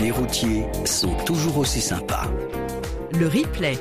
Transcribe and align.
Les 0.00 0.10
routiers 0.10 0.66
sont 0.84 1.14
toujours 1.24 1.58
aussi 1.58 1.80
sympas. 1.80 2.26
Le 3.18 3.26
replay. 3.26 3.78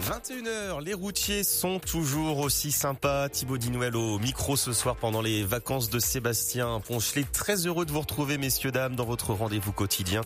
21h, 0.00 0.82
les 0.82 0.94
routiers 0.94 1.44
sont 1.44 1.78
toujours 1.78 2.38
aussi 2.38 2.72
sympas. 2.72 3.28
Thibaut 3.28 3.58
Dinouel 3.58 3.96
au 3.96 4.18
micro 4.18 4.56
ce 4.56 4.72
soir 4.72 4.96
pendant 4.96 5.20
les 5.20 5.44
vacances 5.44 5.90
de 5.90 5.98
Sébastien 5.98 6.80
Ponchelet. 6.80 7.24
Très 7.30 7.66
heureux 7.66 7.84
de 7.84 7.92
vous 7.92 8.00
retrouver, 8.00 8.38
messieurs, 8.38 8.72
dames, 8.72 8.96
dans 8.96 9.04
votre 9.04 9.34
rendez-vous 9.34 9.72
quotidien 9.72 10.22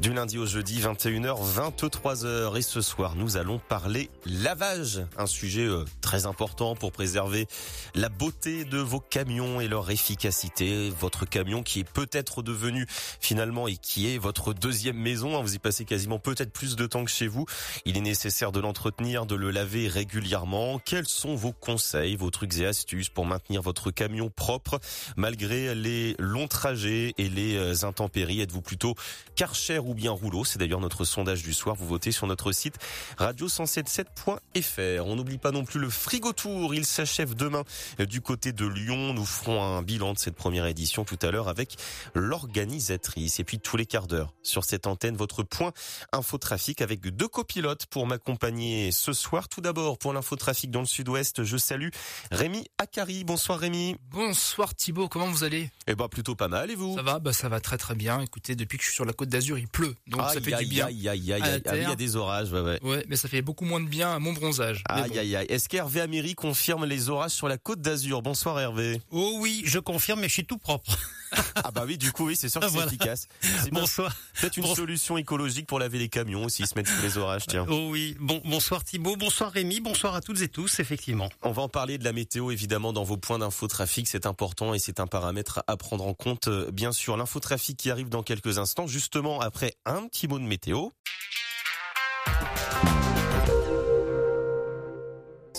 du 0.00 0.12
lundi 0.12 0.38
au 0.38 0.46
jeudi, 0.46 0.80
21h, 0.80 1.38
23h. 1.54 2.56
Et 2.56 2.62
ce 2.62 2.80
soir, 2.80 3.14
nous 3.16 3.36
allons 3.36 3.58
parler 3.58 4.10
lavage. 4.26 5.02
Un 5.16 5.26
sujet 5.26 5.66
euh, 5.66 5.84
très 6.00 6.26
important 6.26 6.74
pour 6.74 6.90
préserver 6.90 7.46
la 7.94 8.08
beauté 8.08 8.64
de 8.64 8.78
vos 8.78 9.00
camions 9.00 9.60
et 9.60 9.68
leur 9.68 9.90
efficacité. 9.90 10.90
Votre 10.98 11.26
camion 11.26 11.62
qui 11.62 11.80
est 11.80 11.88
peut-être 11.88 12.42
devenu 12.42 12.86
finalement 13.20 13.68
et 13.68 13.76
qui 13.76 14.12
est 14.12 14.18
votre 14.18 14.54
deuxième 14.54 14.96
maison. 14.96 15.36
Hein. 15.36 15.42
Vous 15.42 15.54
y 15.54 15.58
passez 15.58 15.84
quasiment 15.84 16.18
peut-être 16.18 16.52
plus 16.52 16.76
de 16.76 16.86
temps 16.86 17.04
que 17.04 17.10
chez 17.10 17.26
vous. 17.26 17.46
Il 17.84 17.96
est 17.96 18.02
nécessaire 18.02 18.50
de 18.50 18.60
de 19.00 19.34
le 19.34 19.50
laver 19.50 19.88
régulièrement. 19.88 20.78
Quels 20.78 21.08
sont 21.08 21.34
vos 21.34 21.52
conseils, 21.52 22.14
vos 22.14 22.30
trucs 22.30 22.58
et 22.58 22.66
astuces 22.66 23.08
pour 23.08 23.26
maintenir 23.26 23.60
votre 23.60 23.90
camion 23.90 24.30
propre 24.30 24.78
malgré 25.16 25.74
les 25.74 26.14
longs 26.20 26.46
trajets 26.46 27.12
et 27.18 27.28
les 27.28 27.56
euh, 27.56 27.84
intempéries? 27.84 28.40
Êtes-vous 28.40 28.62
plutôt 28.62 28.94
Karcher 29.34 29.80
ou 29.80 29.94
bien 29.94 30.12
rouleau? 30.12 30.44
C'est 30.44 30.60
d'ailleurs 30.60 30.80
notre 30.80 31.04
sondage 31.04 31.42
du 31.42 31.52
soir. 31.52 31.74
Vous 31.74 31.88
votez 31.88 32.12
sur 32.12 32.28
notre 32.28 32.52
site 32.52 32.76
radio177.fr. 33.18 35.04
On 35.04 35.16
n'oublie 35.16 35.38
pas 35.38 35.50
non 35.50 35.64
plus 35.64 35.80
le 35.80 35.90
frigo 35.90 36.32
tour. 36.32 36.72
Il 36.72 36.86
s'achève 36.86 37.34
demain 37.34 37.64
du 37.98 38.20
côté 38.20 38.52
de 38.52 38.64
Lyon. 38.64 39.12
Nous 39.12 39.26
ferons 39.26 39.60
un 39.60 39.82
bilan 39.82 40.12
de 40.12 40.18
cette 40.18 40.36
première 40.36 40.66
édition 40.66 41.04
tout 41.04 41.18
à 41.22 41.32
l'heure 41.32 41.48
avec 41.48 41.76
l'organisatrice. 42.14 43.40
Et 43.40 43.44
puis 43.44 43.58
tous 43.58 43.76
les 43.76 43.86
quarts 43.86 44.06
d'heure 44.06 44.32
sur 44.44 44.64
cette 44.64 44.86
antenne, 44.86 45.16
votre 45.16 45.42
point 45.42 45.72
infotrafic 46.12 46.80
avec 46.80 47.00
deux 47.00 47.28
copilotes 47.28 47.86
pour 47.86 48.06
m'accompagner 48.06 48.83
ce 48.92 49.12
soir. 49.12 49.48
Tout 49.48 49.60
d'abord 49.60 49.98
pour 49.98 50.12
l'infotrafic 50.12 50.70
dans 50.70 50.80
le 50.80 50.86
sud-ouest, 50.86 51.44
je 51.44 51.56
salue 51.56 51.88
Rémi 52.30 52.66
Akari. 52.78 53.24
Bonsoir 53.24 53.58
Rémi. 53.58 53.96
Bonsoir 54.10 54.74
Thibaut, 54.74 55.08
comment 55.08 55.26
vous 55.26 55.44
allez? 55.44 55.70
Eh 55.86 55.94
ben 55.94 56.08
plutôt 56.08 56.34
pas 56.34 56.48
mal 56.48 56.70
et 56.70 56.74
vous? 56.74 56.96
Ça 56.96 57.02
va, 57.02 57.18
bah 57.18 57.32
ça 57.32 57.48
va 57.48 57.60
très 57.60 57.78
très 57.78 57.94
bien. 57.94 58.20
Écoutez, 58.20 58.56
depuis 58.56 58.78
que 58.78 58.84
je 58.84 58.88
suis 58.88 58.94
sur 58.94 59.04
la 59.04 59.12
côte 59.12 59.28
d'Azur, 59.28 59.58
il 59.58 59.68
pleut. 59.68 59.94
Donc 60.06 60.22
ça 60.30 60.40
fait 60.40 60.56
du 60.56 60.66
bien. 60.66 60.86
Aïe, 60.86 61.08
aïe, 61.08 61.32
aïe, 61.32 61.42
aïe. 61.42 61.62
Ah, 61.66 61.76
il 61.76 61.82
y 61.82 61.86
a 61.86 61.96
des 61.96 62.16
orages, 62.16 62.52
ouais, 62.52 62.60
ouais. 62.60 62.78
Ouais, 62.82 63.04
mais 63.08 63.16
ça 63.16 63.28
fait 63.28 63.42
beaucoup 63.42 63.64
moins 63.64 63.80
de 63.80 63.88
bien 63.88 64.14
à 64.14 64.18
mon 64.18 64.32
bronzage. 64.32 64.82
Aïe, 64.88 65.18
aïe, 65.18 65.36
aïe. 65.36 65.46
Est-ce 65.48 65.68
qu'Hervé 65.68 66.00
Améry 66.00 66.34
confirme 66.34 66.84
les 66.84 67.08
orages 67.08 67.32
sur 67.32 67.48
la 67.48 67.58
côte 67.58 67.80
d'Azur? 67.80 68.22
Bonsoir 68.22 68.58
Hervé. 68.60 69.00
Oh 69.10 69.38
oui, 69.40 69.62
je 69.64 69.78
confirme, 69.78 70.20
mais 70.20 70.28
je 70.28 70.34
suis 70.34 70.46
tout 70.46 70.58
propre. 70.58 70.96
ah 71.56 71.70
bah 71.70 71.84
oui, 71.86 71.98
du 71.98 72.12
coup, 72.12 72.26
oui, 72.26 72.36
c'est 72.36 72.48
sûr 72.48 72.60
que 72.60 72.68
c'est 72.68 72.84
efficace. 72.84 73.28
Bonsoir. 73.72 74.14
Peut-être 74.40 74.56
une 74.56 74.74
solution 74.74 75.16
écologique 75.16 75.66
pour 75.66 75.78
laver 75.78 75.98
les 75.98 76.08
camions 76.08 76.44
aussi, 76.44 76.66
se 76.66 76.74
mettre 76.74 76.90
sous 76.90 77.02
les 77.02 77.18
orages, 77.18 77.46
tiens. 77.46 77.66
Oh 77.68 77.88
oui. 77.90 78.16
Bon, 78.20 78.40
bonsoir 78.44 78.84
Thibaut, 78.84 79.16
bonsoir 79.16 79.52
Rémi, 79.52 79.80
bonsoir 79.80 80.14
à 80.14 80.20
toutes 80.20 80.40
et 80.40 80.48
tous, 80.48 80.80
effectivement. 80.80 81.28
On 81.42 81.52
va 81.52 81.62
en 81.62 81.68
parler 81.68 81.98
de 81.98 82.04
la 82.04 82.12
météo, 82.12 82.50
évidemment, 82.50 82.92
dans 82.92 83.04
vos 83.04 83.16
points 83.16 83.38
d'infotrafic. 83.38 84.08
C'est 84.08 84.26
important 84.26 84.74
et 84.74 84.78
c'est 84.78 85.00
un 85.00 85.06
paramètre 85.06 85.62
à 85.66 85.76
prendre 85.76 86.06
en 86.06 86.14
compte, 86.14 86.48
euh, 86.48 86.70
bien 86.70 86.92
sûr. 86.92 87.16
L'infotrafic 87.16 87.76
qui 87.76 87.90
arrive 87.90 88.08
dans 88.08 88.22
quelques 88.22 88.58
instants, 88.58 88.86
justement 88.86 89.40
après 89.40 89.74
un 89.84 90.06
petit 90.08 90.28
mot 90.28 90.38
de 90.38 90.44
météo. 90.44 90.88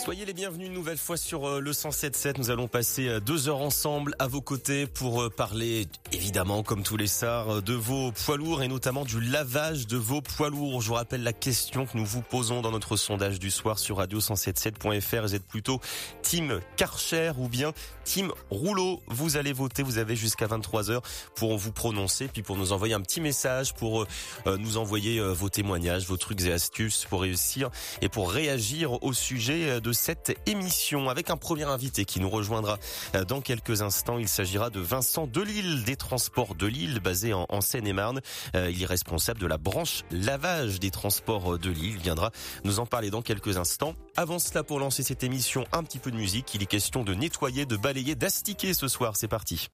Soyez 0.05 0.23
les 0.23 0.33
bienvenus 0.33 0.67
une 0.67 0.73
nouvelle 0.75 0.99
fois 0.99 1.17
sur 1.17 1.47
euh, 1.47 1.59
le 1.59 1.71
107.7. 1.71 2.37
Nous 2.37 2.51
allons 2.51 2.67
passer 2.67 3.07
euh, 3.07 3.19
deux 3.19 3.49
heures 3.49 3.61
ensemble 3.61 4.13
à 4.19 4.27
vos 4.27 4.39
côtés 4.39 4.85
pour 4.85 5.23
euh, 5.23 5.29
parler, 5.31 5.87
évidemment, 6.11 6.61
comme 6.61 6.83
tous 6.83 6.95
les 6.95 7.07
sars, 7.07 7.63
de 7.63 7.73
vos 7.73 8.11
poids 8.11 8.37
lourds 8.37 8.61
et 8.61 8.67
notamment 8.67 9.03
du 9.03 9.19
lavage 9.19 9.87
de 9.87 9.97
vos 9.97 10.21
poids 10.21 10.51
lourds. 10.51 10.79
Je 10.83 10.89
vous 10.89 10.93
rappelle 10.93 11.23
la 11.23 11.33
question 11.33 11.87
que 11.87 11.97
nous 11.97 12.05
vous 12.05 12.21
posons 12.21 12.61
dans 12.61 12.69
notre 12.69 12.97
sondage 12.97 13.39
du 13.39 13.49
soir 13.49 13.79
sur 13.79 13.99
radio177.fr. 13.99 15.21
Vous 15.23 15.33
êtes 15.33 15.47
plutôt 15.47 15.81
team 16.21 16.59
Karcher 16.77 17.31
ou 17.39 17.49
bien 17.49 17.73
team 18.03 18.31
Rouleau? 18.51 19.01
Vous 19.07 19.37
allez 19.37 19.53
voter. 19.53 19.81
Vous 19.81 19.97
avez 19.97 20.15
jusqu'à 20.15 20.45
23 20.45 20.91
heures 20.91 21.01
pour 21.33 21.57
vous 21.57 21.71
prononcer 21.71 22.27
puis 22.27 22.43
pour 22.43 22.57
nous 22.57 22.73
envoyer 22.73 22.93
un 22.93 23.01
petit 23.01 23.21
message, 23.21 23.73
pour 23.73 24.05
nous 24.45 24.77
envoyer 24.77 25.19
vos 25.19 25.49
témoignages, 25.49 26.05
vos 26.05 26.17
trucs 26.17 26.41
et 26.41 26.53
astuces 26.53 27.07
pour 27.09 27.21
réussir 27.21 27.71
et 28.01 28.09
pour 28.09 28.31
réagir 28.31 29.01
au 29.03 29.11
sujet 29.11 29.81
de 29.81 29.94
cette 29.95 30.37
émission 30.45 31.09
avec 31.09 31.29
un 31.31 31.37
premier 31.37 31.63
invité 31.63 32.05
qui 32.05 32.19
nous 32.19 32.29
rejoindra 32.29 32.77
euh, 33.15 33.25
dans 33.25 33.41
quelques 33.41 33.81
instants. 33.81 34.19
Il 34.19 34.27
s'agira 34.27 34.69
de 34.69 34.79
Vincent 34.79 35.25
Delille 35.25 35.83
des 35.83 35.95
Transports 35.95 36.53
de 36.53 36.67
Lille, 36.67 36.99
basé 36.99 37.33
en, 37.33 37.61
Seine-et-Marne. 37.61 38.21
Euh, 38.55 38.69
il 38.71 38.83
est 38.83 38.85
responsable 38.85 39.39
de 39.39 39.47
la 39.47 39.57
branche 39.57 40.03
lavage 40.11 40.79
des 40.79 40.91
transports 40.91 41.57
de 41.57 41.69
Lille. 41.69 41.95
Il 41.95 42.01
viendra 42.01 42.31
nous 42.63 42.79
en 42.79 42.85
parler 42.85 43.09
dans 43.09 43.21
quelques 43.21 43.57
instants. 43.57 43.95
Avant 44.15 44.39
cela, 44.39 44.63
pour 44.63 44.79
lancer 44.79 45.01
cette 45.01 45.23
émission, 45.23 45.65
un 45.71 45.83
petit 45.83 45.99
peu 45.99 46.11
de 46.11 46.17
musique. 46.17 46.53
Il 46.53 46.61
est 46.61 46.67
question 46.67 47.03
de 47.03 47.13
nettoyer, 47.13 47.65
de 47.65 47.77
balayer, 47.77 48.15
d'astiquer 48.15 48.73
ce 48.73 48.87
soir. 48.87 49.13
C'est 49.15 49.27
parti. 49.27 49.69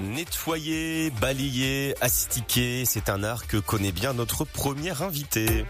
Nettoyer, 0.00 1.10
balayer, 1.20 1.94
astiquer, 2.00 2.84
c'est 2.86 3.10
un 3.10 3.22
art 3.22 3.46
que 3.46 3.58
connaît 3.58 3.92
bien 3.92 4.14
notre 4.14 4.46
premier 4.46 5.02
invité. 5.02 5.66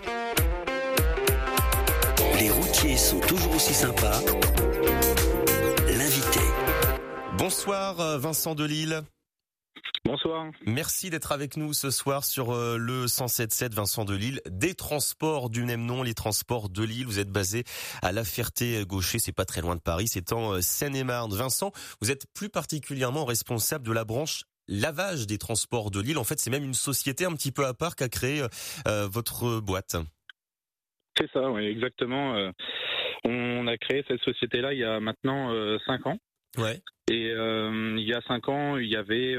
Routiers 2.70 2.97
sont 2.97 3.19
toujours 3.19 3.56
aussi 3.56 3.75
sympas. 3.75 4.20
L'invité. 5.88 6.38
Bonsoir 7.36 7.98
euh, 7.98 8.16
Vincent 8.16 8.54
Delille. 8.54 9.00
Bonsoir. 10.04 10.53
Merci 10.66 11.10
d'être 11.10 11.32
avec 11.32 11.56
nous 11.56 11.72
ce 11.72 11.91
soir 11.91 12.25
sur 12.25 12.54
euh, 12.54 12.76
le 12.76 13.06
107.7 13.06 13.75
Vincent 13.75 14.04
de 14.04 14.14
Lille. 14.14 14.41
Des 14.48 14.75
transports 14.75 15.50
du 15.50 15.64
même 15.64 15.84
nom, 15.84 16.04
les 16.04 16.14
transports 16.14 16.69
de 16.69 16.84
Lille. 16.84 17.06
Vous 17.06 17.19
êtes 17.19 17.30
basé 17.30 17.64
à 18.03 18.12
La 18.12 18.22
Ferté-Gaucher, 18.22 19.19
c'est 19.19 19.32
pas 19.32 19.47
très 19.47 19.62
loin 19.62 19.75
de 19.75 19.80
Paris, 19.80 20.06
c'est 20.06 20.32
en 20.32 20.53
euh, 20.53 20.60
Seine-et-Marne. 20.60 21.34
Vincent, 21.34 21.72
vous 22.00 22.12
êtes 22.12 22.26
plus 22.34 22.50
particulièrement 22.50 23.25
responsable 23.25 23.84
de 23.84 23.92
la 23.92 24.04
branche 24.04 24.44
lavage 24.69 25.26
des 25.26 25.38
transports 25.38 25.91
de 25.91 25.98
Lille. 25.98 26.19
En 26.19 26.25
fait, 26.25 26.38
c'est 26.38 26.50
même 26.50 26.62
une 26.62 26.75
société 26.75 27.25
un 27.25 27.32
petit 27.32 27.50
peu 27.50 27.66
à 27.66 27.75
part 27.75 27.97
qu'a 27.97 28.09
créé 28.09 28.47
votre 28.86 29.59
boîte. 29.59 29.97
C'est 31.20 31.31
ça, 31.32 31.50
oui, 31.50 31.66
exactement. 31.66 32.34
Euh, 32.34 32.50
on 33.25 33.66
a 33.66 33.76
créé 33.76 34.03
cette 34.08 34.22
société-là 34.22 34.72
il 34.72 34.78
y 34.78 34.84
a 34.84 35.00
maintenant 35.00 35.53
euh, 35.53 35.78
cinq 35.86 36.06
ans. 36.06 36.16
Ouais. 36.56 36.81
Et 37.10 37.31
euh, 37.31 37.97
il 37.98 38.08
y 38.08 38.14
a 38.14 38.22
cinq 38.22 38.48
ans, 38.48 38.76
il 38.76 38.88
y 38.88 38.97
avait 38.97 39.34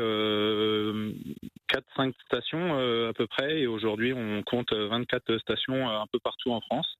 quatre, 1.67 1.87
cinq 1.95 2.13
stations 2.25 2.77
à 3.07 3.13
peu 3.13 3.27
près, 3.27 3.61
et 3.61 3.67
aujourd'hui, 3.67 4.13
on 4.13 4.43
compte 4.43 4.73
24 4.73 5.37
stations 5.39 5.89
un 5.89 6.05
peu 6.11 6.19
partout 6.19 6.51
en 6.51 6.61
France, 6.61 6.97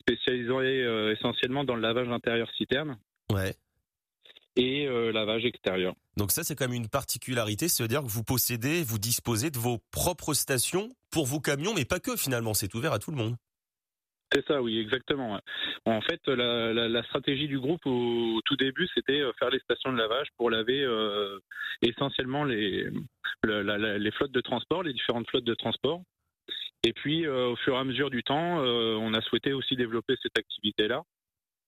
spécialisées 0.00 1.12
essentiellement 1.16 1.64
dans 1.64 1.76
le 1.76 1.82
lavage 1.82 2.08
intérieur 2.08 2.50
citerne. 2.56 2.98
Ouais. 3.32 3.54
Et 4.56 4.86
lavage 5.12 5.44
extérieur. 5.44 5.94
Donc 6.16 6.32
ça, 6.32 6.42
c'est 6.42 6.56
quand 6.56 6.66
même 6.66 6.76
une 6.76 6.88
particularité, 6.88 7.68
c'est-à-dire 7.68 8.02
que 8.02 8.08
vous 8.08 8.24
possédez, 8.24 8.82
vous 8.82 8.98
disposez 8.98 9.50
de 9.50 9.58
vos 9.58 9.78
propres 9.92 10.34
stations 10.34 10.88
pour 11.10 11.26
vos 11.26 11.40
camions, 11.40 11.72
mais 11.74 11.84
pas 11.84 12.00
que 12.00 12.16
finalement, 12.16 12.54
c'est 12.54 12.74
ouvert 12.74 12.92
à 12.92 12.98
tout 12.98 13.12
le 13.12 13.16
monde. 13.16 13.36
C'est 14.34 14.44
ça, 14.46 14.60
oui, 14.60 14.80
exactement. 14.80 15.38
En 15.84 16.00
fait, 16.00 16.26
la, 16.26 17.02
stratégie 17.04 17.46
du 17.46 17.60
groupe 17.60 17.86
au, 17.86 18.40
tout 18.44 18.56
début, 18.56 18.88
c'était 18.92 19.20
euh, 19.20 19.32
faire 19.38 19.50
les 19.50 19.60
stations 19.60 19.92
de 19.92 19.98
lavage 19.98 20.26
pour 20.36 20.50
laver 20.50 20.82
euh, 20.82 21.38
essentiellement 21.82 22.42
les, 22.42 22.90
flottes 23.44 24.32
de 24.32 24.40
transport, 24.40 24.82
les 24.82 24.92
différentes 24.92 25.28
flottes 25.30 25.44
de 25.44 25.54
transport. 25.54 26.02
Et 26.82 26.92
puis, 26.92 27.26
euh, 27.26 27.50
au 27.50 27.56
fur 27.56 27.74
et 27.74 27.78
à 27.78 27.84
mesure 27.84 28.10
du 28.10 28.24
temps, 28.24 28.58
on 28.58 29.14
a 29.14 29.20
souhaité 29.20 29.52
aussi 29.52 29.76
développer 29.76 30.16
cette 30.20 30.36
activité-là, 30.36 31.04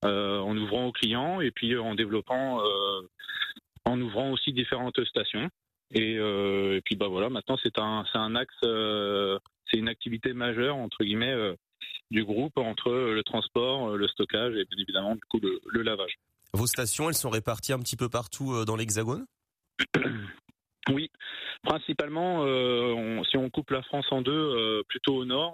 en 0.02 0.56
ouvrant 0.56 0.86
aux 0.86 0.92
clients 0.92 1.40
et 1.40 1.52
puis 1.52 1.76
en 1.78 1.94
développant, 1.94 2.60
en 3.84 4.00
ouvrant 4.00 4.32
aussi 4.32 4.52
différentes 4.52 5.02
stations. 5.04 5.48
Et, 5.94 6.18
puis, 6.84 6.96
bah 6.96 7.06
voilà, 7.06 7.30
maintenant 7.30 7.56
c'est 7.62 7.78
un, 7.78 8.04
un 8.12 8.34
axe, 8.34 8.58
c'est 8.60 9.78
une 9.78 9.88
activité 9.88 10.32
majeure 10.32 10.76
entre 10.76 11.04
guillemets 11.04 11.54
du 12.10 12.24
groupe 12.24 12.56
entre 12.56 12.90
le 12.90 13.22
transport, 13.22 13.96
le 13.96 14.08
stockage 14.08 14.54
et 14.54 14.64
bien 14.64 14.78
évidemment 14.78 15.14
du 15.14 15.22
coup 15.28 15.40
le, 15.40 15.82
lavage. 15.82 16.16
Vos 16.52 16.66
stations, 16.66 17.08
elles 17.08 17.16
sont 17.16 17.30
réparties 17.30 17.72
un 17.72 17.78
petit 17.78 17.96
peu 17.96 18.08
partout 18.08 18.52
euh, 18.52 18.64
dans 18.64 18.76
l'Hexagone? 18.76 19.26
Oui, 20.88 21.10
principalement, 21.64 22.44
euh, 22.44 23.20
si 23.28 23.36
on 23.36 23.50
coupe 23.50 23.72
la 23.72 23.82
France 23.82 24.06
en 24.12 24.22
deux, 24.22 24.30
euh, 24.30 24.84
plutôt 24.88 25.16
au 25.16 25.24
nord. 25.24 25.52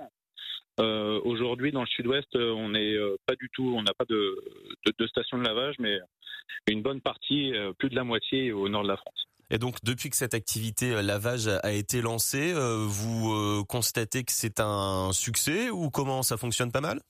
Aujourd'hui, 0.78 1.72
dans 1.72 1.80
le 1.80 1.86
sud-ouest, 1.86 2.28
on 2.36 2.69
n'est 2.69 2.98
pas 3.24 3.34
du 3.36 3.48
tout, 3.54 3.74
on 3.74 3.82
n'a 3.82 3.94
pas 3.94 4.04
de, 4.10 4.44
de, 4.84 4.92
de, 4.98 5.06
station 5.06 5.38
de 5.38 5.44
lavage, 5.44 5.76
mais 5.78 5.98
une 6.69 6.82
bonne 6.82 7.00
partie, 7.00 7.54
plus 7.78 7.88
de 7.88 7.94
la 7.94 8.04
moitié, 8.04 8.52
au 8.52 8.69
nord 8.69 8.82
de 8.82 8.88
la 8.88 8.98
France. 8.98 9.26
Et 9.50 9.58
donc, 9.58 9.76
depuis 9.84 10.08
que 10.08 10.16
cette 10.16 10.34
activité 10.34 10.92
euh, 10.92 11.02
lavage 11.02 11.46
a 11.46 11.72
été 11.72 12.00
lancée, 12.00 12.52
euh, 12.54 12.86
vous 12.86 13.32
euh, 13.32 13.62
constatez 13.68 14.24
que 14.24 14.32
c'est 14.32 14.60
un 14.60 15.12
succès 15.12 15.68
ou 15.68 15.90
comment 15.90 16.22
ça 16.22 16.38
fonctionne 16.38 16.72
pas 16.72 16.80
mal? 16.80 17.00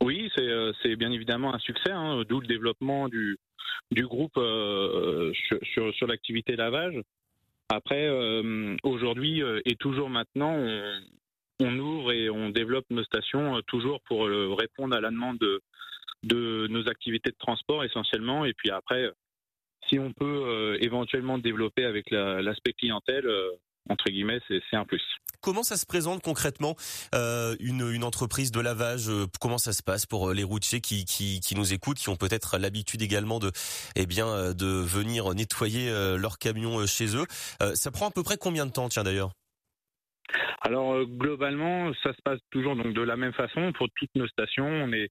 Oui, 0.00 0.30
c'est 0.36 0.96
bien 0.96 1.12
évidemment 1.12 1.54
un 1.54 1.58
succès, 1.58 1.90
hein, 1.90 2.22
d'où 2.28 2.40
le 2.40 2.46
développement 2.46 3.08
du, 3.08 3.36
groupe 3.92 4.34
sur, 4.34 5.94
sur, 5.94 6.06
l'activité 6.06 6.56
lavage. 6.56 6.94
Après, 7.68 8.08
aujourd'hui 8.82 9.42
et 9.66 9.76
toujours 9.76 10.08
maintenant, 10.08 10.56
on, 11.60 11.78
ouvre 11.78 12.12
et 12.12 12.30
on 12.30 12.48
développe 12.48 12.86
nos 12.90 13.04
stations 13.04 13.60
toujours 13.66 14.00
pour 14.08 14.24
répondre 14.24 14.96
à 14.96 15.00
la 15.00 15.10
demande 15.10 15.38
de, 15.38 15.60
de 16.22 16.66
nos 16.70 16.88
activités 16.88 17.30
de 17.30 17.36
transport 17.38 17.84
essentiellement. 17.84 18.46
Et 18.46 18.54
puis 18.54 18.70
après, 18.70 19.12
si 19.88 19.98
on 19.98 20.12
peut 20.12 20.24
euh, 20.24 20.78
éventuellement 20.80 21.38
développer 21.38 21.84
avec 21.84 22.10
l'aspect 22.10 22.72
clientèle, 22.72 23.26
euh, 23.26 23.50
entre 23.88 24.10
guillemets, 24.10 24.40
c'est 24.48 24.76
un 24.76 24.84
plus. 24.84 25.02
Comment 25.40 25.64
ça 25.64 25.76
se 25.76 25.86
présente 25.86 26.22
concrètement 26.22 26.76
euh, 27.16 27.56
une, 27.58 27.90
une, 27.92 28.04
entreprise 28.04 28.52
de 28.52 28.60
lavage 28.60 29.10
Comment 29.40 29.58
ça 29.58 29.72
se 29.72 29.82
passe 29.82 30.06
pour 30.06 30.32
les 30.32 30.44
routiers 30.44 30.80
qui, 30.80 31.04
qui, 31.04 31.40
qui 31.40 31.56
nous 31.56 31.72
écoutent, 31.72 31.98
qui 31.98 32.08
ont 32.08 32.16
peut-être 32.16 32.58
l'habitude 32.58 33.02
également 33.02 33.40
de, 33.40 33.50
eh 33.96 34.06
bien, 34.06 34.54
de 34.54 34.66
venir 34.66 35.34
nettoyer 35.34 35.90
leurs 36.16 36.38
camions 36.38 36.86
chez 36.86 37.16
eux 37.16 37.26
Ça 37.74 37.90
prend 37.90 38.08
à 38.08 38.12
peu 38.12 38.22
près 38.22 38.36
combien 38.36 38.66
de 38.66 38.70
temps, 38.70 38.88
tiens 38.88 39.02
d'ailleurs? 39.02 39.32
Alors 40.64 40.94
euh, 40.94 41.04
globalement, 41.04 41.92
ça 42.02 42.12
se 42.12 42.22
passe 42.22 42.40
toujours 42.50 42.76
donc 42.76 42.94
de 42.94 43.02
la 43.02 43.16
même 43.16 43.32
façon 43.32 43.72
pour 43.72 43.88
toutes 43.96 44.14
nos 44.14 44.28
stations. 44.28 44.66
On 44.66 44.92
est 44.92 45.10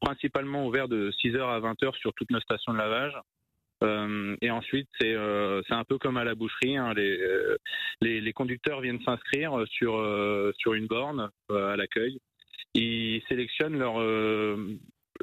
principalement 0.00 0.66
ouvert 0.66 0.88
de 0.88 1.10
6h 1.22 1.40
à 1.40 1.60
20h 1.60 1.96
sur 1.96 2.12
toutes 2.14 2.30
nos 2.30 2.40
stations 2.40 2.72
de 2.72 2.78
lavage. 2.78 3.14
Euh, 3.82 4.36
et 4.40 4.50
ensuite, 4.50 4.88
c'est 5.00 5.14
euh, 5.14 5.60
c'est 5.66 5.74
un 5.74 5.84
peu 5.84 5.98
comme 5.98 6.16
à 6.16 6.24
la 6.24 6.34
boucherie. 6.34 6.76
Hein, 6.76 6.94
les, 6.94 8.20
les, 8.20 8.32
conducteurs 8.32 8.80
viennent 8.80 9.02
s'inscrire 9.02 9.64
sur 9.68 9.92
sur 10.58 10.74
une 10.74 10.86
borne 10.86 11.30
à 11.50 11.76
l'accueil. 11.76 12.18
Ils 12.74 13.22
sélectionnent 13.28 13.78
leur 13.78 13.98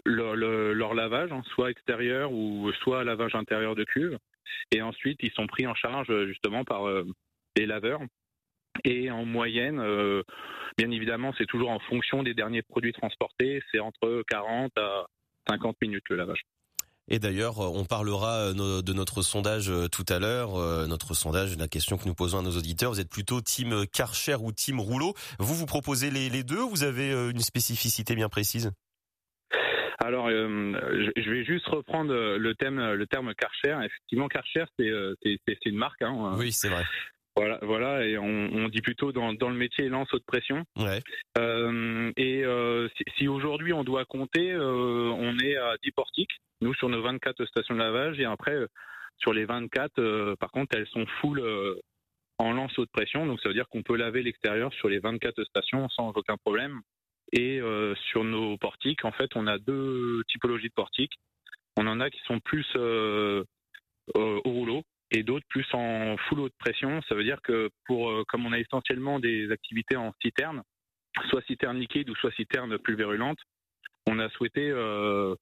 leur, 0.05 0.93
lavage, 0.93 1.31
hein, 1.31 1.41
soit 1.53 1.71
extérieur 1.71 2.31
ou 2.31 2.71
soit 2.83 3.03
lavage 3.03 3.35
intérieur 3.35 3.75
de 3.75 3.83
cuve. 3.83 4.17
Et 4.71 4.81
ensuite, 4.81 5.19
ils 5.21 5.31
sont 5.31 5.47
pris 5.47 5.67
en 5.67 5.75
charge 5.75 6.07
justement 6.25 6.63
par 6.63 6.83
les 7.55 7.65
laveurs 7.65 8.01
et 8.83 9.11
en 9.11 9.25
moyenne, 9.25 9.79
euh, 9.79 10.23
bien 10.77 10.91
évidemment, 10.91 11.33
c'est 11.37 11.45
toujours 11.45 11.71
en 11.71 11.79
fonction 11.79 12.23
des 12.23 12.33
derniers 12.33 12.61
produits 12.61 12.93
transportés, 12.93 13.61
c'est 13.71 13.79
entre 13.79 14.23
40 14.27 14.71
à 14.77 15.05
50 15.49 15.77
minutes 15.81 16.07
le 16.09 16.17
lavage. 16.17 16.41
Et 17.09 17.17
d'ailleurs, 17.17 17.59
on 17.59 17.85
parlera 17.85 18.51
euh, 18.51 18.81
de 18.81 18.93
notre 18.93 19.23
sondage 19.23 19.69
euh, 19.69 19.87
tout 19.87 20.05
à 20.09 20.19
l'heure. 20.19 20.51
Notre 20.87 21.13
sondage, 21.13 21.57
la 21.57 21.67
question 21.67 21.97
que 21.97 22.05
nous 22.05 22.13
posons 22.13 22.39
à 22.39 22.41
nos 22.41 22.51
auditeurs, 22.51 22.91
vous 22.91 22.99
êtes 22.99 23.09
plutôt 23.09 23.41
team 23.41 23.85
Karcher 23.91 24.35
ou 24.39 24.51
team 24.51 24.79
Rouleau 24.79 25.13
Vous, 25.39 25.55
vous 25.55 25.65
proposez 25.65 26.11
les, 26.11 26.43
deux 26.43 26.61
Vous 26.61 26.83
avez 26.83 27.11
une 27.11 27.39
spécificité 27.39 28.15
bien 28.15 28.29
précise? 28.29 28.71
Alors, 29.99 30.29
je 30.29 31.29
vais 31.29 31.43
juste 31.43 31.67
reprendre 31.67 32.13
le 32.13 32.55
thème, 32.55 32.79
le 32.93 33.07
terme 33.07 33.33
Karcher. 33.33 33.77
Effectivement, 33.83 34.27
Karcher, 34.27 34.65
c'est 34.77 35.65
une 35.65 35.75
marque. 35.75 36.01
Hein. 36.01 36.35
Oui, 36.37 36.51
c'est 36.51 36.69
vrai. 36.69 36.83
Voilà, 37.35 37.59
voilà, 37.61 38.05
et 38.05 38.17
on, 38.17 38.67
dit 38.67 38.81
plutôt 38.81 39.11
dans, 39.11 39.31
le 39.31 39.53
métier 39.53 39.87
lance 39.87 40.13
haute 40.13 40.25
pression. 40.25 40.65
Ouais. 40.77 40.99
Euh, 41.37 42.11
et 42.17 42.43
euh, 42.43 42.89
si, 43.17 43.27
aujourd'hui 43.27 43.71
on 43.71 43.83
doit 43.83 44.05
compter, 44.05 44.51
euh, 44.51 45.09
on 45.15 45.37
est 45.39 45.55
à 45.55 45.75
10 45.81 45.91
portiques, 45.91 46.41
nous 46.61 46.73
sur 46.73 46.89
nos 46.89 47.01
24 47.01 47.45
stations 47.45 47.75
de 47.75 47.79
lavage, 47.79 48.19
et 48.19 48.25
après 48.25 48.57
sur 49.19 49.33
les 49.33 49.45
24, 49.45 50.35
par 50.35 50.51
contre, 50.51 50.75
elles 50.75 50.87
sont 50.87 51.05
full 51.21 51.41
en 52.39 52.51
lance 52.51 52.77
haute 52.77 52.91
pression, 52.91 53.25
donc 53.25 53.39
ça 53.41 53.49
veut 53.49 53.55
dire 53.55 53.67
qu'on 53.69 53.83
peut 53.83 53.97
laver 53.97 54.21
l'extérieur 54.21 54.73
sur 54.73 54.89
les 54.89 54.99
24 54.99 55.43
stations 55.45 55.87
sans 55.89 56.09
aucun 56.09 56.37
problème. 56.37 56.81
Et 57.31 57.61
sur 58.09 58.23
nos 58.23 58.57
portiques, 58.57 59.05
en 59.05 59.11
fait, 59.11 59.29
on 59.35 59.45
a 59.47 59.59
deux 59.59 60.23
typologies 60.29 60.69
de 60.69 60.73
portiques. 60.73 61.13
On 61.77 61.85
en 61.87 61.99
a 61.99 62.09
qui 62.09 62.19
sont 62.25 62.39
plus 62.39 62.65
au 62.75 64.41
rouleau, 64.45 64.83
et 65.11 65.23
d'autres 65.23 65.45
plus 65.49 65.65
en 65.73 66.17
full 66.17 66.39
haute 66.39 66.53
pression. 66.59 67.01
Ça 67.07 67.15
veut 67.15 67.23
dire 67.23 67.41
que 67.41 67.69
pour, 67.85 68.09
euh, 68.09 68.23
comme 68.27 68.45
on 68.45 68.53
a 68.53 68.59
essentiellement 68.59 69.19
des 69.19 69.51
activités 69.51 69.95
en 69.95 70.13
citerne, 70.21 70.61
soit 71.29 71.43
citerne 71.45 71.79
liquide 71.79 72.09
ou 72.09 72.15
soit 72.15 72.31
citerne 72.31 72.77
plus 72.77 72.95
virulente, 72.95 73.39
on 74.07 74.19
a 74.19 74.29
souhaité 74.29 74.69
euh, 74.69 75.35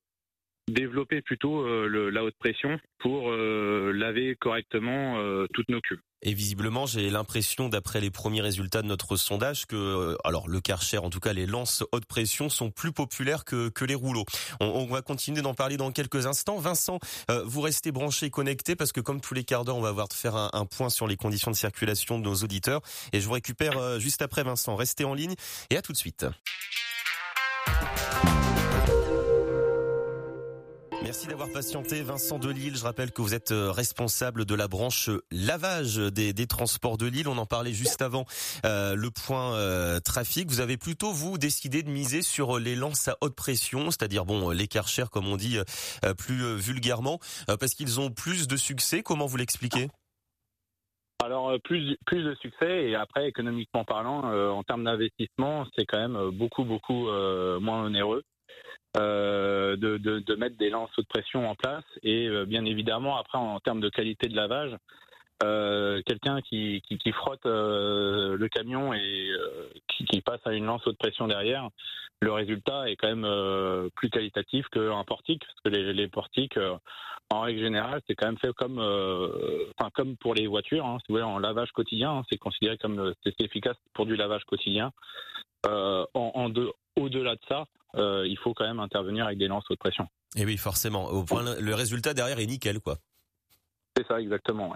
développer 0.68 1.22
plutôt 1.22 1.62
euh, 1.62 2.10
la 2.12 2.24
haute 2.24 2.38
pression 2.40 2.80
pour 3.00 3.32
laver 3.32 4.36
correctement 4.36 5.18
toutes 5.54 5.70
nos 5.70 5.82
cuves. 5.82 6.02
Et 6.24 6.34
visiblement, 6.34 6.88
j'ai 6.88 7.10
l'impression, 7.12 7.70
d'après 7.70 8.02
les 8.02 8.10
premiers 8.10 8.42
résultats 8.42 8.82
de 8.82 8.88
notre 8.88 9.18
sondage, 9.18 9.68
que 9.68 9.76
euh, 9.76 10.18
alors 10.24 10.48
le 10.48 10.60
Karcher, 10.60 10.98
en 10.98 11.12
tout 11.12 11.20
cas 11.20 11.32
les 11.32 11.46
lances 11.46 11.84
haute 11.92 12.06
pression, 12.06 12.50
sont 12.50 12.72
plus 12.72 12.92
populaires 12.92 13.46
que, 13.46 13.70
que 13.70 13.86
les 13.86 13.94
rouleaux. 13.94 14.26
On, 14.60 14.88
va 14.88 15.02
continuer 15.02 15.42
d'en 15.42 15.54
parler 15.54 15.78
dans 15.78 15.92
quelques 15.92 16.26
instants. 16.26 16.58
Vincent, 16.58 17.00
euh, 17.30 17.44
vous 17.46 17.62
restez 17.62 17.92
branché 17.92 18.32
connecté 18.32 18.76
parce 18.76 18.92
que 18.92 19.02
comme 19.02 19.22
tous 19.22 19.36
les 19.36 19.44
quarts 19.44 19.64
d'heure, 19.64 19.78
on 19.78 19.82
va 19.82 19.90
avoir 19.90 20.08
de 20.08 20.14
faire 20.14 20.36
un, 20.36 20.50
un, 20.54 20.66
point 20.66 20.90
sur 20.90 21.08
les 21.08 21.18
conditions 21.18 21.52
de 21.52 21.56
circulation 21.56 22.18
de 22.18 22.24
nos 22.24 22.36
auditeurs. 22.36 22.82
Et 23.14 23.20
je 23.20 23.28
vous 23.28 23.34
récupère 23.34 23.78
euh, 23.78 24.00
juste 24.00 24.24
après 24.24 24.44
Vincent. 24.44 24.76
Restez 24.76 25.06
en 25.06 25.14
ligne 25.14 25.36
et 25.70 25.78
à 25.78 25.82
tout 25.84 25.92
de 25.92 25.98
suite. 25.98 26.26
Merci 31.08 31.30
d'avoir 31.30 31.50
patienté, 31.54 32.02
Vincent 32.02 32.38
Delille. 32.38 32.76
Je 32.76 32.84
rappelle 32.84 33.14
que 33.14 33.22
vous 33.22 33.34
êtes 33.34 33.54
euh, 33.54 33.72
responsable 33.72 34.44
de 34.44 34.54
la 34.56 34.68
branche 34.68 35.10
lavage 35.32 35.96
des, 35.96 36.48
transports 36.48 36.98
de 36.98 37.06
Lille. 37.06 37.30
On 37.30 37.38
en 37.38 37.46
parlait 37.46 37.72
juste 37.72 38.02
avant 38.02 38.26
euh, 38.66 38.94
le 38.94 39.10
point 39.10 39.56
euh, 39.56 40.02
trafic. 40.02 40.50
Vous 40.50 40.60
avez 40.60 40.76
plutôt 40.76 41.14
vous 41.14 41.38
décidé 41.38 41.82
de 41.82 41.90
miser 41.90 42.22
sur 42.22 42.60
les 42.60 42.76
lances 42.76 43.08
à 43.08 43.16
haute 43.22 43.38
pression, 43.38 43.90
c'est-à-dire 43.90 44.26
bon 44.26 44.50
les 44.50 44.68
comme 45.10 45.28
on 45.30 45.38
dit 45.38 45.58
plus 46.18 46.58
vulgairement, 46.58 47.20
parce 47.48 47.74
qu'ils 47.74 48.02
ont 48.02 48.12
plus 48.12 48.50
de 48.50 48.58
succès. 48.58 49.02
Comment 49.02 49.28
vous 49.28 49.38
l'expliquez? 49.38 49.88
Alors 51.24 51.54
plus 51.64 51.96
plus 52.06 52.22
de 52.22 52.36
succès 52.36 52.90
et 52.90 52.96
après 52.96 53.30
économiquement 53.30 53.86
parlant 53.86 54.24
en 54.26 54.64
termes 54.64 54.84
d'investissement 54.84 55.66
c'est 55.76 55.86
quand 55.86 56.00
même 56.00 56.32
beaucoup 56.32 56.66
beaucoup 56.66 57.08
moins 57.62 57.86
onéreux. 57.86 58.24
Euh, 59.00 59.76
de, 59.76 59.98
de, 59.98 60.36
mettre 60.36 60.58
des 60.58 60.70
lances 60.70 60.96
de 60.98 61.04
pression 61.04 61.50
en 61.50 61.56
place. 61.56 61.84
Et 62.04 62.28
euh, 62.28 62.46
bien 62.46 62.66
évidemment 62.66 63.18
après 63.18 63.38
en, 63.38 63.60
termes 63.60 63.80
de 63.80 63.90
qualité 63.90 64.28
de 64.28 64.36
lavage 64.36 64.76
euh, 65.44 66.02
quelqu'un 66.06 66.42
qui, 66.42 66.82
qui, 66.88 66.98
qui, 66.98 67.12
frotte 67.12 67.46
euh, 67.46 68.36
le 68.38 68.50
camion 68.50 68.94
et 68.94 69.30
qui, 69.88 70.06
qui, 70.06 70.22
passe 70.22 70.42
à 70.46 70.54
une 70.54 70.66
lance 70.66 70.86
haute 70.88 70.98
pression 70.98 71.28
derrière, 71.28 71.70
le 72.22 72.32
résultat 72.32 72.90
est 72.90 72.96
quand 72.96 73.14
même 73.14 73.90
plus 73.96 74.10
qualitatif 74.10 74.66
qu'un 74.70 75.04
portique, 75.04 75.44
parce 75.46 75.60
que 75.64 75.70
les, 75.70 75.94
les 75.94 76.08
portiques, 76.08 76.58
en 77.30 77.42
règle 77.42 77.60
générale, 77.60 78.02
c'est 78.08 78.16
quand 78.16 78.26
même 78.26 78.40
fait 78.40 78.54
comme, 78.54 78.80
enfin 79.78 79.92
comme 79.94 80.18
pour 80.18 80.34
les 80.34 80.48
voitures, 80.48 80.86
hein, 80.86 80.98
si 81.02 81.06
vous 81.10 81.16
voulez, 81.16 81.24
en 81.24 81.38
lavage 81.38 81.72
quotidien, 81.74 82.12
hein, 82.12 82.24
c'est 82.30 82.38
considéré 82.38 82.78
comme 82.80 83.14
c'est 83.24 83.40
efficace 83.40 83.78
pour 83.94 84.08
du 84.08 84.16
lavage 84.16 84.46
quotidien. 84.46 84.92
en, 85.64 86.08
en 86.16 86.52
au-delà 86.96 87.36
de 87.36 87.42
ça, 87.48 87.66
euh, 87.96 88.28
il 88.28 88.38
faut 88.38 88.54
quand 88.54 88.66
même 88.66 88.80
intervenir 88.80 89.26
avec 89.26 89.38
des 89.38 89.48
lances 89.48 89.66
haute 89.70 89.80
pression. 89.80 90.08
Et 90.36 90.46
oui, 90.46 90.58
forcément. 90.58 91.06
Au 91.06 91.24
point, 91.24 91.44
le 91.60 91.76
résultat 91.76 92.14
derrière 92.14 92.40
est 92.40 92.46
nickel, 92.46 92.80
quoi. 92.80 92.98
C'est 93.98 94.08
ça, 94.08 94.22
exactement. 94.22 94.76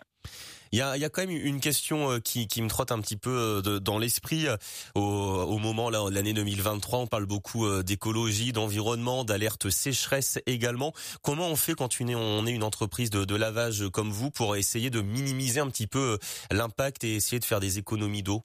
Il 0.72 0.80
y 0.80 0.82
a, 0.82 1.10
quand 1.10 1.22
même 1.22 1.32
une 1.32 1.60
question 1.60 2.12
euh, 2.12 2.20
qui, 2.20 2.48
me 2.62 2.70
trotte 2.70 2.92
un 2.94 3.02
petit 3.02 3.18
peu 3.18 3.62
euh, 3.66 3.80
dans 3.80 4.00
l'esprit 4.00 4.48
au, 4.96 5.02
au 5.02 5.58
moment 5.60 5.90
là 5.90 6.10
l'année 6.10 6.34
2023. 6.34 7.00
On 7.00 7.08
parle 7.08 7.26
beaucoup 7.26 7.68
d'écologie, 7.84 8.54
d'environnement, 8.54 9.24
d'alerte 9.26 9.70
sécheresse 9.70 10.40
également. 10.46 10.94
Comment 11.22 11.48
on 11.48 11.56
fait 11.56 11.76
quand 11.76 11.90
on 12.02 12.48
est 12.48 12.52
une 12.52 12.64
entreprise 12.64 13.10
de 13.10 13.36
lavage 13.36 13.90
comme 13.90 14.12
vous 14.12 14.32
pour 14.32 14.56
essayer 14.56 14.90
de 14.90 15.02
minimiser 15.02 15.60
un 15.60 15.70
petit 15.70 15.88
peu 15.88 16.18
l'impact 16.50 17.04
et 17.04 17.16
essayer 17.16 17.40
de 17.40 17.46
faire 17.46 17.60
des 17.60 17.78
économies 17.78 18.24
d'eau? 18.24 18.44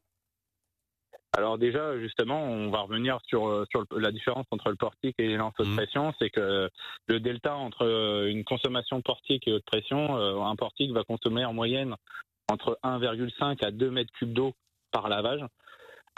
Alors 1.37 1.59
déjà, 1.59 1.99
justement, 2.01 2.43
on 2.45 2.71
va 2.71 2.81
revenir 2.81 3.19
sur, 3.27 3.47
euh, 3.47 3.67
sur 3.71 3.85
la 3.95 4.11
différence 4.11 4.47
entre 4.51 4.71
le 4.71 4.77
portique 4.77 5.17
et 5.19 5.29
les 5.29 5.37
lances 5.37 5.53
haute 5.59 5.69
mmh. 5.69 5.77
pression. 5.77 6.15
C'est 6.19 6.31
que 6.31 6.71
le 7.07 7.21
delta 7.21 7.55
entre 7.55 7.85
euh, 7.85 8.31
une 8.31 8.43
consommation 8.43 9.03
portique 9.03 9.47
et 9.47 9.53
haute 9.53 9.65
pression, 9.67 10.17
euh, 10.17 10.41
un 10.41 10.57
portique 10.57 10.93
va 10.93 11.05
consommer 11.05 11.45
en 11.45 11.53
moyenne 11.53 11.95
entre 12.51 12.79
1,5 12.83 13.63
à 13.63 13.71
2 13.71 13.91
mètres 13.91 14.13
cubes 14.15 14.33
d'eau 14.33 14.55
par 14.93 15.11
lavage. 15.11 15.45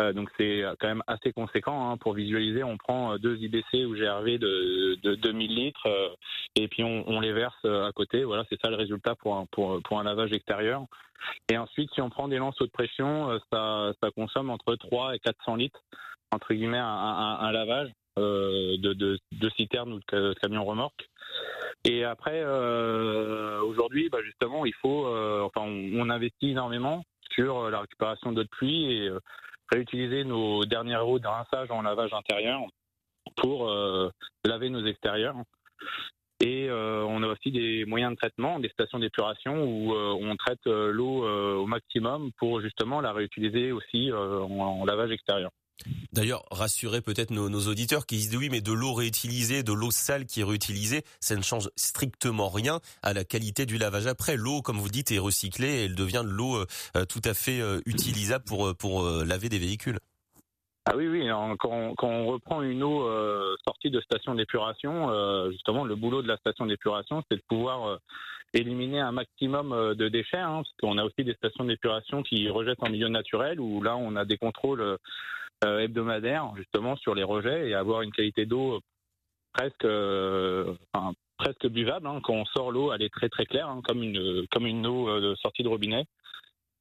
Euh, 0.01 0.13
donc 0.13 0.31
c'est 0.39 0.63
quand 0.79 0.89
même 0.89 1.03
assez 1.07 1.33
conséquent. 1.33 1.91
Hein. 1.91 1.97
Pour 1.97 2.15
visualiser, 2.15 2.63
on 2.63 2.77
prend 2.77 3.13
euh, 3.13 3.19
deux 3.19 3.37
IBC 3.37 3.85
ou 3.85 3.97
GRV 3.97 4.39
de, 4.39 4.97
de 5.03 5.15
2000 5.17 5.55
litres 5.55 5.87
euh, 5.87 6.09
et 6.55 6.69
puis 6.69 6.85
on, 6.85 7.21
les 7.21 7.33
verse 7.33 7.65
à 7.65 7.91
côté. 7.93 8.25
Voilà, 8.25 8.45
c'est 8.49 8.61
ça 8.61 8.71
le 8.71 8.77
résultat 8.77 9.15
pour 9.17 9.37
un, 9.37 9.47
pour, 9.51 9.83
pour 9.83 9.99
un 9.99 10.05
lavage 10.05 10.33
extérieur. 10.33 10.85
Et 11.51 11.59
ensuite, 11.59 11.91
si 11.95 12.01
on 12.01 12.11
prend 12.11 12.29
des 12.29 12.39
lances 12.39 12.61
haute 12.61 12.71
pression, 12.71 13.39
ça, 13.53 13.93
consomme 14.15 14.51
entre 14.51 14.77
3 14.77 15.17
et 15.17 15.19
400 15.19 15.57
litres, 15.57 15.81
entre 16.31 16.55
guillemets, 16.55 16.79
un, 16.79 17.51
lavage 17.51 17.91
de, 18.17 18.93
de, 18.93 19.19
de 19.33 19.51
citernes 19.51 19.93
ou 19.95 20.01
de 20.13 20.35
camions 20.35 20.65
remorques. 20.65 21.09
Et 21.85 22.05
après, 22.05 22.41
euh, 22.41 23.61
aujourd'hui, 23.63 24.09
bah 24.11 24.19
justement, 24.25 24.65
il 24.65 24.75
faut, 24.75 25.07
enfin, 25.07 25.63
on, 25.63 25.91
on, 25.95 26.09
investit 26.09 26.51
énormément 26.51 27.05
sur 27.31 27.69
la 27.69 27.81
récupération 27.81 28.31
d'eau 28.33 28.45
de 28.45 28.49
pluie 28.49 28.93
et 28.93 29.11
réutiliser 29.71 30.25
nos 30.25 30.65
dernières 30.65 31.05
roues 31.05 31.19
de 31.19 31.27
rinçage 31.27 31.71
en 31.71 31.83
lavage 31.83 32.13
intérieur 32.13 32.61
pour 33.37 33.71
laver 34.45 34.71
nos 34.71 34.85
extérieurs. 34.87 35.37
Et 36.41 36.69
on 36.71 37.23
a 37.23 37.27
aussi 37.27 37.51
des 37.51 37.85
moyens 37.85 38.13
de 38.13 38.17
traitement, 38.17 38.59
des 38.59 38.69
stations 38.69 38.99
d'épuration 38.99 39.65
où 39.65 39.93
on 39.93 40.37
traite 40.37 40.65
l'eau 40.67 41.27
au 41.27 41.67
maximum 41.67 42.31
pour 42.39 42.61
justement 42.61 43.01
la 43.01 43.13
réutiliser 43.13 43.73
aussi 43.73 44.11
en 44.13 44.85
lavage 44.85 45.11
extérieur. 45.11 45.51
D'ailleurs, 46.13 46.45
rassurer 46.51 47.01
peut-être 47.01 47.31
nos, 47.31 47.49
auditeurs 47.69 48.07
qui 48.07 48.17
disent 48.17 48.37
oui, 48.37 48.49
mais 48.51 48.61
de 48.61 48.73
l'eau 48.73 48.93
réutilisée, 48.93 49.63
de 49.63 49.73
l'eau 49.73 49.91
sale 49.91 50.27
qui 50.27 50.41
est 50.41 50.45
réutilisée, 50.45 51.03
ça 51.21 51.37
ne 51.37 51.43
change 51.43 51.71
strictement 51.77 52.49
rien 52.49 52.81
à 53.03 53.13
la 53.13 53.25
qualité 53.25 53.67
du 53.67 53.79
lavage 53.79 54.07
après. 54.07 54.37
L'eau, 54.37 54.63
comme 54.63 54.79
vous 54.79 54.89
dites, 54.89 55.13
est 55.13 55.19
recyclée 55.19 55.69
et 55.69 55.85
elle 55.85 55.95
devient 55.95 56.23
de 56.25 56.31
l'eau 56.31 56.57
euh, 56.57 57.05
tout 57.05 57.23
à 57.25 57.35
fait 57.35 57.61
euh, 57.61 57.81
utilisable 57.87 58.45
pour, 58.45 58.69
euh, 58.69 58.75
pour 58.75 59.05
laver 59.05 59.49
des 59.49 59.59
véhicules. 59.59 59.99
Ah 60.87 60.97
oui, 60.97 61.07
oui. 61.07 61.29
Quand, 61.59 61.95
on, 62.03 62.27
reprend 62.27 62.63
une 62.63 62.83
eau 62.83 63.07
sortie 63.67 63.91
de 63.91 64.01
station 64.01 64.35
d'épuration, 64.35 65.51
justement, 65.51 65.85
le 65.85 65.97
boulot 65.97 66.23
de 66.23 66.29
la 66.29 66.39
station 66.39 66.65
d'épuration, 66.65 67.23
c'est 67.31 67.37
de 67.37 67.43
pouvoir 67.47 67.99
éliminer 68.55 69.01
un 69.01 69.13
maximum 69.13 69.95
de 69.95 70.09
déchets, 70.09 70.39
hein, 70.39 70.63
parce 70.63 70.73
qu'on 70.81 70.97
a 70.97 71.05
aussi 71.05 71.25
des 71.25 71.35
stations 71.35 71.65
d'épuration 71.65 72.23
qui 72.23 72.49
rejettent 72.49 72.83
en 72.83 72.89
milieu 72.89 73.09
naturel, 73.09 73.61
où 73.61 73.83
là, 73.83 73.99
on 73.99 74.17
a 74.17 74.25
des 74.25 74.39
contrôles 74.39 74.97
hebdomadaire 75.63 76.53
justement 76.57 76.97
sur 76.97 77.15
les 77.15 77.25
rejets 77.25 77.69
et 77.69 77.75
avoir 77.75 78.03
une 78.03 78.13
qualité 78.13 78.47
d'eau 78.47 78.81
presque 79.53 79.85
euh, 79.85 80.75
presque 81.37 81.67
buvable. 81.67 82.07
Hein. 82.07 82.21
Quand 82.23 82.35
on 82.35 82.45
sort 82.47 82.71
l'eau, 82.71 82.93
elle 82.93 83.03
est 83.03 83.13
très 83.13 83.29
très 83.29 83.47
claire, 83.47 83.69
hein, 83.69 83.81
comme 83.87 84.03
une 84.03 84.47
comme 84.51 84.67
une 84.67 84.87
eau 84.87 85.09
euh, 85.09 85.35
sortie 85.37 85.63
de 85.63 85.69
robinet. 85.69 86.05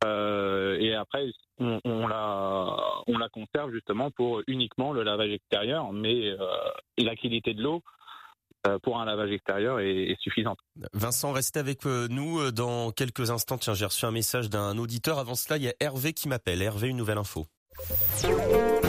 et 0.03 0.93
après, 0.93 1.31
on, 1.59 1.79
on, 1.85 2.07
la 2.07 2.75
on 3.07 3.17
la 3.17 3.29
conserve 3.29 3.71
justement 3.71 4.11
pour 4.11 4.41
uniquement 4.47 4.93
le 4.93 5.03
lavage 5.03 5.31
extérieur, 5.31 5.91
mais 5.91 6.35
la 6.97 7.15
qualité 7.15 7.53
de 7.53 7.63
l'eau 7.63 7.81
pour 8.83 8.99
un 8.99 9.05
lavage 9.05 9.31
extérieur 9.31 9.79
est, 9.79 10.11
est, 10.11 10.19
suffisante. 10.19 10.59
Vincent, 10.93 11.31
restez 11.31 11.59
avec 11.59 11.85
nous 11.85 12.51
dans 12.51 12.91
quelques 12.91 13.31
instants. 13.31 13.57
Tiens, 13.57 13.73
j'ai 13.73 13.85
reçu 13.85 14.05
un 14.05 14.11
message 14.11 14.49
d'un 14.49 14.77
auditeur. 14.77 15.19
Avant 15.19 15.35
cela, 15.35 15.57
il 15.57 15.63
y 15.63 15.69
a 15.69 15.73
Hervé 15.79 16.13
qui 16.13 16.27
m'appelle. 16.27 16.61
Hervé, 16.61 16.89
une 16.89 16.97
nouvelle 16.97 17.17
info. 17.17 17.47
Thank 17.79 18.83
you. 18.83 18.86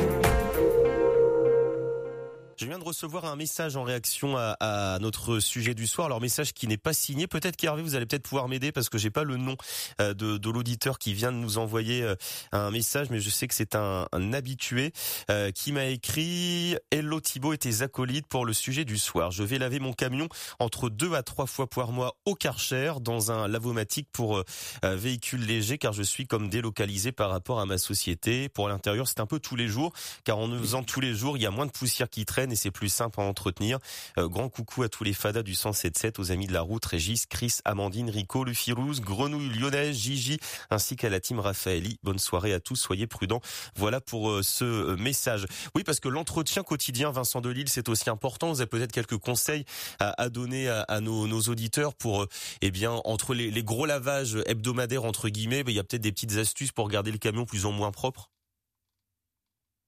Je 2.60 2.66
viens 2.66 2.80
de 2.80 2.84
recevoir 2.84 3.24
un 3.24 3.36
message 3.36 3.76
en 3.76 3.84
réaction 3.84 4.36
à, 4.36 4.98
notre 5.00 5.38
sujet 5.38 5.74
du 5.74 5.86
soir. 5.86 6.06
Alors 6.06 6.20
message 6.20 6.52
qui 6.52 6.66
n'est 6.66 6.76
pas 6.76 6.92
signé. 6.92 7.28
Peut-être 7.28 7.54
qu'Hervé, 7.54 7.82
vous 7.82 7.94
allez 7.94 8.04
peut-être 8.04 8.24
pouvoir 8.24 8.48
m'aider 8.48 8.72
parce 8.72 8.88
que 8.88 8.98
j'ai 8.98 9.10
pas 9.10 9.22
le 9.22 9.36
nom 9.36 9.56
euh, 10.00 10.12
de, 10.12 10.50
l'auditeur 10.50 10.98
qui 10.98 11.14
vient 11.14 11.30
de 11.30 11.36
nous 11.36 11.58
envoyer 11.58 12.02
euh, 12.02 12.16
un 12.50 12.72
message, 12.72 13.10
mais 13.10 13.20
je 13.20 13.30
sais 13.30 13.46
que 13.46 13.54
c'est 13.54 13.76
un, 13.76 14.08
habitué 14.32 14.92
euh, 15.30 15.52
qui 15.52 15.70
m'a 15.70 15.84
écrit 15.84 16.74
Hello 16.90 17.20
Thibaut 17.20 17.52
et 17.52 17.58
tes 17.58 17.82
acolytes 17.82 18.26
pour 18.26 18.44
le 18.44 18.52
sujet 18.52 18.84
du 18.84 18.98
soir. 18.98 19.30
Je 19.30 19.44
vais 19.44 19.58
laver 19.58 19.78
mon 19.78 19.92
camion 19.92 20.28
entre 20.58 20.90
deux 20.90 21.14
à 21.14 21.22
trois 21.22 21.46
fois 21.46 21.68
par 21.68 21.92
mois 21.92 22.16
au 22.24 22.34
Karcher 22.34 22.94
dans 23.00 23.30
un 23.30 23.46
lavomatique 23.46 24.08
pour 24.12 24.42
véhicules 24.82 25.46
légers 25.46 25.78
car 25.78 25.92
je 25.92 26.02
suis 26.02 26.26
comme 26.26 26.48
délocalisé 26.48 27.12
par 27.12 27.30
rapport 27.30 27.60
à 27.60 27.66
ma 27.66 27.78
société. 27.78 28.48
Pour 28.48 28.68
l'intérieur, 28.68 29.06
c'est 29.06 29.20
un 29.20 29.26
peu 29.26 29.38
tous 29.38 29.54
les 29.54 29.68
jours 29.68 29.92
car 30.24 30.38
en 30.38 30.50
faisant 30.58 30.82
tous 30.82 31.00
les 31.00 31.14
jours, 31.14 31.36
il 31.36 31.44
y 31.44 31.46
a 31.46 31.52
moins 31.52 31.66
de 31.66 31.70
poussière 31.70 32.10
qui 32.10 32.24
traîne 32.24 32.47
et 32.52 32.56
c'est 32.56 32.70
plus 32.70 32.88
simple 32.88 33.20
à 33.20 33.24
entretenir. 33.24 33.78
Euh, 34.18 34.28
grand 34.28 34.48
coucou 34.48 34.82
à 34.82 34.88
tous 34.88 35.04
les 35.04 35.12
fadas 35.12 35.42
du 35.42 35.54
177, 35.54 36.18
aux 36.18 36.30
amis 36.30 36.46
de 36.46 36.52
la 36.52 36.62
route, 36.62 36.84
Régis, 36.84 37.26
Chris, 37.26 37.58
Amandine, 37.64 38.10
Rico, 38.10 38.44
Lufirouz, 38.44 39.00
Grenouille, 39.00 39.48
Lyonnaise, 39.48 39.96
Gigi, 39.96 40.38
ainsi 40.70 40.96
qu'à 40.96 41.08
la 41.08 41.20
team 41.20 41.40
Raphaëli. 41.40 41.98
Bonne 42.02 42.18
soirée 42.18 42.52
à 42.52 42.60
tous, 42.60 42.76
soyez 42.76 43.06
prudents. 43.06 43.40
Voilà 43.76 44.00
pour 44.00 44.30
euh, 44.30 44.42
ce 44.42 44.64
euh, 44.64 44.96
message. 44.96 45.46
Oui, 45.74 45.84
parce 45.84 46.00
que 46.00 46.08
l'entretien 46.08 46.62
quotidien, 46.62 47.10
Vincent 47.10 47.40
Delille, 47.40 47.68
c'est 47.68 47.88
aussi 47.88 48.10
important. 48.10 48.50
Vous 48.50 48.60
avez 48.60 48.68
peut-être 48.68 48.92
quelques 48.92 49.18
conseils 49.18 49.64
à, 49.98 50.28
donner 50.28 50.68
à, 50.68 51.00
nos, 51.00 51.40
auditeurs 51.40 51.94
pour, 51.94 52.26
eh 52.62 52.70
bien, 52.70 52.92
entre 53.04 53.34
les, 53.34 53.62
gros 53.62 53.86
lavages 53.86 54.38
hebdomadaires 54.46 55.04
entre 55.04 55.28
guillemets, 55.28 55.64
ben, 55.64 55.72
il 55.72 55.76
y 55.76 55.80
a 55.80 55.84
peut-être 55.84 56.02
des 56.02 56.12
petites 56.12 56.36
astuces 56.36 56.72
pour 56.72 56.88
garder 56.88 57.10
le 57.10 57.18
camion 57.18 57.44
plus 57.44 57.64
ou 57.64 57.70
moins 57.70 57.90
propre. 57.90 58.30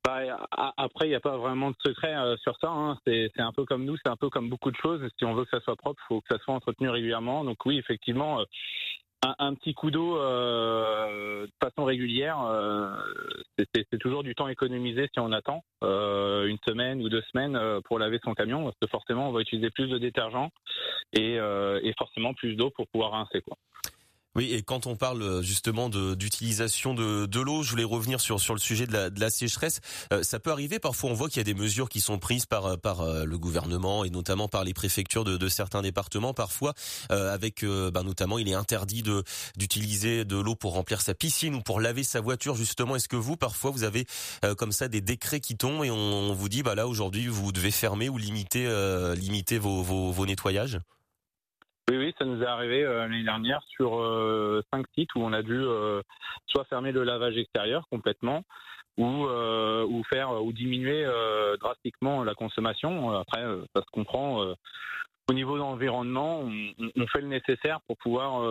Bah, 0.05 0.47
après, 0.77 1.07
il 1.07 1.11
n'y 1.11 1.15
a 1.15 1.21
pas 1.21 1.37
vraiment 1.37 1.71
de 1.71 1.77
secret 1.85 2.15
euh, 2.17 2.37
sur 2.39 2.57
ça. 2.59 2.69
Hein. 2.69 2.99
C'est 3.07 3.31
un 3.39 3.53
peu 3.53 3.65
comme 3.65 3.85
nous, 3.85 3.97
c'est 4.03 4.11
un 4.11 4.17
peu 4.17 4.31
comme 4.31 4.49
beaucoup 4.49 4.71
de 4.71 4.77
choses. 4.77 5.07
Si 5.19 5.25
on 5.25 5.35
veut 5.35 5.45
que 5.45 5.51
ça 5.51 5.61
soit 5.61 5.77
propre, 5.77 6.01
il 6.05 6.09
faut 6.09 6.21
que 6.23 6.29
ça 6.31 6.39
soit 6.43 6.55
entretenu 6.55 6.89
régulièrement. 6.89 7.45
Donc 7.45 7.65
oui, 7.67 7.77
effectivement, 7.77 8.41
euh, 8.41 8.45
un, 9.39 9.55
petit 9.55 9.75
coup 9.75 9.91
d'eau 9.91 10.17
euh, 10.17 11.47
de 11.47 11.53
façon 11.63 11.85
régulière, 11.85 12.39
c'est 13.59 13.99
toujours 13.99 14.23
du 14.23 14.35
temps 14.35 14.49
économisé 14.49 15.09
si 15.13 15.21
on 15.21 15.33
attend 15.33 15.63
une 15.83 16.59
semaine 16.67 17.03
ou 17.03 17.11
deux 17.11 17.23
semaines 17.31 17.61
pour 17.85 17.99
laver 17.99 18.19
son 18.25 18.33
camion, 18.33 18.65
parce 18.65 18.77
que 18.81 18.89
forcément, 18.89 19.29
on 19.29 19.33
va 19.33 19.43
utiliser 19.43 19.69
plus 19.69 19.89
de 19.89 19.99
détergent 19.99 20.49
et, 21.13 21.35
et 21.35 21.95
forcément 21.99 22.33
plus 22.33 22.57
d'eau 22.57 22.71
pour 22.71 22.89
pouvoir 22.89 23.13
rincer. 23.13 23.43
Quoi. 23.43 23.59
Oui, 24.37 24.53
et 24.53 24.63
quand 24.63 24.87
on 24.87 24.95
parle 24.95 25.23
euh, 25.23 25.43
justement 25.43 25.89
d'utilisation 25.89 26.95
de, 26.95 27.27
de, 27.27 27.41
l'eau, 27.41 27.65
je 27.65 27.71
voulais 27.71 27.83
revenir 27.83 28.21
sur 28.21 28.39
sur 28.39 28.55
le 28.55 28.61
sujet 28.61 28.87
de 28.87 28.93
la, 28.93 29.11
de 29.11 29.19
la 29.19 29.29
sécheresse. 29.29 29.81
Euh, 30.13 30.23
ça 30.23 30.39
peut 30.39 30.53
arriver 30.53 30.79
parfois, 30.79 31.11
on 31.11 31.15
voit 31.15 31.29
qu'il 31.29 31.39
y 31.39 31.41
a 31.41 31.45
des 31.45 31.55
mesures 31.55 31.89
qui 31.89 32.01
sont 32.01 32.21
prises 32.21 32.47
par 32.47 32.79
par 32.79 33.01
euh, 33.01 33.25
le 33.25 33.39
gouvernement 33.39 34.05
et 34.05 34.11
notamment 34.11 34.47
par 34.47 34.63
les 34.63 34.73
préfectures 34.73 35.25
de, 35.25 35.37
de 35.37 35.49
certains 35.49 35.83
départements. 35.83 36.33
Parfois, 36.33 36.75
avec 37.09 37.65
bah, 37.65 38.03
notamment, 38.03 38.39
il 38.39 38.49
est 38.49 38.55
interdit 38.55 39.03
de 39.03 39.25
d'utiliser 39.57 40.25
de 40.25 40.37
l'eau 40.37 40.55
pour 40.55 40.75
remplir 40.75 41.01
sa 41.01 41.15
piscine 41.15 41.57
ou 41.57 41.61
pour 41.61 41.81
laver 41.81 42.05
sa 42.05 42.21
voiture. 42.21 42.55
Justement, 42.55 42.95
est-ce 42.97 43.09
que 43.09 43.17
vous, 43.17 43.37
parfois, 43.37 43.71
vous 43.71 43.83
avez 43.83 44.07
comme 44.57 44.73
ça 44.73 44.89
des 44.89 45.01
décrets 45.01 45.41
qui 45.41 45.57
tombent 45.57 45.85
et 45.85 45.91
on, 45.91 46.33
vous 46.33 46.49
dit, 46.49 46.63
bah 46.63 46.75
là 46.75 46.87
aujourd'hui, 46.87 47.27
vous 47.27 47.53
devez 47.53 47.71
fermer 47.71 48.09
ou 48.09 48.19
limiter 48.19 48.69
limiter 49.17 49.59
vos, 49.59 49.83
vos, 49.83 50.13
vos 50.13 50.27
nettoyages? 50.27 50.79
Oui, 51.91 51.97
oui, 51.97 52.15
ça 52.17 52.25
nous 52.25 52.41
est 52.41 52.47
arrivé 52.47 52.85
euh, 52.85 53.01
l'année 53.01 53.25
dernière 53.25 53.61
sur 53.69 53.99
euh, 53.99 54.63
cinq 54.73 54.87
sites 54.95 55.13
où 55.17 55.23
on 55.25 55.33
a 55.33 55.43
dû 55.43 55.57
euh, 55.57 56.03
soit 56.47 56.63
fermer 56.67 56.93
le 56.93 57.03
lavage 57.03 57.37
extérieur 57.37 57.85
complètement, 57.91 58.45
ou, 58.97 59.27
faire 60.09 60.41
ou 60.41 60.53
diminuer 60.53 61.05
drastiquement 61.59 62.23
la 62.23 62.35
consommation. 62.35 63.11
Après, 63.11 63.43
ça 63.75 63.83
se 63.83 63.91
comprend. 63.91 64.55
au 65.29 65.33
niveau 65.33 65.55
de 65.55 65.61
l'environnement, 65.61 66.43
on, 66.43 67.07
fait 67.09 67.23
le 67.23 67.27
nécessaire 67.27 67.81
pour 67.89 67.97
pouvoir 67.97 68.45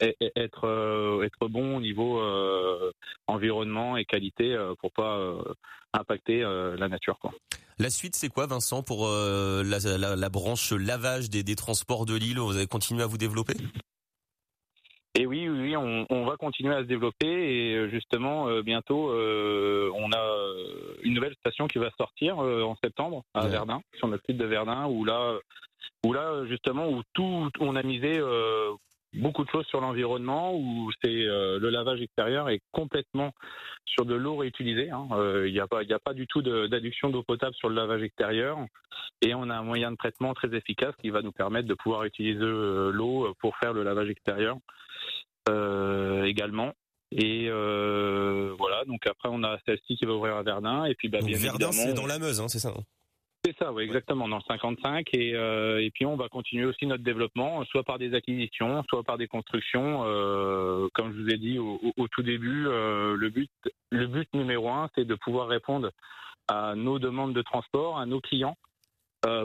être 0.00 1.22
être 1.24 1.48
bon 1.48 1.76
au 1.76 1.80
niveau 1.80 2.22
environnement 3.26 3.96
et 3.96 4.06
qualité 4.06 4.56
pour 4.80 4.92
pas 4.92 5.18
impacter 5.92 6.40
la 6.42 6.88
nature. 6.88 7.18
La 7.78 7.90
suite, 7.90 8.14
c'est 8.14 8.28
quoi, 8.28 8.46
Vincent, 8.46 8.84
pour 8.84 9.06
euh, 9.08 9.64
la, 9.64 10.28
branche 10.28 10.72
lavage 10.72 11.28
des, 11.28 11.56
transports 11.56 12.06
de 12.06 12.14
l'île? 12.14 12.38
Vous 12.38 12.56
allez 12.56 12.68
continuer 12.68 13.02
à 13.02 13.06
vous 13.06 13.18
développer? 13.18 13.54
Et 15.16 15.26
oui, 15.26 15.48
oui, 15.48 15.76
on, 15.76 16.24
va 16.24 16.36
continuer 16.36 16.74
à 16.74 16.80
se 16.80 16.86
développer 16.86 17.26
et 17.26 17.74
euh, 17.74 17.88
justement 17.88 18.48
euh, 18.48 18.62
bientôt 18.62 19.10
on 19.12 20.12
a 20.12 20.54
une 21.02 21.14
nouvelle 21.14 21.34
station 21.34 21.68
qui 21.68 21.78
va 21.78 21.90
sortir 21.96 22.38
en 22.38 22.76
septembre 22.82 23.24
à 23.34 23.46
Verdun, 23.46 23.80
sur 23.96 24.08
notre 24.08 24.24
site 24.28 24.38
de 24.38 24.44
Verdun, 24.44 24.86
où 24.86 25.04
là, 25.04 25.38
où 26.04 26.12
là 26.12 26.44
justement 26.46 26.88
où 26.88 27.02
tout 27.12 27.50
on 27.60 27.76
a 27.76 27.82
misé 27.82 28.20
beaucoup 29.14 29.44
de 29.44 29.50
choses 29.50 29.66
sur 29.66 29.80
l'environnement 29.80 30.54
où 30.54 30.90
c'est 31.02 31.10
euh, 31.10 31.58
le 31.58 31.70
lavage 31.70 32.00
extérieur 32.00 32.48
est 32.48 32.60
complètement 32.72 33.32
sur 33.84 34.04
de 34.04 34.14
l'eau 34.14 34.36
réutilisée. 34.36 34.90
Hein. 34.90 35.08
Euh, 35.12 35.48
il 35.48 35.52
n'y 35.52 35.60
a 35.60 35.66
pas 35.66 35.82
il 35.82 35.92
a 35.92 35.98
pas 35.98 36.14
du 36.14 36.26
tout 36.26 36.42
d'adduction 36.42 37.10
d'eau 37.10 37.22
potable 37.22 37.54
sur 37.54 37.68
le 37.68 37.74
lavage 37.74 38.02
extérieur 38.02 38.58
et 39.22 39.34
on 39.34 39.48
a 39.50 39.54
un 39.54 39.62
moyen 39.62 39.90
de 39.92 39.96
traitement 39.96 40.34
très 40.34 40.54
efficace 40.54 40.94
qui 41.00 41.10
va 41.10 41.22
nous 41.22 41.32
permettre 41.32 41.68
de 41.68 41.74
pouvoir 41.74 42.04
utiliser 42.04 42.42
euh, 42.42 42.90
l'eau 42.92 43.34
pour 43.40 43.56
faire 43.58 43.72
le 43.72 43.82
lavage 43.82 44.10
extérieur 44.10 44.58
également. 45.46 46.72
Et 47.12 47.48
voilà, 47.48 48.84
donc 48.86 49.06
après 49.06 49.28
on 49.30 49.42
a 49.44 49.58
celle-ci 49.66 49.96
qui 49.96 50.04
va 50.06 50.14
ouvrir 50.14 50.36
à 50.36 50.42
Verdun 50.42 50.84
et 50.86 50.94
puis 50.94 51.08
bah, 51.08 51.18
bien 51.20 51.36
Verdun 51.36 51.70
c'est 51.70 51.94
dans 51.94 52.06
la 52.06 52.18
Meuse, 52.18 52.40
hein, 52.40 52.48
c'est 52.48 52.58
ça. 52.58 52.72
C'est 53.44 53.54
ça, 53.58 53.72
oui, 53.72 53.82
exactement, 53.82 54.26
dans 54.26 54.38
le 54.38 54.42
55. 54.48 55.06
Et, 55.12 55.34
euh, 55.34 55.82
et 55.82 55.90
puis 55.90 56.06
on 56.06 56.16
va 56.16 56.30
continuer 56.30 56.64
aussi 56.64 56.86
notre 56.86 57.04
développement, 57.04 57.62
soit 57.66 57.82
par 57.82 57.98
des 57.98 58.14
acquisitions, 58.14 58.82
soit 58.88 59.02
par 59.02 59.18
des 59.18 59.28
constructions. 59.28 60.02
Euh, 60.06 60.88
comme 60.94 61.12
je 61.12 61.20
vous 61.20 61.28
ai 61.28 61.36
dit 61.36 61.58
au, 61.58 62.08
tout 62.08 62.22
début, 62.22 62.66
euh, 62.66 63.16
le 63.16 63.28
but, 63.28 63.50
le 63.90 64.06
but 64.06 64.32
numéro 64.32 64.70
un, 64.70 64.88
c'est 64.94 65.04
de 65.04 65.14
pouvoir 65.14 65.48
répondre 65.48 65.90
à 66.48 66.74
nos 66.74 66.98
demandes 66.98 67.34
de 67.34 67.42
transport, 67.42 67.98
à 67.98 68.06
nos 68.06 68.20
clients, 68.20 68.56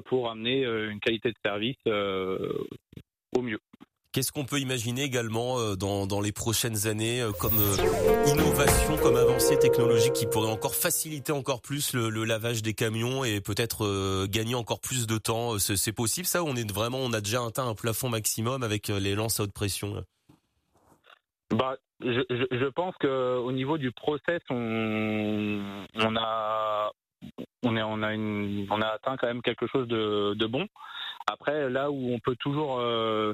pour 0.05 0.29
amener 0.29 0.63
une 0.63 0.99
qualité 0.99 1.29
de 1.29 1.37
service 1.43 1.77
au 1.85 3.41
mieux. 3.41 3.59
Qu'est-ce 4.11 4.31
qu'on 4.31 4.45
peut 4.45 4.59
imaginer 4.59 5.03
également 5.03 5.59
euh, 5.59 5.75
dans, 5.75 6.07
dans 6.07 6.19
les 6.19 6.31
prochaines 6.31 6.87
années 6.87 7.21
euh, 7.21 7.31
comme 7.31 7.53
euh, 7.59 8.25
innovation, 8.25 8.97
comme 8.97 9.15
avancée 9.15 9.59
technologique 9.59 10.13
qui 10.13 10.25
pourrait 10.25 10.49
encore 10.49 10.73
faciliter 10.73 11.31
encore 11.31 11.61
plus 11.61 11.93
le, 11.93 12.09
lavage 12.23 12.63
des 12.63 12.73
camions 12.73 13.23
et 13.23 13.39
peut-être 13.39 14.25
gagner 14.25 14.55
encore 14.55 14.79
plus 14.79 15.05
de 15.05 15.17
temps 15.17 15.57
C'est 15.59 15.93
possible 15.93 16.27
ça 16.27 16.43
on 16.43 16.55
est 16.55 16.69
vraiment 16.71 16.97
on 16.99 17.13
a 17.13 17.21
déjà 17.21 17.43
atteint 17.43 17.67
un 17.67 17.75
plafond 17.75 18.09
maximum 18.09 18.61
avec 18.61 18.87
les 18.87 19.15
lances 19.15 19.39
à 19.39 19.43
haute 19.43 19.53
pression 19.53 20.03
Bah, 21.51 21.77
je, 22.01 22.69
pense 22.69 22.95
que 22.99 23.37
au 23.37 23.51
niveau 23.51 23.77
du 23.77 23.91
process, 23.91 24.41
on 24.49 26.15
a 26.17 26.91
on 27.63 27.75
a 28.01 28.87
atteint 28.87 29.17
quand 29.17 29.27
même 29.27 29.41
quelque 29.41 29.67
chose 29.67 29.87
de, 29.87 30.45
bon. 30.45 30.67
Après, 31.27 31.69
là 31.69 31.91
où 31.91 32.13
on 32.13 32.19
peut 32.19 32.35
toujours 32.37 32.81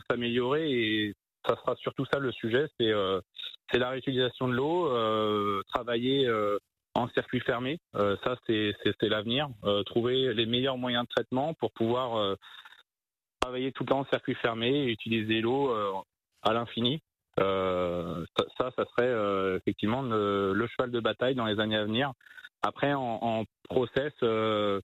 s'améliorer 0.10 0.70
et 0.70 1.13
ça 1.48 1.56
sera 1.58 1.75
surtout 1.75 2.06
ça 2.12 2.20
le 2.20 2.32
sujet, 2.32 2.68
c'est 2.80 2.92
c'est 3.72 3.80
la 3.80 3.89
réutilisation 3.89 4.48
de 4.48 4.54
l'eau, 4.54 5.63
travailler 5.74 6.30
en 6.96 7.08
circuit 7.10 7.39
fermé. 7.42 7.80
ça, 7.94 8.36
c'est 8.48 8.74
l'avenir. 9.04 9.50
trouver 9.86 10.34
les 10.34 10.46
meilleurs 10.46 10.77
moyens 10.77 11.06
de 11.06 11.13
traitement 11.15 11.54
pour 11.54 11.72
pouvoir 11.72 12.36
travailler 13.39 13.72
tout 13.72 13.84
le 13.84 13.89
temps 13.89 14.00
en 14.00 14.06
circuit 14.06 14.36
fermé 14.36 14.70
et 14.70 14.92
utiliser 14.92 15.42
l'eau 15.42 15.72
à 16.42 16.54
l'infini. 16.54 17.01
Euh, 17.39 18.25
ça, 18.58 18.72
ça 18.77 18.86
serait 18.86 19.10
euh, 19.10 19.58
effectivement 19.58 20.01
le, 20.01 20.68
cheval 20.68 20.92
de 20.92 21.00
bataille 21.00 21.36
dans 21.36 21.46
les 21.46 21.60
années 21.60 21.75
à 21.75 21.84
venir. 21.84 22.13
Après, 22.65 22.93
en, 22.93 23.43
process, 23.69 24.12
euh, 24.24 24.81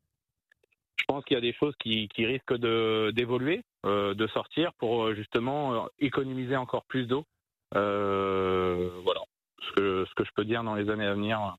je 0.97 1.05
pense 1.07 1.25
qu'il 1.25 1.33
y 1.33 1.37
a 1.37 1.41
des 1.41 1.53
choses 1.53 1.73
qui, 1.79 2.07
risquent 2.17 2.53
d'évoluer, 2.53 3.63
de, 3.83 4.27
sortir 4.33 4.71
pour 4.77 5.13
justement 5.15 5.87
économiser 5.97 6.55
encore 6.55 6.85
plus 6.85 7.07
d'eau. 7.07 7.25
voilà 7.73 9.21
ce 9.63 9.71
que, 10.15 10.23
je 10.23 10.29
peux 10.35 10.45
dire 10.45 10.63
dans 10.63 10.75
les 10.75 10.89
années 10.91 11.07
à 11.07 11.13
venir. 11.13 11.57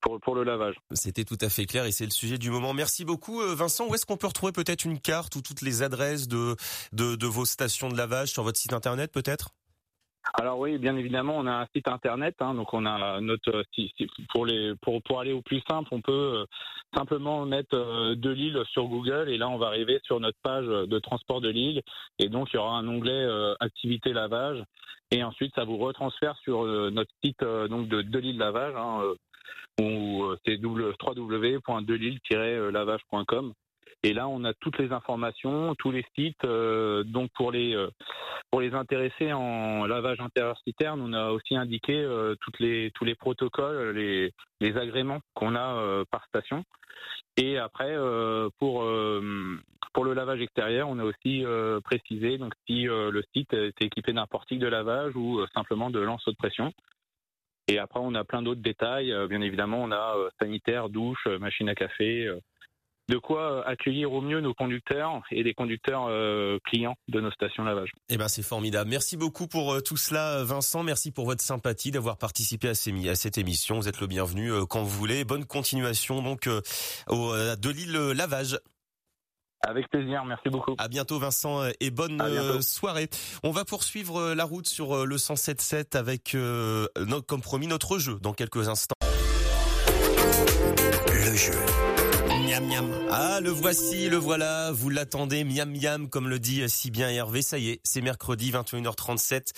Pour, 0.00 0.20
pour, 0.20 0.36
le 0.36 0.44
lavage. 0.44 0.76
C'était 0.92 1.24
tout 1.24 1.38
à 1.40 1.48
fait 1.48 1.66
clair 1.66 1.84
et 1.86 1.90
c'est 1.90 2.04
le 2.04 2.12
sujet 2.12 2.38
du 2.38 2.50
moment. 2.50 2.72
Merci 2.72 3.04
beaucoup 3.04 3.40
Vincent. 3.40 3.88
Où 3.88 3.94
est-ce 3.96 4.06
qu'on 4.06 4.16
peut 4.16 4.28
retrouver 4.28 4.52
peut-être 4.52 4.84
une 4.84 5.00
carte 5.00 5.34
ou 5.34 5.42
toutes 5.42 5.62
les 5.62 5.82
adresses 5.82 6.28
de, 6.28 6.54
de 6.92 7.26
vos 7.26 7.44
stations 7.44 7.88
de 7.88 7.96
lavage 7.96 8.28
sur 8.28 8.44
votre 8.44 8.58
site 8.58 8.72
internet 8.72 9.10
peut-être? 9.10 9.50
Alors 10.34 10.58
oui, 10.58 10.78
bien 10.78 10.96
évidemment, 10.96 11.36
on 11.36 11.46
a 11.46 11.52
un 11.52 11.66
site 11.74 11.86
internet, 11.88 12.34
hein, 12.40 12.54
donc 12.54 12.72
on 12.74 12.84
a 12.86 13.20
notre 13.20 13.64
pour 14.30 14.46
les 14.46 14.74
pour 14.82 15.02
pour 15.02 15.20
aller 15.20 15.32
au 15.32 15.42
plus 15.42 15.60
simple, 15.68 15.88
on 15.92 16.00
peut 16.00 16.12
euh, 16.12 16.44
simplement 16.94 17.44
mettre 17.46 17.76
euh, 17.76 18.16
de 18.16 18.30
Lille 18.30 18.60
sur 18.70 18.86
Google 18.86 19.28
et 19.28 19.38
là 19.38 19.48
on 19.48 19.58
va 19.58 19.68
arriver 19.68 20.00
sur 20.04 20.18
notre 20.20 20.38
page 20.42 20.66
de 20.66 20.98
transport 20.98 21.40
de 21.40 21.48
Lille 21.48 21.82
et 22.18 22.28
donc 22.28 22.48
il 22.52 22.56
y 22.56 22.58
aura 22.58 22.76
un 22.76 22.88
onglet 22.88 23.12
euh, 23.12 23.54
activité 23.60 24.12
lavage 24.12 24.62
et 25.10 25.22
ensuite 25.22 25.54
ça 25.54 25.62
vous 25.64 25.78
retransfère 25.78 26.36
sur 26.38 26.64
notre 26.64 27.12
site 27.22 27.44
donc 27.70 27.86
de 27.88 28.02
Delille 28.02 28.36
Lavage 28.36 28.74
hein, 28.76 29.02
où 29.80 30.26
c'est 30.44 30.60
www.delille-lavage.com 30.62 33.54
et 34.06 34.12
là, 34.12 34.28
on 34.28 34.44
a 34.44 34.54
toutes 34.54 34.78
les 34.78 34.92
informations, 34.92 35.74
tous 35.74 35.90
les 35.90 36.04
sites. 36.14 36.44
Euh, 36.44 37.02
donc 37.02 37.28
pour 37.34 37.50
les 37.50 37.74
euh, 37.74 37.90
pour 38.52 38.60
les 38.60 38.72
intéressés 38.72 39.32
en 39.32 39.84
lavage 39.84 40.20
intérieur 40.20 40.56
citerne, 40.64 41.00
on 41.00 41.12
a 41.12 41.30
aussi 41.30 41.56
indiqué 41.56 41.94
euh, 41.94 42.36
les 42.60 42.92
tous 42.94 43.04
les 43.04 43.16
protocoles, 43.16 43.96
les 43.96 44.32
les 44.60 44.76
agréments 44.76 45.18
qu'on 45.34 45.56
a 45.56 46.04
par 46.12 46.24
station. 46.26 46.62
Et 47.36 47.58
après, 47.58 47.94
pour 48.58 48.86
pour 49.92 50.04
le 50.04 50.14
lavage 50.14 50.40
extérieur, 50.40 50.88
on 50.88 50.98
a 51.00 51.04
aussi 51.04 51.44
précisé 51.84 52.38
donc 52.38 52.54
si 52.66 52.84
le 52.84 53.22
site 53.34 53.52
est 53.52 53.82
équipé 53.82 54.12
d'un 54.12 54.26
portique 54.26 54.60
de 54.60 54.68
lavage 54.68 55.14
ou 55.16 55.44
simplement 55.52 55.90
de 55.90 55.98
lance 55.98 56.24
de 56.26 56.32
pression. 56.32 56.72
Et 57.68 57.78
après, 57.78 58.00
on 58.00 58.14
a 58.14 58.24
plein 58.24 58.42
d'autres 58.42 58.62
détails. 58.62 59.12
bien 59.28 59.42
évidemment, 59.42 59.82
on 59.82 59.92
a 59.92 60.14
sanitaire, 60.40 60.88
douche, 60.88 61.26
machine 61.26 61.68
à 61.68 61.74
café 61.74 62.30
de 63.08 63.18
quoi 63.18 63.66
accueillir 63.66 64.12
au 64.12 64.20
mieux 64.20 64.40
nos 64.40 64.54
conducteurs 64.54 65.22
et 65.30 65.42
les 65.42 65.54
conducteurs 65.54 66.06
euh, 66.08 66.58
clients 66.64 66.96
de 67.08 67.20
nos 67.20 67.30
stations 67.30 67.64
lavage. 67.64 67.90
Eh 68.08 68.16
ben 68.16 68.28
c'est 68.28 68.42
formidable. 68.42 68.90
Merci 68.90 69.16
beaucoup 69.16 69.46
pour 69.46 69.74
euh, 69.74 69.80
tout 69.80 69.96
cela, 69.96 70.42
Vincent. 70.42 70.82
Merci 70.82 71.12
pour 71.12 71.26
votre 71.26 71.42
sympathie 71.42 71.90
d'avoir 71.90 72.18
participé 72.18 72.68
à, 72.68 72.74
ces, 72.74 73.08
à, 73.08 73.14
cette 73.14 73.38
émission. 73.38 73.76
Vous 73.76 73.88
êtes 73.88 74.00
le 74.00 74.06
bienvenu 74.06 74.50
euh, 74.52 74.64
quand 74.64 74.82
vous 74.82 74.98
voulez. 74.98 75.24
Bonne 75.24 75.44
continuation 75.44 76.22
donc 76.22 76.48
au, 77.08 77.32
de 77.34 77.70
l'île 77.70 77.92
Lavage. 77.92 78.58
Avec 79.66 79.88
plaisir, 79.88 80.24
merci 80.24 80.48
beaucoup. 80.48 80.74
À 80.78 80.88
bientôt 80.88 81.18
Vincent 81.18 81.62
et 81.80 81.90
bonne 81.90 82.22
soirée. 82.60 83.08
On 83.42 83.50
va 83.50 83.64
poursuivre 83.64 84.34
la 84.34 84.44
route 84.44 84.66
sur 84.66 85.06
le 85.06 85.16
107.7 85.16 85.96
avec 85.96 86.34
notre, 86.34 87.26
comme 87.26 87.40
promis 87.40 87.66
notre 87.66 87.98
jeu 87.98 88.18
dans 88.20 88.32
quelques 88.32 88.68
instants. 88.68 88.94
Le 91.08 91.34
jeu. 91.34 92.05
Ah, 93.10 93.40
le 93.40 93.50
voici, 93.50 94.08
le 94.08 94.16
voilà, 94.16 94.70
vous 94.70 94.88
l'attendez, 94.88 95.42
miam 95.42 95.68
miam, 95.68 96.08
comme 96.08 96.28
le 96.28 96.38
dit 96.38 96.62
si 96.68 96.92
bien 96.92 97.08
Hervé. 97.08 97.42
Ça 97.42 97.58
y 97.58 97.70
est, 97.70 97.80
c'est 97.82 98.00
mercredi 98.00 98.52
21h37. 98.52 99.50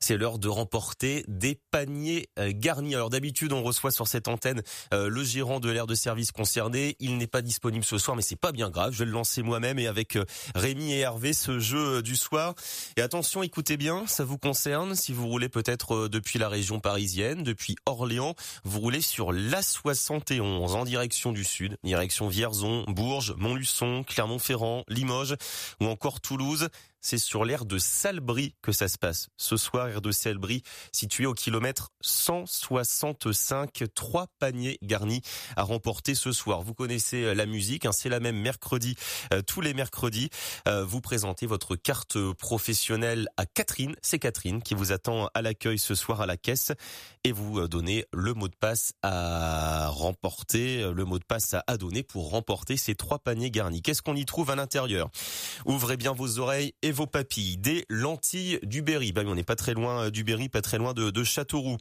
C'est 0.00 0.16
l'heure 0.16 0.40
de 0.40 0.48
remporter 0.48 1.24
des 1.28 1.60
paniers 1.70 2.28
euh, 2.40 2.50
garnis. 2.52 2.96
Alors 2.96 3.08
d'habitude, 3.08 3.52
on 3.52 3.62
reçoit 3.62 3.92
sur 3.92 4.08
cette 4.08 4.26
antenne 4.26 4.62
euh, 4.92 5.08
le 5.08 5.22
gérant 5.22 5.60
de 5.60 5.70
l'aire 5.70 5.86
de 5.86 5.94
service 5.94 6.32
concerné. 6.32 6.96
Il 6.98 7.18
n'est 7.18 7.28
pas 7.28 7.40
disponible 7.40 7.84
ce 7.84 7.98
soir, 7.98 8.16
mais 8.16 8.22
c'est 8.22 8.36
pas 8.36 8.52
bien 8.52 8.68
grave. 8.68 8.92
Je 8.92 9.00
vais 9.00 9.04
le 9.04 9.12
lancer 9.12 9.42
moi-même 9.42 9.78
et 9.78 9.86
avec 9.86 10.16
euh, 10.16 10.24
Rémi 10.56 10.92
et 10.92 10.98
Hervé 10.98 11.34
ce 11.34 11.60
jeu 11.60 12.02
du 12.02 12.16
soir. 12.16 12.54
Et 12.96 13.00
attention, 13.00 13.44
écoutez 13.44 13.76
bien, 13.76 14.06
ça 14.08 14.24
vous 14.24 14.38
concerne. 14.38 14.96
Si 14.96 15.12
vous 15.12 15.28
roulez 15.28 15.48
peut-être 15.48 16.08
depuis 16.08 16.40
la 16.40 16.48
région 16.48 16.80
parisienne, 16.80 17.44
depuis 17.44 17.76
Orléans, 17.86 18.34
vous 18.64 18.80
roulez 18.80 19.00
sur 19.00 19.32
l'A71 19.32 20.74
en 20.74 20.84
direction 20.84 21.30
du 21.30 21.44
sud, 21.44 21.78
direction 21.84 22.23
Vierzon, 22.28 22.84
Bourges, 22.88 23.34
Montluçon, 23.36 24.04
Clermont-Ferrand, 24.04 24.84
Limoges 24.88 25.36
ou 25.80 25.86
encore 25.86 26.20
Toulouse 26.20 26.68
c'est 27.04 27.18
sur 27.18 27.44
l'aire 27.44 27.66
de 27.66 27.76
Salbris 27.76 28.54
que 28.62 28.72
ça 28.72 28.88
se 28.88 28.96
passe. 28.96 29.28
Ce 29.36 29.58
soir, 29.58 29.88
aire 29.88 30.00
de 30.00 30.10
Salbris, 30.10 30.62
situé 30.90 31.26
au 31.26 31.34
kilomètre 31.34 31.90
165, 32.00 33.84
trois 33.94 34.28
paniers 34.38 34.78
garnis 34.82 35.20
à 35.56 35.64
remporter 35.64 36.14
ce 36.14 36.32
soir. 36.32 36.62
Vous 36.62 36.72
connaissez 36.72 37.24
euh, 37.24 37.34
la 37.34 37.44
musique, 37.44 37.84
hein, 37.84 37.92
c'est 37.92 38.08
la 38.08 38.20
même 38.20 38.38
mercredi, 38.38 38.96
euh, 39.34 39.42
tous 39.42 39.60
les 39.60 39.74
mercredis. 39.74 40.30
Euh, 40.66 40.82
vous 40.82 41.02
présentez 41.02 41.44
votre 41.44 41.76
carte 41.76 42.16
professionnelle 42.38 43.28
à 43.36 43.44
Catherine. 43.44 43.94
C'est 44.00 44.18
Catherine 44.18 44.62
qui 44.62 44.72
vous 44.72 44.90
attend 44.90 45.28
à 45.34 45.42
l'accueil 45.42 45.78
ce 45.78 45.94
soir 45.94 46.22
à 46.22 46.26
la 46.26 46.38
caisse 46.38 46.72
et 47.22 47.32
vous 47.32 47.68
donnez 47.68 48.06
le 48.14 48.32
mot 48.32 48.48
de 48.48 48.56
passe 48.56 48.94
à 49.02 49.88
remporter, 49.90 50.90
le 50.90 51.04
mot 51.04 51.18
de 51.18 51.24
passe 51.24 51.54
à 51.66 51.76
donner 51.76 52.02
pour 52.02 52.30
remporter 52.30 52.78
ces 52.78 52.94
trois 52.94 53.18
paniers 53.18 53.50
garnis. 53.50 53.82
Qu'est-ce 53.82 54.00
qu'on 54.00 54.16
y 54.16 54.24
trouve 54.24 54.50
à 54.50 54.56
l'intérieur? 54.56 55.10
Ouvrez 55.66 55.98
bien 55.98 56.12
vos 56.12 56.38
oreilles 56.38 56.72
et 56.80 56.93
vos 56.94 57.06
papilles, 57.06 57.58
des 57.58 57.84
lentilles 57.90 58.58
du 58.62 58.80
Berry. 58.80 59.12
Bah 59.12 59.22
on 59.26 59.34
n'est 59.34 59.44
pas 59.44 59.56
très 59.56 59.74
loin 59.74 60.04
euh, 60.04 60.10
du 60.10 60.24
Berry, 60.24 60.48
pas 60.48 60.62
très 60.62 60.78
loin 60.78 60.94
de, 60.94 61.10
de 61.10 61.24
Châteauroux. 61.24 61.76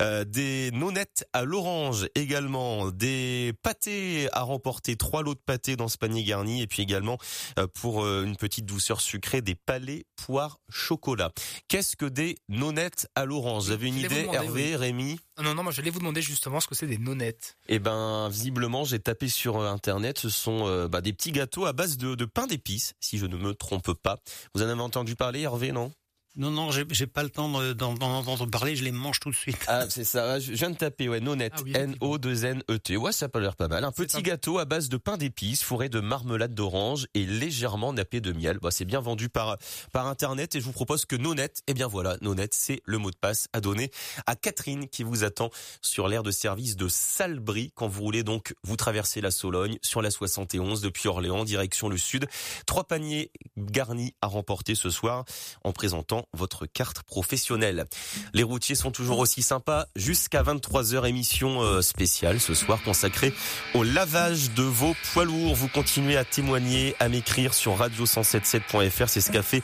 Euh, 0.00 0.24
des 0.24 0.70
nonettes 0.70 1.26
à 1.32 1.42
l'orange 1.42 2.06
également, 2.14 2.90
des 2.90 3.52
pâtés 3.62 4.28
à 4.32 4.42
remporter, 4.42 4.96
trois 4.96 5.22
lots 5.22 5.34
de 5.34 5.40
pâtés 5.40 5.74
dans 5.74 5.88
ce 5.88 5.98
panier 5.98 6.22
garni, 6.22 6.62
et 6.62 6.66
puis 6.66 6.82
également 6.82 7.18
euh, 7.58 7.66
pour 7.66 8.06
une 8.06 8.36
petite 8.36 8.66
douceur 8.66 9.00
sucrée, 9.00 9.42
des 9.42 9.54
palais 9.54 10.04
poire 10.14 10.60
chocolat. 10.68 11.32
Qu'est-ce 11.66 11.96
que 11.96 12.06
des 12.06 12.36
nonettes 12.48 13.08
à 13.14 13.24
l'orange? 13.24 13.64
Vous 13.64 13.70
avez 13.72 13.88
une 13.88 13.96
idée, 13.96 14.28
Hervé, 14.32 14.76
Rémi? 14.76 15.18
Non, 15.42 15.54
non, 15.54 15.62
moi 15.62 15.72
j'allais 15.72 15.90
vous 15.90 16.00
demander 16.00 16.20
justement 16.20 16.60
ce 16.60 16.66
que 16.66 16.74
c'est 16.74 16.86
des 16.86 16.98
nonettes. 16.98 17.56
Eh 17.68 17.78
ben, 17.78 18.28
visiblement, 18.28 18.84
j'ai 18.84 18.98
tapé 18.98 19.28
sur 19.28 19.60
internet. 19.60 20.18
Ce 20.18 20.28
sont 20.28 20.86
bah, 20.88 21.00
des 21.00 21.12
petits 21.12 21.32
gâteaux 21.32 21.64
à 21.64 21.72
base 21.72 21.96
de, 21.96 22.14
de 22.14 22.24
pain 22.24 22.46
d'épices, 22.46 22.94
si 23.00 23.18
je 23.18 23.26
ne 23.26 23.36
me 23.36 23.54
trompe 23.54 23.92
pas. 23.92 24.20
Vous 24.54 24.57
en 24.62 24.68
avez 24.68 24.80
entendu 24.80 25.14
parler, 25.14 25.42
Hervé, 25.42 25.72
non? 25.72 25.92
Non, 26.36 26.50
non, 26.50 26.70
j'ai 26.70 27.06
pas 27.06 27.22
le 27.22 27.30
temps 27.30 27.48
d'en 27.74 27.94
entendre 28.00 28.46
parler, 28.46 28.76
je 28.76 28.84
les 28.84 28.92
mange 28.92 29.18
tout 29.18 29.30
de 29.30 29.34
suite. 29.34 29.58
Ah, 29.66 29.86
c'est 29.88 30.04
ça, 30.04 30.38
je 30.38 30.52
viens 30.52 30.70
de 30.70 30.76
taper, 30.76 31.08
ouais, 31.08 31.20
Nonette, 31.20 31.54
ah 31.56 31.78
N-O-2-N-E-T. 31.80 32.96
Ouais, 32.96 33.12
ça 33.12 33.28
peut 33.28 33.40
l'air 33.40 33.56
pas 33.56 33.68
mal. 33.68 33.84
Un 33.84 33.92
petit 33.92 34.22
gâteau 34.22 34.58
à 34.58 34.64
base 34.64 34.88
de 34.88 34.96
pain 34.96 35.16
d'épices, 35.16 35.62
fourré 35.62 35.88
de 35.88 36.00
marmelade 36.00 36.54
d'orange 36.54 37.06
et 37.14 37.26
légèrement 37.26 37.92
nappé 37.92 38.20
de 38.20 38.32
miel. 38.32 38.58
Bah, 38.62 38.70
c'est 38.70 38.84
bien 38.84 39.00
vendu 39.00 39.28
par, 39.28 39.58
par 39.92 40.06
internet 40.06 40.54
et 40.54 40.60
je 40.60 40.64
vous 40.64 40.72
propose 40.72 41.06
que 41.06 41.16
Nonette, 41.16 41.62
eh 41.66 41.74
bien 41.74 41.88
voilà, 41.88 42.16
Nonette, 42.20 42.54
c'est 42.54 42.82
le 42.84 42.98
mot 42.98 43.10
de 43.10 43.16
passe 43.16 43.48
à 43.52 43.60
donner 43.60 43.90
à 44.26 44.36
Catherine 44.36 44.88
qui 44.88 45.02
vous 45.02 45.24
attend 45.24 45.50
sur 45.82 46.08
l'aire 46.08 46.22
de 46.22 46.30
service 46.30 46.76
de 46.76 46.88
Salbris 46.88 47.72
quand 47.74 47.88
vous 47.88 48.02
roulez 48.02 48.22
donc, 48.22 48.54
vous 48.62 48.76
traversez 48.76 49.20
la 49.20 49.30
Sologne 49.30 49.78
sur 49.82 50.02
la 50.02 50.10
71 50.10 50.82
depuis 50.82 51.08
Orléans, 51.08 51.44
direction 51.44 51.88
le 51.88 51.98
sud. 51.98 52.26
Trois 52.66 52.84
paniers 52.84 53.32
garnis 53.56 54.14
à 54.22 54.28
remporter 54.28 54.74
ce 54.74 54.90
soir 54.90 55.24
en 55.64 55.72
présentant 55.72 56.17
votre 56.32 56.66
carte 56.66 57.02
professionnelle. 57.02 57.86
Les 58.34 58.42
routiers 58.42 58.74
sont 58.74 58.90
toujours 58.90 59.18
aussi 59.18 59.42
sympas 59.42 59.86
jusqu'à 59.96 60.42
23h 60.42 61.06
émission 61.06 61.62
euh, 61.62 61.82
spéciale 61.82 62.40
ce 62.40 62.54
soir 62.54 62.82
consacrée 62.82 63.32
au 63.74 63.82
lavage 63.82 64.52
de 64.52 64.62
vos 64.62 64.94
poids 65.12 65.24
lourds. 65.24 65.54
Vous 65.54 65.68
continuez 65.68 66.16
à 66.16 66.24
témoigner, 66.24 66.94
à 67.00 67.08
m'écrire 67.08 67.54
sur 67.54 67.78
radio177.fr. 67.78 69.08
C'est 69.08 69.20
ce 69.20 69.30
qu'a 69.30 69.42
fait 69.42 69.62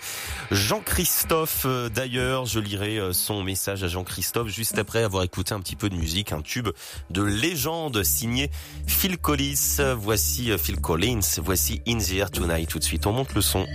Jean-Christophe. 0.51 1.65
Euh, 1.67 1.89
d'ailleurs, 1.89 2.47
je 2.47 2.61
lirai 2.61 2.99
euh, 2.99 3.13
son 3.13 3.43
message 3.43 3.83
à 3.85 3.89
Jean-Christophe 3.89 4.49
juste 4.49 4.79
après 4.79 5.03
avoir 5.03 5.23
écouté 5.23 5.55
un 5.55 5.61
petit 5.61 5.77
peu 5.77 5.89
de 5.89 5.97
musique, 5.97 6.33
un 6.33 6.43
tube 6.43 6.69
de 7.11 7.23
légende 7.23 8.03
signé 8.03 8.51
Phil 8.87 9.19
Collins. 9.19 9.95
Voici 9.97 10.57
Phil 10.59 10.81
Collins. 10.81 11.21
Voici 11.43 11.83
In 11.87 11.99
the 11.99 12.13
Air 12.13 12.31
Tonight. 12.31 12.69
Tout 12.69 12.79
de 12.79 12.85
suite, 12.85 13.07
on 13.07 13.13
monte 13.13 13.35
le 13.35 13.41
son 13.41 13.67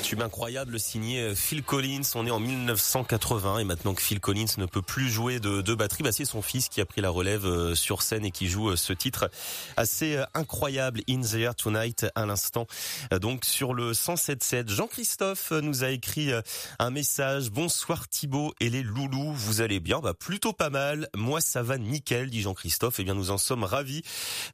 tube 0.00 0.22
incroyable 0.22 0.80
signé 0.80 1.34
Phil 1.34 1.62
Collins. 1.62 2.02
On 2.14 2.26
est 2.26 2.30
en 2.30 2.40
1980 2.40 3.58
et 3.58 3.64
maintenant 3.64 3.94
que 3.94 4.02
Phil 4.02 4.20
Collins 4.20 4.46
ne 4.58 4.66
peut 4.66 4.82
plus 4.82 5.10
jouer 5.10 5.40
de, 5.40 5.60
de 5.60 5.74
batterie, 5.74 6.02
bah 6.02 6.12
c'est 6.12 6.24
son 6.24 6.42
fils 6.42 6.68
qui 6.68 6.80
a 6.80 6.86
pris 6.86 7.00
la 7.00 7.10
relève 7.10 7.44
euh, 7.44 7.74
sur 7.74 8.02
scène 8.02 8.24
et 8.24 8.30
qui 8.30 8.48
joue 8.48 8.70
euh, 8.70 8.76
ce 8.76 8.92
titre 8.92 9.30
assez 9.76 10.16
euh, 10.16 10.24
incroyable, 10.34 11.02
In 11.08 11.20
the 11.20 11.34
Air 11.34 11.54
Tonight, 11.54 12.06
à 12.14 12.26
l'instant. 12.26 12.66
Donc 13.20 13.44
sur 13.44 13.74
le 13.74 13.92
107.7, 13.92 14.68
Jean-Christophe 14.68 15.52
nous 15.52 15.84
a 15.84 15.90
écrit 15.90 16.30
un 16.78 16.90
message. 16.90 17.50
Bonsoir 17.50 18.08
Thibaut 18.08 18.54
et 18.60 18.70
les 18.70 18.82
loulous, 18.82 19.32
vous 19.32 19.60
allez 19.60 19.80
bien? 19.80 20.00
Bah 20.00 20.14
plutôt 20.14 20.52
pas 20.52 20.70
mal. 20.70 21.08
Moi 21.14 21.40
ça 21.40 21.62
va 21.62 21.78
nickel, 21.78 22.30
dit 22.30 22.42
Jean-Christophe. 22.42 22.98
Et 22.98 23.02
eh 23.02 23.04
bien 23.04 23.14
nous 23.14 23.30
en 23.30 23.38
sommes 23.38 23.64
ravis. 23.64 24.02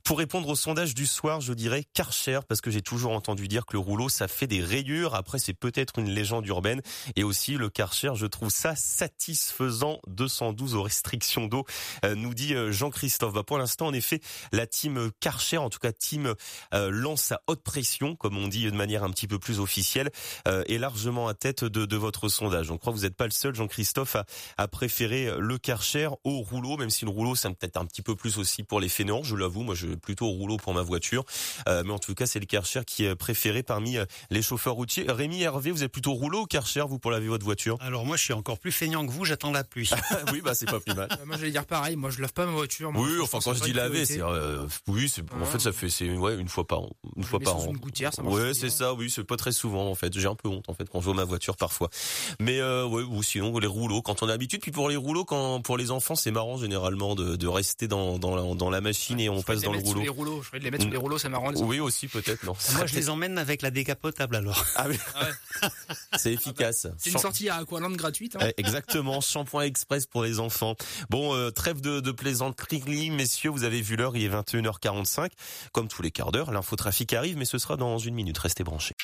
Pour 0.05 0.19
répondre 0.19 0.49
au 0.49 0.57
sondage 0.57 0.95
du 0.95 1.07
soir, 1.07 1.41
je 1.41 1.53
dirais 1.53 1.85
Karcher 1.95 2.41
parce 2.49 2.61
que 2.61 2.71
j'ai 2.71 2.83
toujours 2.83 3.13
entendu 3.13 3.49
dire 3.49 3.67
que 3.67 3.75
le 3.75 3.81
rouleau 3.81 4.09
ça 4.09 4.29
fait 4.29 4.47
des 4.47 4.63
rayures. 4.63 5.15
Après 5.15 5.36
c'est 5.39 5.55
peut-être 5.55 5.99
une 5.99 6.11
légende 6.11 6.47
urbaine 6.47 6.83
et 7.17 7.25
aussi 7.25 7.55
le 7.55 7.69
Karcher, 7.69 8.13
je 8.15 8.27
trouve 8.27 8.51
ça 8.51 8.75
satisfaisant. 8.77 10.01
212 10.09 10.75
aux 10.75 10.83
restrictions 10.83 11.47
d'eau, 11.47 11.65
nous 12.05 12.35
dit 12.35 12.55
Jean-Christophe. 12.71 13.33
Bah 13.33 13.43
pour 13.43 13.59
l'instant 13.59 13.87
en 13.87 13.93
effet 13.93 14.21
la 14.53 14.67
team 14.67 15.11
Karcher, 15.21 15.59
en 15.59 15.71
tout 15.71 15.79
cas 15.79 15.93
team 15.93 16.35
euh, 16.75 16.91
lance 16.91 17.33
à 17.33 17.43
haute 17.47 17.63
pression, 17.63 18.17
comme 18.17 18.37
on 18.37 18.49
dit 18.49 18.65
de 18.71 18.77
manière 18.77 19.05
un 19.05 19.11
petit 19.11 19.27
peu 19.27 19.39
plus 19.39 19.61
officielle, 19.61 20.11
euh, 20.49 20.65
est 20.67 20.79
largement 20.79 21.29
à 21.29 21.35
tête 21.35 21.65
de, 21.65 21.85
de 21.85 21.97
votre 21.97 22.29
sondage. 22.29 22.71
On 22.71 22.79
croit 22.79 22.93
que 22.93 22.99
vous 22.99 23.05
n'êtes 23.05 23.17
pas 23.17 23.25
le 23.25 23.31
seul, 23.31 23.55
Jean-Christophe, 23.55 24.17
à, 24.17 24.27
à, 24.57 24.69
préférer 24.69 25.31
le 25.39 25.59
Karcher 25.59 26.09
au 26.25 26.41
rouleau, 26.41 26.77
même 26.77 26.91
si 26.91 27.05
le 27.05 27.11
rouleau 27.11 27.35
c'est 27.35 27.51
peut-être 27.51 27.77
un 27.77 27.87
petit 27.87 28.03
peu 28.03 28.17
plus 28.17 28.39
aussi 28.39 28.63
pour 28.63 28.81
les 28.81 28.89
fainéants, 28.89 29.23
je 29.23 29.37
l'avoue. 29.37 29.63
Moi, 29.63 29.75
je 29.75 29.89
plutôt 29.89 30.27
au 30.27 30.33
rouleau 30.33 30.57
pour 30.57 30.75
ma 30.75 30.83
voiture, 30.83 31.25
euh, 31.69 31.83
mais 31.85 31.93
en 31.93 31.99
tout 31.99 32.15
cas 32.15 32.27
c'est 32.27 32.41
le 32.41 32.47
Karcher 32.47 32.83
qui 32.87 33.05
est 33.05 33.15
préféré 33.15 33.63
parmi 33.63 33.97
les 34.31 34.43
chauffeurs 34.43 34.75
routiers. 34.75 35.09
Rémi 35.27 35.43
Hervé, 35.43 35.73
vous 35.73 35.83
êtes 35.83 35.91
plutôt 35.91 36.13
rouleau 36.13 36.43
ou 36.43 36.47
Karcher, 36.47 36.85
vous 36.89 37.01
pour 37.01 37.11
laver 37.11 37.27
votre 37.27 37.45
voiture? 37.45 37.77
Alors 37.81 38.07
moi, 38.07 38.17
je 38.17 38.23
suis 38.23 38.33
encore 38.33 38.61
plus 38.61 38.71
feignant 38.71 39.05
que 39.05 39.11
vous. 39.11 39.25
J'attends 39.25 39.51
la 39.51 39.65
pluie. 39.65 39.91
oui, 40.33 40.41
bah 40.41 40.55
c'est 40.55 40.67
pas 40.67 40.79
plus 40.79 40.95
mal. 40.95 41.09
moi, 41.27 41.37
j'allais 41.37 41.51
dire 41.51 41.67
pareil. 41.67 41.97
Moi, 41.97 42.11
je 42.11 42.21
lave 42.21 42.33
pas 42.33 42.47
ma 42.47 42.53
voiture. 42.53 42.93
Moi, 42.93 43.05
oui, 43.05 43.19
enfin 43.21 43.41
quand 43.43 43.53
je 43.53 43.65
dis 43.65 43.73
laver, 43.73 44.05
c'est 44.05 44.23
euh, 44.23 44.69
oui, 44.87 45.09
c'est 45.09 45.25
en 45.33 45.45
fait 45.45 45.59
ça 45.59 45.73
fait 45.73 45.89
c'est 45.89 46.09
ouais 46.13 46.37
une 46.37 46.47
fois 46.49 46.65
par 46.65 46.83
an, 46.83 46.91
une 47.17 47.25
fois 47.25 47.41
par 47.41 47.57
an. 47.57 47.67
Une 47.67 47.77
gouttière, 47.77 48.15
ça 48.15 48.23
ouais, 48.23 48.55
c'est 48.55 48.71
ça. 48.71 48.95
Oui, 48.95 49.11
c'est 49.11 49.25
pas 49.25 49.37
très 49.37 49.51
souvent 49.51 49.91
en 49.91 49.97
fait. 49.97 50.17
J'ai 50.17 50.29
un 50.29 50.37
peu 50.37 50.49
honte 50.49 50.69
en 50.69 50.75
fait 50.75 50.89
quand 50.89 51.01
je 51.01 51.07
vois 51.07 51.15
ma 51.15 51.25
voiture 51.25 51.57
parfois. 51.57 51.91
Mais 52.39 52.61
euh, 52.61 52.87
ouais, 52.87 53.03
ou 53.03 53.21
sinon 53.25 53.59
les 53.59 53.67
rouleaux 53.67 54.03
quand 54.03 54.23
on 54.23 54.27
a 54.27 54.31
l'habitude. 54.31 54.61
Puis 54.61 54.71
pour 54.71 54.89
les 54.89 54.95
rouleaux, 54.95 55.25
quand 55.25 55.61
pour 55.61 55.77
les 55.77 55.91
enfants, 55.91 56.15
c'est 56.15 56.31
marrant 56.31 56.57
généralement 56.57 57.17
de, 57.17 57.35
de 57.35 57.49
rester 57.49 57.89
dans 57.89 58.21
dans 58.21 58.37
la, 58.37 58.55
dans 58.55 58.71
la 58.71 58.81
machine 58.81 59.19
et 59.19 59.29
on 59.29 59.43
passe 59.43 59.63
dans 59.63 59.73
le 59.73 59.81
rouleau. 59.81 60.03
les 60.03 60.09
rouleaux. 60.09 60.41
Je 60.41 60.57
de 60.57 60.63
les 60.63 60.71
mettre 60.71 60.85
sur 60.85 60.93
les 60.93 60.99
rouleaux, 60.99 61.19
c'est 61.19 61.29
marrant. 61.29 61.51
oui, 61.57 61.81
aussi 61.81 62.07
peut-être 62.07 62.45
non. 62.45 62.55
Moi, 62.77 62.87
je 62.87 62.95
les 62.95 63.11
emmène 63.11 63.39
avec 63.39 63.63
la 63.63 63.73
décapotable 63.73 64.37
alors. 64.37 64.65
Ah 64.77 64.87
c'est 66.17 66.33
efficace. 66.33 66.87
C'est 66.99 67.11
une 67.11 67.19
sortie 67.19 67.49
à 67.49 67.57
Aqualand 67.57 67.91
gratuite. 67.91 68.37
Hein. 68.37 68.51
Exactement, 68.57 69.21
shampoing 69.21 69.63
express 69.63 70.07
pour 70.07 70.23
les 70.23 70.41
enfants. 70.41 70.77
Bon, 71.11 71.35
euh, 71.35 71.51
trêve 71.51 71.81
de, 71.81 72.01
de 72.01 72.13
plaisanterie, 72.13 73.11
messieurs, 73.11 73.51
vous 73.51 73.65
avez 73.65 73.83
vu 73.83 73.97
l'heure, 73.97 74.17
il 74.17 74.25
est 74.25 74.29
21h45. 74.29 75.31
Comme 75.73 75.89
tous 75.89 76.03
les 76.03 76.11
quarts 76.11 76.33
d'heure, 76.33 76.51
l'infotrafic 76.51 77.13
arrive, 77.13 77.37
mais 77.37 77.45
ce 77.45 77.59
sera 77.59 77.77
dans 77.77 77.99
une 77.99 78.15
minute. 78.15 78.39
Restez 78.39 78.65
branchés. 78.65 78.95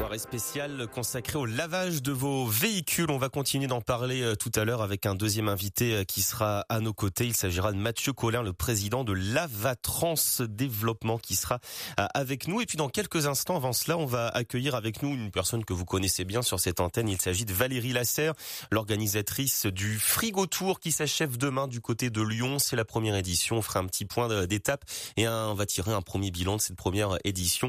Soirée 0.00 0.18
spéciale 0.18 0.86
consacrée 0.86 1.36
au 1.36 1.44
lavage 1.44 2.02
de 2.02 2.10
vos 2.10 2.46
véhicules. 2.46 3.10
On 3.10 3.18
va 3.18 3.28
continuer 3.28 3.66
d'en 3.66 3.82
parler 3.82 4.22
euh, 4.22 4.34
tout 4.34 4.50
à 4.54 4.64
l'heure 4.64 4.80
avec 4.80 5.04
un 5.04 5.14
deuxième 5.14 5.46
invité 5.46 5.92
euh, 5.92 6.04
qui 6.04 6.22
sera 6.22 6.64
à 6.70 6.80
nos 6.80 6.94
côtés. 6.94 7.26
Il 7.26 7.36
s'agira 7.36 7.70
de 7.70 7.76
Mathieu 7.76 8.14
Collin, 8.14 8.42
le 8.42 8.54
président 8.54 9.04
de 9.04 9.12
Lavatrans 9.12 10.14
Développement 10.48 11.18
qui 11.18 11.36
sera 11.36 11.58
euh, 11.98 12.06
avec 12.14 12.48
nous. 12.48 12.62
Et 12.62 12.66
puis 12.66 12.78
dans 12.78 12.88
quelques 12.88 13.26
instants, 13.26 13.56
avant 13.56 13.74
cela, 13.74 13.98
on 13.98 14.06
va 14.06 14.28
accueillir 14.28 14.74
avec 14.74 15.02
nous 15.02 15.10
une 15.10 15.30
personne 15.30 15.66
que 15.66 15.74
vous 15.74 15.84
connaissez 15.84 16.24
bien 16.24 16.40
sur 16.40 16.60
cette 16.60 16.80
antenne. 16.80 17.10
Il 17.10 17.20
s'agit 17.20 17.44
de 17.44 17.52
Valérie 17.52 17.92
Lasserre, 17.92 18.32
l'organisatrice 18.70 19.66
du 19.66 19.98
Frigo 19.98 20.46
Tour 20.46 20.80
qui 20.80 20.92
s'achève 20.92 21.36
demain 21.36 21.68
du 21.68 21.82
côté 21.82 22.08
de 22.08 22.22
Lyon. 22.22 22.58
C'est 22.58 22.76
la 22.76 22.86
première 22.86 23.16
édition. 23.16 23.58
On 23.58 23.62
fera 23.62 23.80
un 23.80 23.86
petit 23.86 24.06
point 24.06 24.46
d'étape 24.46 24.82
et 25.18 25.28
on 25.28 25.52
va 25.52 25.66
tirer 25.66 25.92
un 25.92 26.00
premier 26.00 26.30
bilan 26.30 26.56
de 26.56 26.62
cette 26.62 26.76
première 26.76 27.18
édition 27.24 27.68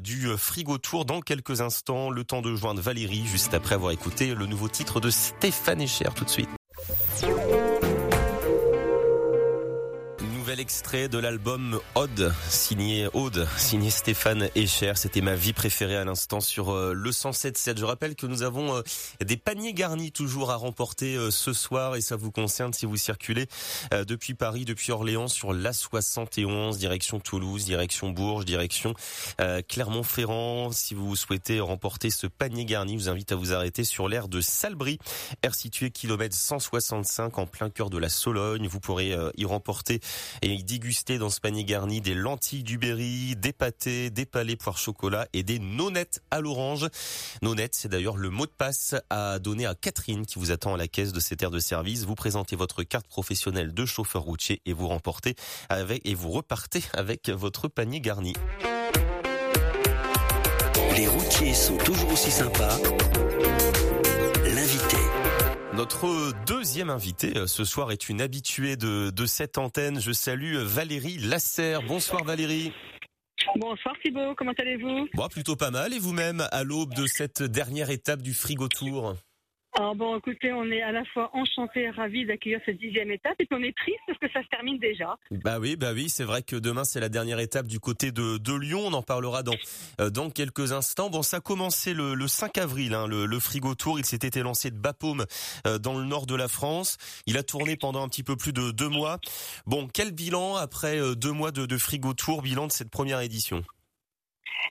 du 0.00 0.28
Frigo 0.38 0.78
Tour 0.78 1.04
dans 1.04 1.20
quelques 1.20 1.60
instants, 1.60 1.65
le 2.10 2.24
temps 2.24 2.42
de 2.42 2.54
joindre 2.54 2.80
Valérie 2.80 3.24
juste 3.26 3.54
après 3.54 3.74
avoir 3.74 3.92
écouté 3.92 4.34
le 4.34 4.46
nouveau 4.46 4.68
titre 4.68 5.00
de 5.00 5.10
Stéphane 5.10 5.80
Echer 5.80 6.10
tout 6.14 6.24
de 6.24 6.30
suite. 6.30 6.48
Extrait 10.60 11.08
de 11.08 11.18
l'album 11.18 11.80
Ode, 11.94 12.32
signé 12.48 13.08
Aude, 13.12 13.46
signé 13.56 13.90
Stéphane 13.90 14.48
Echer. 14.54 14.92
C'était 14.94 15.20
ma 15.20 15.34
vie 15.34 15.52
préférée 15.52 15.96
à 15.96 16.04
l'instant 16.04 16.40
sur 16.40 16.70
euh, 16.70 16.92
le 16.94 17.10
107.7. 17.10 17.78
Je 17.78 17.84
rappelle 17.84 18.14
que 18.14 18.26
nous 18.26 18.42
avons 18.42 18.76
euh, 18.76 18.82
des 19.24 19.36
paniers 19.36 19.74
garnis 19.74 20.12
toujours 20.12 20.50
à 20.50 20.56
remporter 20.56 21.16
euh, 21.16 21.30
ce 21.30 21.52
soir 21.52 21.96
et 21.96 22.00
ça 22.00 22.16
vous 22.16 22.30
concerne 22.30 22.72
si 22.72 22.86
vous 22.86 22.96
circulez 22.96 23.46
depuis 23.92 24.34
Paris, 24.34 24.64
depuis 24.64 24.92
Orléans 24.92 25.28
sur 25.28 25.52
la 25.52 25.72
71, 25.72 26.78
direction 26.78 27.20
Toulouse, 27.20 27.64
direction 27.64 28.10
Bourges, 28.10 28.44
direction 28.44 28.94
Clermont-Ferrand. 29.68 30.72
Si 30.72 30.94
vous 30.94 31.16
souhaitez 31.16 31.60
remporter 31.60 32.10
ce 32.10 32.26
panier 32.26 32.64
garni, 32.64 32.94
je 32.94 33.04
vous 33.04 33.08
invite 33.08 33.32
à 33.32 33.36
vous 33.36 33.52
arrêter 33.52 33.84
sur 33.84 34.08
l'aire 34.08 34.28
de 34.28 34.40
Salbris, 34.40 34.98
aire 35.42 35.54
située 35.54 35.90
kilomètre 35.90 36.36
165 36.36 37.38
en 37.38 37.46
plein 37.46 37.70
cœur 37.70 37.90
de 37.90 37.98
la 37.98 38.08
Sologne. 38.08 38.66
Vous 38.66 38.80
pourrez 38.80 39.16
y 39.36 39.44
remporter 39.44 40.00
et 40.46 40.62
déguster 40.62 41.18
dans 41.18 41.28
ce 41.28 41.40
panier 41.40 41.64
garni 41.64 42.00
des 42.00 42.14
lentilles 42.14 42.62
du 42.62 42.78
Berry, 42.78 43.34
des 43.36 43.52
pâtés, 43.52 44.10
des 44.10 44.26
palais 44.26 44.54
poire 44.54 44.78
chocolat 44.78 45.26
et 45.32 45.42
des 45.42 45.58
nonettes 45.58 46.20
à 46.30 46.40
l'orange. 46.40 46.86
Nonettes, 47.42 47.74
c'est 47.74 47.88
d'ailleurs 47.88 48.16
le 48.16 48.30
mot 48.30 48.46
de 48.46 48.52
passe 48.56 48.94
à 49.10 49.40
donner 49.40 49.66
à 49.66 49.74
Catherine 49.74 50.24
qui 50.24 50.38
vous 50.38 50.52
attend 50.52 50.74
à 50.74 50.76
la 50.76 50.86
caisse 50.86 51.12
de 51.12 51.18
cette 51.18 51.42
aire 51.42 51.50
de 51.50 51.58
service. 51.58 52.04
Vous 52.04 52.14
présentez 52.14 52.54
votre 52.54 52.84
carte 52.84 53.08
professionnelle 53.08 53.74
de 53.74 53.84
chauffeur 53.86 54.22
routier 54.22 54.62
et 54.66 54.72
vous 54.72 54.86
remportez 54.86 55.34
avec 55.68 56.00
et 56.04 56.14
vous 56.14 56.30
repartez 56.30 56.84
avec 56.92 57.28
votre 57.28 57.66
panier 57.66 58.00
garni. 58.00 58.34
Les 60.96 61.08
routiers 61.08 61.54
sont 61.54 61.76
toujours 61.78 62.12
aussi 62.12 62.30
sympas. 62.30 62.78
Notre 65.76 66.32
deuxième 66.46 66.88
invité 66.88 67.36
euh, 67.36 67.46
ce 67.46 67.62
soir 67.64 67.92
est 67.92 68.08
une 68.08 68.22
habituée 68.22 68.76
de, 68.76 69.10
de 69.10 69.26
cette 69.26 69.58
antenne. 69.58 70.00
Je 70.00 70.10
salue 70.10 70.56
Valérie 70.56 71.18
Lasserre. 71.18 71.82
Bonsoir 71.82 72.24
Valérie. 72.24 72.72
Bonsoir 73.56 73.94
Thibault, 74.02 74.34
comment 74.38 74.54
allez-vous? 74.56 75.06
Bon, 75.12 75.28
plutôt 75.28 75.54
pas 75.54 75.70
mal. 75.70 75.92
Et 75.92 75.98
vous-même, 75.98 76.48
à 76.50 76.64
l'aube 76.64 76.94
de 76.94 77.06
cette 77.06 77.42
dernière 77.42 77.90
étape 77.90 78.22
du 78.22 78.32
Frigo 78.32 78.68
Tour? 78.68 79.16
Alors 79.78 79.94
bon, 79.94 80.16
écoutez, 80.16 80.52
on 80.52 80.64
est 80.70 80.80
à 80.80 80.90
la 80.90 81.04
fois 81.04 81.30
enchanté 81.34 81.82
et 81.82 81.90
ravis 81.90 82.24
d'accueillir 82.24 82.60
cette 82.64 82.78
dixième 82.78 83.10
étape 83.10 83.34
et 83.38 83.44
puis 83.44 83.58
on 83.60 83.62
est 83.62 83.76
triste 83.76 84.00
parce 84.06 84.18
que 84.18 84.30
ça 84.32 84.42
se 84.42 84.48
termine 84.48 84.78
déjà. 84.78 85.18
Bah 85.30 85.58
oui, 85.60 85.76
bah 85.76 85.90
oui, 85.92 86.08
c'est 86.08 86.24
vrai 86.24 86.42
que 86.42 86.56
demain 86.56 86.84
c'est 86.84 86.98
la 86.98 87.10
dernière 87.10 87.40
étape 87.40 87.66
du 87.66 87.78
côté 87.78 88.10
de, 88.10 88.38
de 88.38 88.54
Lyon. 88.54 88.84
On 88.86 88.92
en 88.94 89.02
parlera 89.02 89.42
dans 89.42 89.52
euh, 90.00 90.08
dans 90.08 90.30
quelques 90.30 90.72
instants. 90.72 91.10
Bon, 91.10 91.22
ça 91.22 91.38
a 91.38 91.40
commencé 91.40 91.92
le, 91.92 92.14
le 92.14 92.26
5 92.26 92.56
avril, 92.56 92.94
hein, 92.94 93.06
le, 93.06 93.26
le, 93.26 93.38
Frigo 93.38 93.74
Tour. 93.74 93.98
Il 93.98 94.06
s'était 94.06 94.30
lancé 94.40 94.70
de 94.70 94.78
Bapaume 94.78 95.26
euh, 95.66 95.78
dans 95.78 95.98
le 95.98 96.04
nord 96.04 96.24
de 96.24 96.34
la 96.34 96.48
France. 96.48 96.96
Il 97.26 97.36
a 97.36 97.42
tourné 97.42 97.76
pendant 97.76 98.02
un 98.02 98.08
petit 98.08 98.22
peu 98.22 98.34
plus 98.34 98.54
de 98.54 98.70
deux 98.70 98.88
mois. 98.88 99.18
Bon, 99.66 99.88
quel 99.92 100.12
bilan 100.12 100.56
après 100.56 100.98
euh, 100.98 101.14
deux 101.14 101.32
mois 101.32 101.50
de, 101.50 101.66
de 101.66 101.76
Frigo 101.76 102.14
Tour, 102.14 102.40
bilan 102.40 102.66
de 102.66 102.72
cette 102.72 102.90
première 102.90 103.20
édition? 103.20 103.62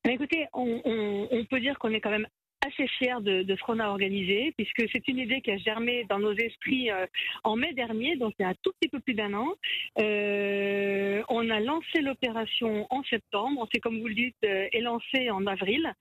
Écoutez, 0.04 0.48
on, 0.54 0.82
on, 0.84 1.28
on, 1.32 1.46
peut 1.46 1.60
dire 1.60 1.78
qu'on 1.80 1.92
est 1.92 2.02
quand 2.02 2.12
même 2.12 2.28
assez 2.66 2.88
fiers 2.88 3.22
de, 3.22 3.56
ce 3.56 3.64
qu'on 3.64 3.80
a 3.80 3.88
organisé, 3.88 4.54
puisque 4.58 4.90
c'est 4.92 5.08
une 5.08 5.20
idée 5.20 5.42
qui 5.42 5.52
a 5.52 5.58
germé 5.58 6.06
dans 6.10 6.20
nos 6.20 6.34
esprits 6.34 6.92
euh, 6.92 7.06
en 7.44 7.56
mai 7.56 7.74
dernier, 7.74 8.16
donc 8.16 8.34
il 8.40 8.44
y 8.44 8.46
a 8.46 8.50
un 8.50 8.56
tout 8.62 8.72
petit 8.80 8.90
peu 8.90 9.00
plus 9.00 9.14
d'un 9.14 9.34
an. 9.34 9.54
Euh, 10.00 11.22
on 11.30 11.50
a 11.50 11.60
lancé 11.60 12.02
l'opération 12.02 12.88
en 12.90 13.04
septembre, 13.04 13.62
on 13.62 13.68
s'est, 13.68 13.80
comme 13.80 14.00
vous 14.00 14.08
le 14.08 14.16
dites, 14.16 14.36
euh, 14.46 14.68
élancé 14.74 15.30
en 15.30 15.46
avril, 15.46 15.94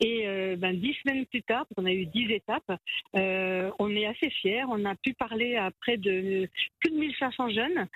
et 0.00 0.26
ben, 0.56 0.74
dix 0.78 0.94
semaines 1.02 1.26
plus 1.26 1.42
tard, 1.42 1.66
on 1.76 1.84
a 1.84 1.92
eu 1.92 2.06
dix 2.06 2.30
étapes, 2.32 2.70
on 3.14 3.96
est 3.96 4.06
assez 4.06 4.30
fiers. 4.30 4.64
On 4.68 4.84
a 4.84 4.94
pu 4.94 5.14
parler 5.14 5.56
à 5.56 5.70
près 5.70 5.96
de 5.96 6.48
plus 6.80 6.90
de 6.90 6.96
1500 6.96 7.50
jeunes. 7.50 7.86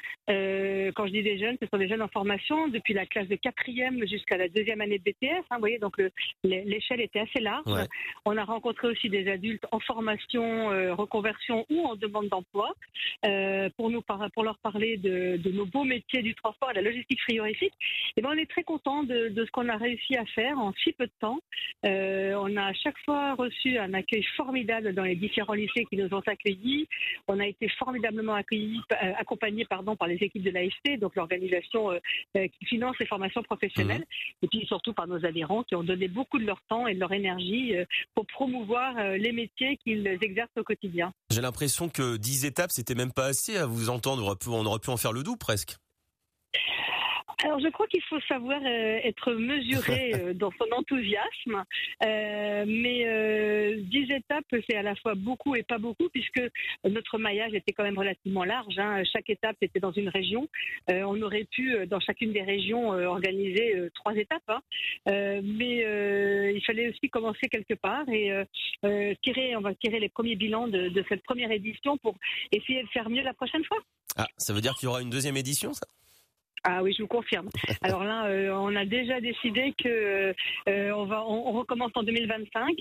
Quand 0.94 1.06
je 1.06 1.12
dis 1.12 1.22
des 1.22 1.38
jeunes, 1.38 1.56
ce 1.60 1.66
sont 1.68 1.78
des 1.78 1.88
jeunes 1.88 2.02
en 2.02 2.08
formation, 2.08 2.68
depuis 2.68 2.94
la 2.94 3.06
classe 3.06 3.28
de 3.28 3.36
quatrième 3.36 4.06
jusqu'à 4.06 4.36
la 4.36 4.48
deuxième 4.48 4.80
année 4.80 4.98
de 4.98 5.04
BTS. 5.04 5.44
Hein, 5.50 5.56
vous 5.56 5.60
voyez, 5.60 5.78
donc 5.78 6.00
l'échelle 6.42 7.00
était 7.00 7.20
assez 7.20 7.40
large. 7.40 7.86
On 8.24 8.36
a 8.36 8.44
rencontré 8.44 8.88
aussi 8.88 9.08
des 9.08 9.28
adultes 9.30 9.66
en 9.70 9.80
formation, 9.80 10.68
reconversion 10.94 11.66
ou 11.70 11.84
en 11.84 11.96
demande 11.96 12.28
d'emploi 12.28 12.74
pour 13.76 13.90
nous 13.90 14.02
pour 14.34 14.44
leur 14.44 14.58
parler 14.58 14.96
de, 14.96 15.38
nos 15.50 15.66
beaux 15.66 15.84
métiers 15.84 16.22
du 16.22 16.34
transport 16.34 16.70
et 16.70 16.74
de 16.74 16.80
la 16.80 16.90
logistique 16.90 17.20
frigorifique. 17.22 17.74
Et 18.16 18.22
ben 18.22 18.30
on 18.32 18.38
est 18.38 18.50
très 18.50 18.62
content 18.62 19.02
de, 19.02 19.32
ce 19.36 19.50
qu'on 19.50 19.68
a 19.68 19.76
réussi 19.76 20.16
à 20.16 20.24
faire 20.26 20.58
en 20.58 20.72
si 20.74 20.92
peu 20.92 21.06
de 21.06 21.12
temps. 21.20 21.38
on 21.82 22.56
a 22.56 22.64
à 22.64 22.72
chaque 22.72 22.98
fois 23.04 23.34
reçu 23.34 23.78
un 23.78 23.92
accueil 23.94 24.24
formidable 24.36 24.94
dans 24.94 25.04
les 25.04 25.16
différents 25.16 25.54
lycées 25.54 25.86
qui 25.90 25.96
nous 25.96 26.12
ont 26.14 26.22
accueillis. 26.26 26.88
On 27.28 27.40
a 27.40 27.46
été 27.46 27.68
formidablement 27.68 28.34
accueillis, 28.34 28.80
accompagnés 29.18 29.64
pardon, 29.64 29.96
par 29.96 30.08
les 30.08 30.16
équipes 30.16 30.42
de 30.42 30.50
l'AFC, 30.50 30.98
donc 30.98 31.14
l'organisation 31.16 31.90
qui 32.34 32.64
finance 32.66 32.96
les 32.98 33.06
formations 33.06 33.42
professionnelles, 33.42 34.02
mmh. 34.02 34.44
et 34.44 34.48
puis 34.48 34.66
surtout 34.66 34.92
par 34.92 35.06
nos 35.06 35.24
adhérents 35.24 35.62
qui 35.62 35.74
ont 35.74 35.82
donné 35.82 36.08
beaucoup 36.08 36.38
de 36.38 36.46
leur 36.46 36.60
temps 36.68 36.86
et 36.86 36.94
de 36.94 37.00
leur 37.00 37.12
énergie 37.12 37.76
euh, 37.76 37.84
pour 38.14 38.26
promouvoir 38.26 38.96
euh, 38.98 39.16
les 39.16 39.32
métiers 39.32 39.76
qu'ils 39.78 40.06
exercent 40.06 40.56
au 40.56 40.62
quotidien. 40.62 41.12
J'ai 41.30 41.40
l'impression 41.40 41.88
que 41.88 42.16
10 42.16 42.44
étapes, 42.44 42.70
c'était 42.70 42.94
même 42.94 43.12
pas 43.12 43.26
assez 43.26 43.56
à 43.56 43.66
vous 43.66 43.90
entendre. 43.90 44.36
On 44.46 44.66
aurait 44.66 44.78
pu 44.78 44.90
en 44.90 44.96
faire 44.96 45.12
le 45.12 45.22
doux 45.22 45.36
presque. 45.36 45.76
Alors 47.42 47.58
je 47.58 47.68
crois 47.68 47.86
qu'il 47.88 48.02
faut 48.04 48.20
savoir 48.28 48.60
euh, 48.64 49.00
être 49.02 49.32
mesuré 49.32 50.12
euh, 50.14 50.34
dans 50.34 50.50
son 50.52 50.66
enthousiasme, 50.72 51.64
euh, 52.04 52.64
mais 52.66 53.76
dix 53.82 54.10
étapes 54.10 54.44
c'est 54.68 54.76
à 54.76 54.82
la 54.82 54.94
fois 54.96 55.14
beaucoup 55.14 55.54
et 55.54 55.62
pas 55.62 55.78
beaucoup 55.78 56.08
puisque 56.10 56.40
notre 56.88 57.18
maillage 57.18 57.54
était 57.54 57.72
quand 57.72 57.82
même 57.82 57.98
relativement 57.98 58.44
large. 58.44 58.78
Hein. 58.78 59.02
Chaque 59.10 59.30
étape 59.30 59.56
était 59.60 59.80
dans 59.80 59.92
une 59.92 60.08
région. 60.08 60.48
on 60.88 61.20
aurait 61.22 61.44
pu 61.44 61.86
dans 61.86 62.00
chacune 62.00 62.32
des 62.32 62.42
régions 62.42 62.88
organiser 62.90 63.90
trois 63.94 64.14
étapes, 64.14 64.48
hein. 64.48 64.60
mais 65.06 66.52
il 66.54 66.62
fallait 66.64 66.88
aussi 66.88 67.08
commencer 67.10 67.48
quelque 67.50 67.74
part 67.74 68.08
et 68.08 68.32
tirer, 69.22 69.56
on 69.56 69.60
va 69.60 69.74
tirer 69.74 70.00
les 70.00 70.08
premiers 70.08 70.36
bilans 70.36 70.68
de, 70.68 70.88
de 70.88 71.04
cette 71.08 71.22
première 71.22 71.50
édition 71.50 71.96
pour 71.98 72.16
essayer 72.52 72.82
de 72.82 72.88
faire 72.88 73.10
mieux 73.10 73.22
la 73.22 73.34
prochaine 73.34 73.64
fois. 73.64 73.78
Ah, 74.16 74.26
ça 74.36 74.52
veut 74.52 74.60
dire 74.60 74.74
qu'il 74.74 74.86
y 74.86 74.88
aura 74.88 75.02
une 75.02 75.10
deuxième 75.10 75.36
édition, 75.36 75.72
ça? 75.72 75.86
Ah 76.64 76.82
oui, 76.82 76.94
je 76.96 77.02
vous 77.02 77.08
confirme. 77.08 77.48
Alors 77.82 78.04
là, 78.04 78.26
euh, 78.26 78.50
on 78.52 78.74
a 78.74 78.84
déjà 78.86 79.20
décidé 79.20 79.74
que 79.76 80.34
euh, 80.68 80.90
on 80.92 81.04
va, 81.04 81.24
on, 81.26 81.52
recommence 81.52 81.92
en 81.94 82.02
2025 82.02 82.76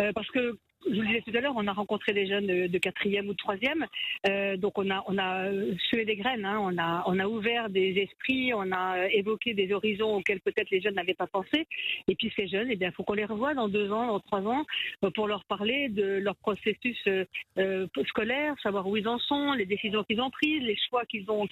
euh, 0.00 0.12
parce 0.12 0.28
que 0.28 0.58
je 0.86 0.94
vous 0.94 1.00
le 1.00 1.06
disais 1.06 1.22
tout 1.22 1.36
à 1.36 1.40
l'heure, 1.40 1.54
on 1.56 1.66
a 1.66 1.72
rencontré 1.72 2.12
des 2.12 2.26
jeunes 2.26 2.68
de 2.68 2.78
quatrième 2.78 3.28
ou 3.28 3.32
de 3.32 3.38
troisième, 3.38 3.86
euh, 4.28 4.56
donc 4.56 4.78
on 4.78 4.90
a 4.90 5.04
on 5.06 5.18
a 5.18 5.50
sué 5.88 6.04
des 6.04 6.16
graines, 6.16 6.44
hein. 6.44 6.58
on 6.60 7.18
a 7.18 7.26
ouvert 7.26 7.68
des 7.68 7.98
esprits, 7.98 8.52
on 8.54 8.70
a 8.72 9.08
évoqué 9.10 9.54
des 9.54 9.72
horizons 9.72 10.16
auxquels 10.16 10.40
peut-être 10.40 10.70
les 10.70 10.80
jeunes 10.80 10.94
n'avaient 10.94 11.14
pas 11.14 11.26
pensé. 11.26 11.66
Et 12.08 12.14
puis 12.14 12.32
ces 12.36 12.48
jeunes, 12.48 12.68
eh 12.70 12.76
bien, 12.76 12.90
faut 12.92 13.02
qu'on 13.02 13.14
les 13.14 13.24
revoie 13.24 13.54
dans 13.54 13.68
deux 13.68 13.90
ans, 13.90 14.06
dans 14.06 14.20
trois 14.20 14.42
ans, 14.42 14.64
euh, 15.04 15.10
pour 15.10 15.26
leur 15.26 15.44
parler 15.44 15.88
de 15.88 16.18
leur 16.18 16.36
processus 16.36 16.96
euh, 17.06 17.24
euh, 17.58 17.86
scolaire, 18.08 18.54
savoir 18.62 18.86
où 18.86 18.96
ils 18.96 19.08
en 19.08 19.18
sont, 19.18 19.52
les 19.52 19.66
décisions 19.66 20.04
qu'ils 20.04 20.20
ont 20.20 20.30
prises, 20.30 20.62
les 20.62 20.76
choix 20.88 21.04
qu'ils 21.06 21.30
ont 21.30 21.46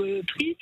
euh, 0.00 0.22
pris. 0.26 0.56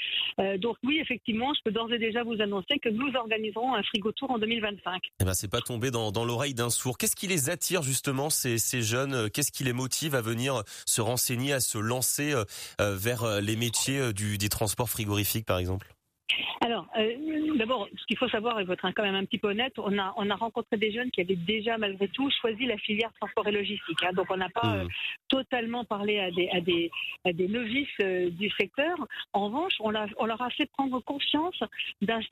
donc 0.58 0.76
oui, 0.84 0.98
effectivement, 1.00 1.52
je 1.54 1.60
peux 1.64 1.72
d'ores 1.72 1.92
et 1.92 1.98
déjà 1.98 2.22
vous 2.22 2.40
annoncer 2.40 2.78
que 2.78 2.88
nous 2.88 3.14
organiserons 3.14 3.74
un 3.74 3.82
frigo 3.82 4.12
tour 4.12 4.30
en 4.30 4.38
2025. 4.38 5.02
Eh 5.20 5.24
ben 5.24 5.34
c'est 5.34 5.50
pas 5.50 5.60
tombé 5.60 5.90
dans 5.90 6.12
dans 6.12 6.24
l'oreille 6.24 6.54
d'un 6.54 6.70
sourd. 6.70 6.98
Qu'est-ce 6.98 7.16
qui 7.16 7.26
les 7.26 7.50
attire 7.50 7.82
justement 7.88 8.28
ces, 8.28 8.58
jeunes 8.82 9.14
euh, 9.14 9.28
Qu'est-ce 9.28 9.50
qui 9.50 9.64
les 9.64 9.72
motive 9.72 10.14
à 10.14 10.20
venir 10.20 10.62
se 10.86 11.00
renseigner, 11.00 11.54
à 11.54 11.60
se 11.60 11.78
lancer 11.78 12.32
euh, 12.32 12.44
euh, 12.80 12.94
vers 12.96 13.40
les 13.40 13.56
métiers 13.56 14.12
du, 14.12 14.36
des 14.38 14.48
transports 14.48 14.90
frigorifiques, 14.90 15.46
par 15.46 15.58
exemple? 15.58 15.94
Alors, 16.60 16.86
euh, 16.96 17.56
d'abord, 17.56 17.88
ce 17.96 18.04
qu'il 18.06 18.16
faut 18.18 18.28
savoir, 18.28 18.60
et 18.60 18.64
votre 18.64 18.84
être 18.84 18.94
quand 18.94 19.02
même 19.02 19.14
un 19.14 19.24
petit 19.24 19.38
peu 19.38 19.48
honnête, 19.48 19.72
on 19.78 19.98
a, 19.98 20.12
on 20.16 20.28
a 20.28 20.34
rencontré 20.34 20.76
des 20.76 20.92
jeunes 20.92 21.10
qui 21.10 21.20
avaient 21.20 21.36
déjà, 21.36 21.78
malgré 21.78 22.08
tout, 22.08 22.30
choisi 22.30 22.66
la 22.66 22.76
filière 22.78 23.12
transport 23.20 23.46
et 23.48 23.52
logistique. 23.52 24.02
Hein. 24.02 24.12
donc, 24.14 24.26
on 24.30 24.36
n'a 24.36 24.48
pas 24.48 24.66
mmh. 24.66 24.80
euh, 24.80 24.88
totalement 25.28 25.84
parlé 25.84 26.18
à 26.18 26.30
des, 26.30 26.48
à 26.50 26.60
des, 26.60 26.90
à 27.24 27.32
des 27.32 27.48
novices 27.48 27.88
euh, 28.02 28.30
du 28.30 28.50
secteur. 28.50 28.96
En 29.32 29.46
revanche, 29.46 29.74
on, 29.80 29.92
on, 30.18 30.26
leur 30.26 30.42
a 30.42 30.50
fait 30.50 30.66
prendre 30.66 31.00
conscience 31.00 31.62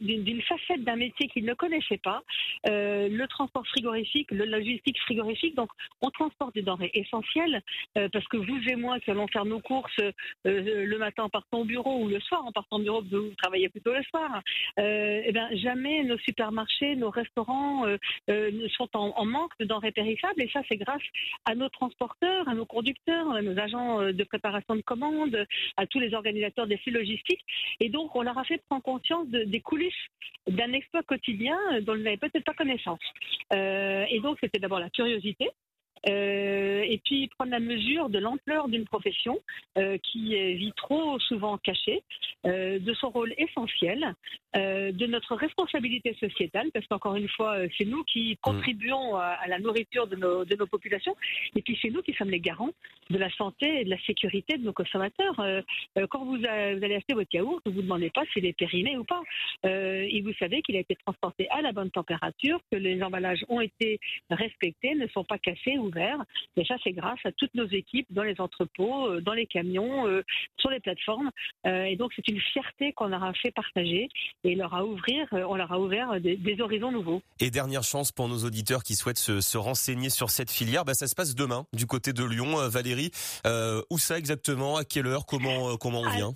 d'une 0.01 0.43
facette 0.43 0.85
d'un 0.85 0.97
métier 0.97 1.29
qu'ils 1.29 1.45
ne 1.45 1.55
connaissaient 1.55 1.99
pas, 1.99 2.23
le 2.65 3.27
transport 3.27 3.67
frigorifique, 3.69 4.31
le 4.31 4.45
logistique 4.45 4.99
frigorifique. 5.01 5.55
Donc, 5.55 5.71
on 6.03 6.11
transporte 6.11 6.55
des 6.55 6.63
denrées 6.63 6.91
essentielles, 6.95 7.63
parce 7.95 8.27
que 8.29 8.37
vous 8.37 8.61
et 8.69 8.77
moi 8.77 9.01
qui 9.01 9.11
allons 9.11 9.29
faire 9.29 9.45
nos 9.45 9.61
courses 9.61 10.01
le 10.45 10.97
matin 10.97 11.25
en 11.25 11.29
partant 11.29 11.61
au 11.61 11.65
bureau 11.65 12.03
ou 12.03 12.09
le 12.09 12.21
soir 12.21 12.45
en 12.45 12.53
partant 12.53 12.77
au 12.77 12.81
bureau, 12.81 13.03
vous 13.03 13.35
travaillez 13.37 13.69
plutôt 13.69 13.86
le 13.93 14.03
soir, 14.05 14.43
euh, 14.79 15.23
eh 15.25 15.33
ben, 15.33 15.49
jamais 15.57 16.03
nos 16.05 16.19
supermarchés, 16.19 16.97
nos 16.97 17.11
restaurants 17.11 17.87
euh, 17.87 17.97
euh, 18.31 18.51
ne 18.51 18.69
sont 18.69 18.89
en, 18.95 19.25
manque 19.25 19.53
de 19.61 19.65
denrées 19.65 19.93
périssables. 19.93 20.41
Et 20.41 20.49
ça, 20.49 20.63
c'est 20.69 20.77
grâce 20.77 21.03
à 21.45 21.55
nos 21.55 21.69
transporteurs, 21.69 22.49
à 22.49 22.55
nos 22.55 22.67
conducteurs, 22.67 23.31
à 23.33 23.43
nos 23.43 23.59
agents 23.59 24.03
de 24.13 24.25
préparation 24.25 24.77
de 24.77 24.83
commandes, 24.83 25.47
à 25.77 25.87
tous 25.87 26.01
les 26.01 26.15
organisateurs 26.15 26.67
des 26.67 26.79
flux 26.79 26.93
logistiques. 26.93 27.45
Et 27.81 27.89
donc, 27.89 28.15
on 28.15 28.23
leur 28.23 28.39
a 28.39 28.45
fait 28.45 28.63
prendre 28.69 28.83
conscience 28.83 29.29
des 29.29 29.61
coulisses 29.61 29.95
d'un 30.47 30.73
exploit 30.73 31.03
quotidien 31.03 31.59
dont 31.83 31.95
ils 31.95 32.03
n'avaient 32.03 32.17
peut-être 32.17 32.45
pas 32.45 32.55
connaissance. 32.55 33.01
et 33.53 34.21
donc, 34.23 34.39
c'était 34.41 34.59
d'abord 34.59 34.81
la 34.81 34.91
curiosité. 34.91 35.49
Euh, 36.09 36.83
et 36.83 36.99
puis 37.05 37.29
prendre 37.29 37.51
la 37.51 37.61
mesure 37.61 38.09
de 38.09 38.19
l'ampleur 38.19 38.69
d'une 38.69 38.85
profession 38.85 39.41
euh, 39.77 39.99
qui 39.99 40.35
vit 40.55 40.73
trop 40.77 41.19
souvent 41.19 41.59
cachée, 41.59 42.03
euh, 42.47 42.79
de 42.79 42.95
son 42.95 43.11
rôle 43.11 43.35
essentiel, 43.39 44.15
de 44.57 45.07
notre 45.07 45.35
responsabilité 45.35 46.17
sociétale, 46.19 46.71
parce 46.73 46.87
qu'encore 46.87 47.17
une 47.17 47.29
fois, 47.29 47.59
c'est 47.77 47.85
nous 47.85 48.03
qui 48.05 48.33
mm. 48.33 48.37
contribuons 48.41 49.15
à, 49.17 49.47
la 49.49 49.59
nourriture 49.59 50.07
de 50.07 50.17
nos, 50.17 50.47
de 50.47 50.57
nos 50.57 50.67
populations, 50.67 51.15
et 51.55 51.61
puis 51.61 51.79
c'est 51.83 51.91
nous 51.91 52.01
qui 52.01 52.15
sommes 52.15 52.31
les 52.31 52.41
garants 52.41 52.71
de 53.11 53.19
la 53.19 53.29
santé 53.33 53.81
et 53.81 53.85
de 53.85 53.91
la 53.91 53.99
sécurité 54.07 54.57
de 54.57 54.65
nos 54.65 54.73
consommateurs. 54.73 55.37
quand 56.09 56.25
vous, 56.25 56.39
vous, 56.39 56.47
allez 56.47 56.95
acheter 56.95 57.13
votre 57.13 57.29
yaourt, 57.35 57.61
vous 57.67 57.71
ne 57.71 57.77
vous 57.77 57.83
demandez 57.83 58.09
pas 58.09 58.23
s'il 58.33 58.47
est 58.47 58.57
périmé 58.57 58.97
ou 58.97 59.05
pas. 59.05 59.21
et 59.65 60.23
vous 60.23 60.33
savez 60.39 60.63
qu'il 60.63 60.77
a 60.77 60.81
été 60.81 60.97
transporté 61.05 61.51
à 61.51 61.61
la 61.61 61.73
bonne 61.73 61.91
température, 61.91 62.59
que 62.73 62.79
les 62.79 63.03
emballages 63.03 63.45
ont 63.51 63.61
été 63.61 64.01
respectés, 64.31 64.95
ne 64.95 65.07
sont 65.09 65.25
pas 65.25 65.37
cassés 65.37 65.77
ou 65.77 65.91
et 66.57 66.65
ça, 66.65 66.75
c'est 66.83 66.93
grâce 66.93 67.19
à 67.25 67.33
toutes 67.33 67.55
nos 67.55 67.67
équipes 67.67 68.07
dans 68.11 68.23
les 68.23 68.41
entrepôts, 68.41 69.09
euh, 69.09 69.21
dans 69.21 69.33
les 69.33 69.47
camions, 69.47 70.07
euh, 70.07 70.23
sur 70.59 70.71
les 70.71 70.81
plateformes. 70.81 71.31
Euh, 71.67 71.85
et 71.85 71.97
donc, 71.97 72.13
c'est 72.17 72.27
une 72.29 72.41
fierté 72.41 72.93
qu'on 72.93 73.09
leur 73.09 73.25
a 73.25 73.33
fait 73.35 73.51
partager 73.51 74.09
et 74.45 74.55
leur 74.55 74.75
a 74.75 74.85
ouvrir, 74.85 75.27
on 75.33 75.57
leur 75.57 75.73
a 75.73 75.81
ouvert 75.81 76.21
des, 76.21 76.57
horizons 76.61 76.91
nouveaux. 76.91 77.23
Et 77.41 77.51
dernière 77.51 77.83
chance 77.83 78.13
pour 78.13 78.29
nos 78.29 78.45
auditeurs 78.45 78.83
qui 78.83 78.95
souhaitent 78.95 79.19
se, 79.19 79.57
renseigner 79.57 80.11
sur 80.11 80.31
cette 80.31 80.51
filière, 80.51 80.85
bah, 80.85 80.95
ça 80.95 81.07
se 81.07 81.15
passe 81.15 81.35
demain 81.35 81.67
du 81.73 81.87
côté 81.87 82.13
de 82.13 82.25
Lyon. 82.25 82.69
Valérie, 82.69 83.11
où 83.91 83.99
ça 83.99 84.19
exactement? 84.19 84.77
À 84.77 84.85
quelle 84.85 85.07
heure? 85.07 85.27
Comment 85.27 85.77
comment 85.77 86.01
on 86.01 86.11
vient? 86.11 86.35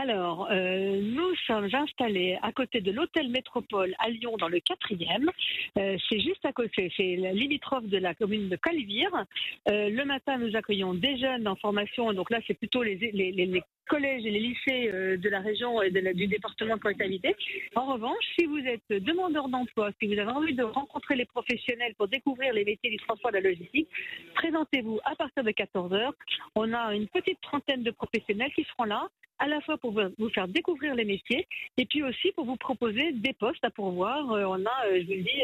Alors, 0.00 0.48
euh, 0.50 1.00
nous 1.02 1.34
sommes 1.46 1.68
installés 1.72 2.38
à 2.42 2.52
côté 2.52 2.80
de 2.80 2.92
l'hôtel 2.92 3.28
Métropole 3.30 3.94
à 3.98 4.08
Lyon 4.08 4.36
dans 4.38 4.48
le 4.48 4.60
quatrième. 4.60 5.28
Euh, 5.76 5.96
c'est 6.08 6.20
juste 6.20 6.44
à 6.44 6.52
côté, 6.52 6.92
c'est 6.96 7.16
limitrophe 7.32 7.86
de 7.86 7.98
la 7.98 8.14
commune 8.14 8.48
de 8.48 8.54
Calvire. 8.54 9.24
Euh, 9.68 9.90
le 9.90 10.04
matin, 10.04 10.38
nous 10.38 10.54
accueillons 10.54 10.94
des 10.94 11.18
jeunes 11.18 11.48
en 11.48 11.56
formation. 11.56 12.12
Donc 12.12 12.30
là, 12.30 12.38
c'est 12.46 12.54
plutôt 12.54 12.84
les, 12.84 13.62
collèges 13.88 14.24
et 14.24 14.30
les 14.30 14.40
lycées 14.40 15.16
de 15.18 15.28
la 15.28 15.40
région 15.40 15.82
et 15.82 15.90
du 15.90 16.26
département 16.26 16.76
de 16.76 16.80
collectivité. 16.80 17.34
En 17.74 17.86
revanche, 17.86 18.24
si 18.38 18.46
vous 18.46 18.58
êtes 18.58 18.88
demandeur 19.02 19.48
d'emploi, 19.48 19.90
si 20.00 20.06
vous 20.06 20.18
avez 20.18 20.30
envie 20.30 20.54
de 20.54 20.62
rencontrer 20.62 21.16
les 21.16 21.24
professionnels 21.24 21.94
pour 21.96 22.08
découvrir 22.08 22.52
les 22.52 22.64
métiers 22.64 22.90
du 22.90 22.98
transport 22.98 23.32
de 23.32 23.38
la 23.38 23.42
logistique, 23.42 23.88
présentez-vous 24.34 25.00
à 25.04 25.14
partir 25.16 25.44
de 25.44 25.50
14 25.50 25.92
heures. 25.92 26.14
On 26.54 26.72
a 26.72 26.94
une 26.94 27.08
petite 27.08 27.40
trentaine 27.40 27.82
de 27.82 27.90
professionnels 27.90 28.52
qui 28.54 28.64
seront 28.64 28.84
là 28.84 29.08
à 29.38 29.46
la 29.46 29.60
fois 29.60 29.78
pour 29.78 29.92
vous 29.92 30.30
faire 30.30 30.48
découvrir 30.48 30.94
les 30.94 31.04
métiers 31.04 31.46
et 31.76 31.86
puis 31.86 32.02
aussi 32.02 32.32
pour 32.32 32.44
vous 32.44 32.56
proposer 32.56 33.12
des 33.12 33.32
postes 33.32 33.64
à 33.64 33.70
pourvoir. 33.70 34.32
Euh, 34.32 34.44
on 34.46 34.64
a, 34.66 34.86
euh, 34.86 35.00
je 35.00 35.06
vous 35.06 35.12
le 35.12 35.22
dis, 35.22 35.42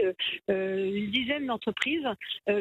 euh, 0.51 0.93
une 0.93 1.11
dizaine 1.11 1.47
d'entreprises 1.47 2.07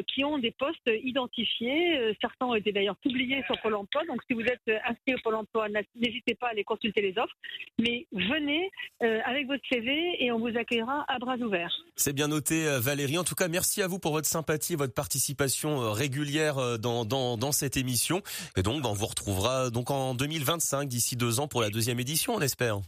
qui 0.08 0.24
ont 0.24 0.38
des 0.38 0.50
postes 0.52 0.90
identifiés. 1.02 2.14
Certains 2.20 2.46
ont 2.46 2.54
été 2.54 2.72
d'ailleurs 2.72 2.96
publiés 2.96 3.42
sur 3.46 3.60
Pôle 3.60 3.74
emploi. 3.74 4.02
Donc 4.06 4.22
si 4.26 4.34
vous 4.34 4.42
êtes 4.42 4.80
inscrit 4.86 5.14
au 5.14 5.18
Pôle 5.22 5.34
emploi, 5.34 5.68
n'hésitez 5.94 6.34
pas 6.34 6.48
à 6.48 6.50
aller 6.50 6.64
consulter 6.64 7.00
les 7.00 7.18
offres. 7.18 7.34
Mais 7.78 8.06
venez 8.12 8.70
avec 9.00 9.46
votre 9.46 9.62
CV 9.70 10.16
et 10.18 10.32
on 10.32 10.38
vous 10.38 10.56
accueillera 10.56 11.04
à 11.08 11.18
bras 11.18 11.36
ouverts. 11.36 11.72
C'est 11.96 12.12
bien 12.12 12.28
noté 12.28 12.66
Valérie. 12.80 13.18
En 13.18 13.24
tout 13.24 13.34
cas, 13.34 13.48
merci 13.48 13.82
à 13.82 13.86
vous 13.86 13.98
pour 13.98 14.12
votre 14.12 14.28
sympathie 14.28 14.74
et 14.74 14.76
votre 14.76 14.94
participation 14.94 15.92
régulière 15.92 16.78
dans, 16.78 17.04
dans, 17.04 17.36
dans 17.36 17.52
cette 17.52 17.76
émission. 17.76 18.22
Et 18.56 18.62
donc, 18.62 18.84
on 18.84 18.92
vous 18.92 19.06
retrouvera 19.06 19.70
donc 19.70 19.90
en 19.90 20.14
2025 20.14 20.88
d'ici 20.88 21.16
deux 21.16 21.40
ans 21.40 21.48
pour 21.48 21.60
la 21.60 21.70
deuxième 21.70 22.00
édition, 22.00 22.34
on 22.34 22.40
espère. 22.40 22.80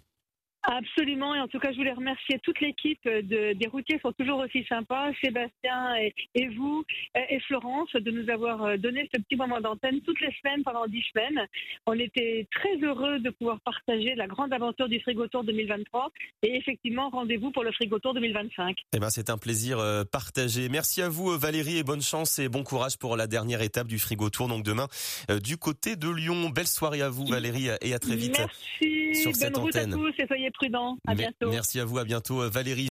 Absolument, 0.69 1.33
et 1.35 1.41
en 1.41 1.47
tout 1.47 1.61
cas, 1.61 1.71
je 1.71 1.77
voulais 1.77 1.93
remercier 1.93 2.41
toute 2.41 2.61
l'équipe 2.61 3.03
de, 3.05 3.53
des 3.53 3.69
routiers, 3.69 4.01
sont 4.01 4.13
toujours 4.13 4.41
aussi 4.41 4.65
sympas, 4.69 5.13
Sébastien 5.23 5.95
et, 6.35 6.49
vous 6.57 6.85
et 7.15 7.39
Florence, 7.47 7.93
de 7.93 8.11
nous 8.11 8.29
avoir 8.29 8.77
donné 8.77 9.09
ce 9.15 9.21
petit 9.21 9.37
moment 9.37 9.61
d'antenne 9.61 10.01
toutes 10.01 10.21
les 10.21 10.35
semaines 10.43 10.65
pendant 10.65 10.87
dix 10.89 11.05
semaines. 11.13 11.47
On 11.87 11.93
était 11.93 12.49
très 12.51 12.77
heureux 12.83 13.21
de 13.21 13.31
pouvoir 13.31 13.61
partager 13.61 14.17
la 14.17 14.27
grande 14.27 14.53
aventure 14.53 14.89
du 14.89 15.01
Frigo 15.01 15.29
Tour 15.29 15.45
2023 15.45 16.11
et 16.43 16.57
effectivement, 16.57 17.11
rendez-vous 17.11 17.53
pour 17.53 17.63
le 17.63 17.71
Frigo 17.71 18.01
Tour 18.01 18.15
2025. 18.15 18.77
Eh 18.93 18.99
ben, 18.99 19.11
c'est 19.11 19.31
un 19.31 19.39
plaisir 19.39 19.79
euh, 19.79 20.03
partagé. 20.05 20.69
Merci 20.69 21.01
à 21.01 21.09
vous 21.09 21.39
Valérie 21.39 21.79
et 21.79 21.85
bonne 21.85 22.03
chance 22.03 22.41
et 22.41 22.49
bon 22.49 22.65
courage 22.65 22.99
pour 22.99 23.17
la 23.17 23.29
dernière 23.29 23.63
étape 23.63 23.87
du 23.87 24.01
Frigo 24.01 24.31
Tour 24.31 24.49
donc 24.49 24.65
demain 24.65 24.89
euh, 25.31 25.39
du 25.39 25.57
côté 25.59 25.95
de 25.95 26.09
Lyon. 26.09 26.51
Belle 26.51 26.67
soirée 26.67 27.03
à 27.03 27.09
vous 27.09 27.27
Valérie 27.27 27.69
et 27.81 27.95
à 27.95 27.99
très 28.01 28.17
vite. 28.17 28.37
Merci. 28.39 29.15
Sur 29.15 29.31
Bonne 29.31 29.35
cette 29.35 29.57
route 29.57 29.77
à 29.77 29.87
tous 29.87 30.13
et 30.19 30.27
soyez 30.27 30.51
prudents. 30.57 30.99
À 31.07 31.15
bientôt. 31.15 31.51
Merci 31.51 31.81
à 31.81 31.85
vous, 31.85 31.99
à 31.99 32.05
bientôt 32.05 32.49
Valérie. 32.51 32.89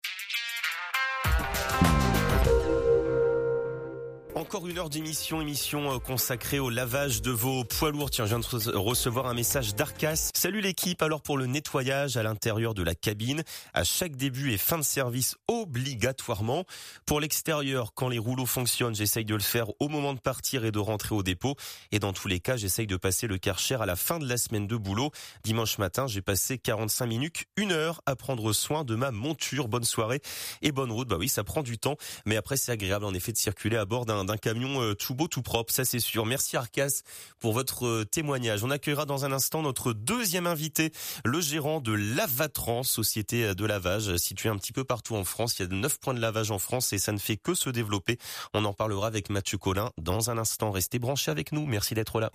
Encore 4.45 4.67
une 4.67 4.77
heure 4.77 4.91
d'émission, 4.91 5.41
émission 5.41 5.91
euh, 5.91 5.97
consacrée 5.97 6.59
au 6.59 6.69
lavage 6.69 7.23
de 7.23 7.31
vos 7.31 7.63
poids 7.63 7.89
lourds. 7.89 8.11
Tiens, 8.11 8.25
je 8.25 8.35
viens 8.35 8.39
de 8.39 8.77
recevoir 8.77 9.25
un 9.25 9.33
message 9.33 9.73
d'Arcas. 9.73 10.29
Salut 10.35 10.61
l'équipe, 10.61 11.01
alors 11.01 11.23
pour 11.23 11.39
le 11.39 11.47
nettoyage 11.47 12.15
à 12.15 12.21
l'intérieur 12.21 12.75
de 12.75 12.83
la 12.83 12.93
cabine, 12.93 13.41
à 13.73 13.83
chaque 13.83 14.15
début 14.15 14.51
et 14.51 14.59
fin 14.59 14.77
de 14.77 14.83
service 14.83 15.35
obligatoirement. 15.47 16.63
Pour 17.07 17.19
l'extérieur, 17.21 17.95
quand 17.95 18.07
les 18.07 18.19
rouleaux 18.19 18.45
fonctionnent, 18.45 18.93
j'essaye 18.93 19.25
de 19.25 19.33
le 19.33 19.41
faire 19.41 19.65
au 19.79 19.89
moment 19.89 20.13
de 20.13 20.19
partir 20.19 20.63
et 20.63 20.71
de 20.71 20.77
rentrer 20.77 21.15
au 21.15 21.23
dépôt. 21.23 21.55
Et 21.91 21.97
dans 21.97 22.13
tous 22.13 22.27
les 22.27 22.39
cas, 22.39 22.55
j'essaye 22.55 22.85
de 22.85 22.97
passer 22.97 23.25
le 23.25 23.39
karcher 23.39 23.81
à 23.81 23.87
la 23.87 23.95
fin 23.95 24.19
de 24.19 24.29
la 24.29 24.37
semaine 24.37 24.67
de 24.67 24.75
boulot. 24.75 25.09
Dimanche 25.43 25.79
matin, 25.79 26.05
j'ai 26.05 26.21
passé 26.21 26.59
45 26.59 27.07
minutes, 27.07 27.45
une 27.57 27.71
heure 27.71 27.99
à 28.05 28.15
prendre 28.15 28.53
soin 28.53 28.83
de 28.83 28.93
ma 28.93 29.09
monture. 29.09 29.67
Bonne 29.69 29.85
soirée 29.85 30.21
et 30.61 30.71
bonne 30.71 30.91
route. 30.91 31.07
Bah 31.07 31.17
oui, 31.17 31.29
ça 31.29 31.43
prend 31.43 31.63
du 31.63 31.79
temps, 31.79 31.97
mais 32.27 32.37
après 32.37 32.57
c'est 32.57 32.71
agréable 32.71 33.05
en 33.05 33.13
effet 33.15 33.31
de 33.31 33.37
circuler 33.37 33.77
à 33.77 33.85
bord 33.85 34.05
d'un 34.05 34.34
d'un 34.35 34.37
camion 34.37 34.81
euh, 34.81 34.93
tout 34.93 35.15
beau, 35.15 35.27
tout 35.27 35.41
propre, 35.41 35.71
ça 35.71 35.85
c'est 35.85 35.99
sûr. 35.99 36.25
Merci 36.25 36.57
Arcas 36.57 37.01
pour 37.39 37.53
votre 37.53 37.85
euh, 37.85 38.05
témoignage. 38.05 38.63
On 38.63 38.69
accueillera 38.69 39.05
dans 39.05 39.23
un 39.23 39.31
instant 39.31 39.61
notre 39.61 39.93
deuxième 39.93 40.45
invité, 40.45 40.91
le 41.23 41.39
gérant 41.39 41.79
de 41.79 41.93
Lavatrans, 41.93 42.83
société 42.83 43.55
de 43.55 43.65
lavage 43.65 44.17
située 44.17 44.49
un 44.49 44.57
petit 44.57 44.73
peu 44.73 44.83
partout 44.83 45.15
en 45.15 45.23
France. 45.23 45.57
Il 45.59 45.63
y 45.63 45.65
a 45.65 45.73
neuf 45.73 45.99
points 45.99 46.13
de 46.13 46.19
lavage 46.19 46.51
en 46.51 46.59
France 46.59 46.91
et 46.91 46.97
ça 46.97 47.11
ne 47.11 47.17
fait 47.17 47.37
que 47.37 47.53
se 47.53 47.69
développer. 47.69 48.17
On 48.53 48.65
en 48.65 48.73
parlera 48.73 49.07
avec 49.07 49.29
Mathieu 49.29 49.57
Collin 49.57 49.91
dans 49.97 50.29
un 50.29 50.37
instant. 50.37 50.71
Restez 50.71 50.99
branchés 50.99 51.31
avec 51.31 51.51
nous. 51.51 51.65
Merci 51.65 51.93
d'être 51.93 52.19
là. 52.19 52.31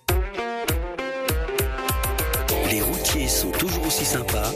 Les 2.70 2.80
routiers 2.80 3.28
sont 3.28 3.50
toujours 3.50 3.86
aussi 3.86 4.04
sympas. 4.04 4.52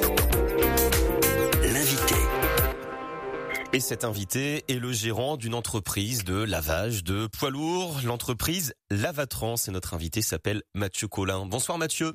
Et 3.75 3.81
cet 3.81 4.05
invité 4.05 4.63
est 4.69 4.79
le 4.79 4.93
gérant 4.93 5.37
d'une 5.37 5.53
entreprise 5.53 6.23
de 6.23 6.37
lavage 6.37 7.03
de 7.03 7.27
poids 7.27 7.51
lourds, 7.51 7.99
l'entreprise 8.05 8.73
Lavatrans. 8.89 9.57
Et 9.67 9.73
notre 9.73 9.95
invité 9.95 10.23
s'appelle 10.23 10.63
Mathieu 10.75 11.09
Collin. 11.09 11.45
Bonsoir 11.47 11.77
Mathieu. 11.77 12.15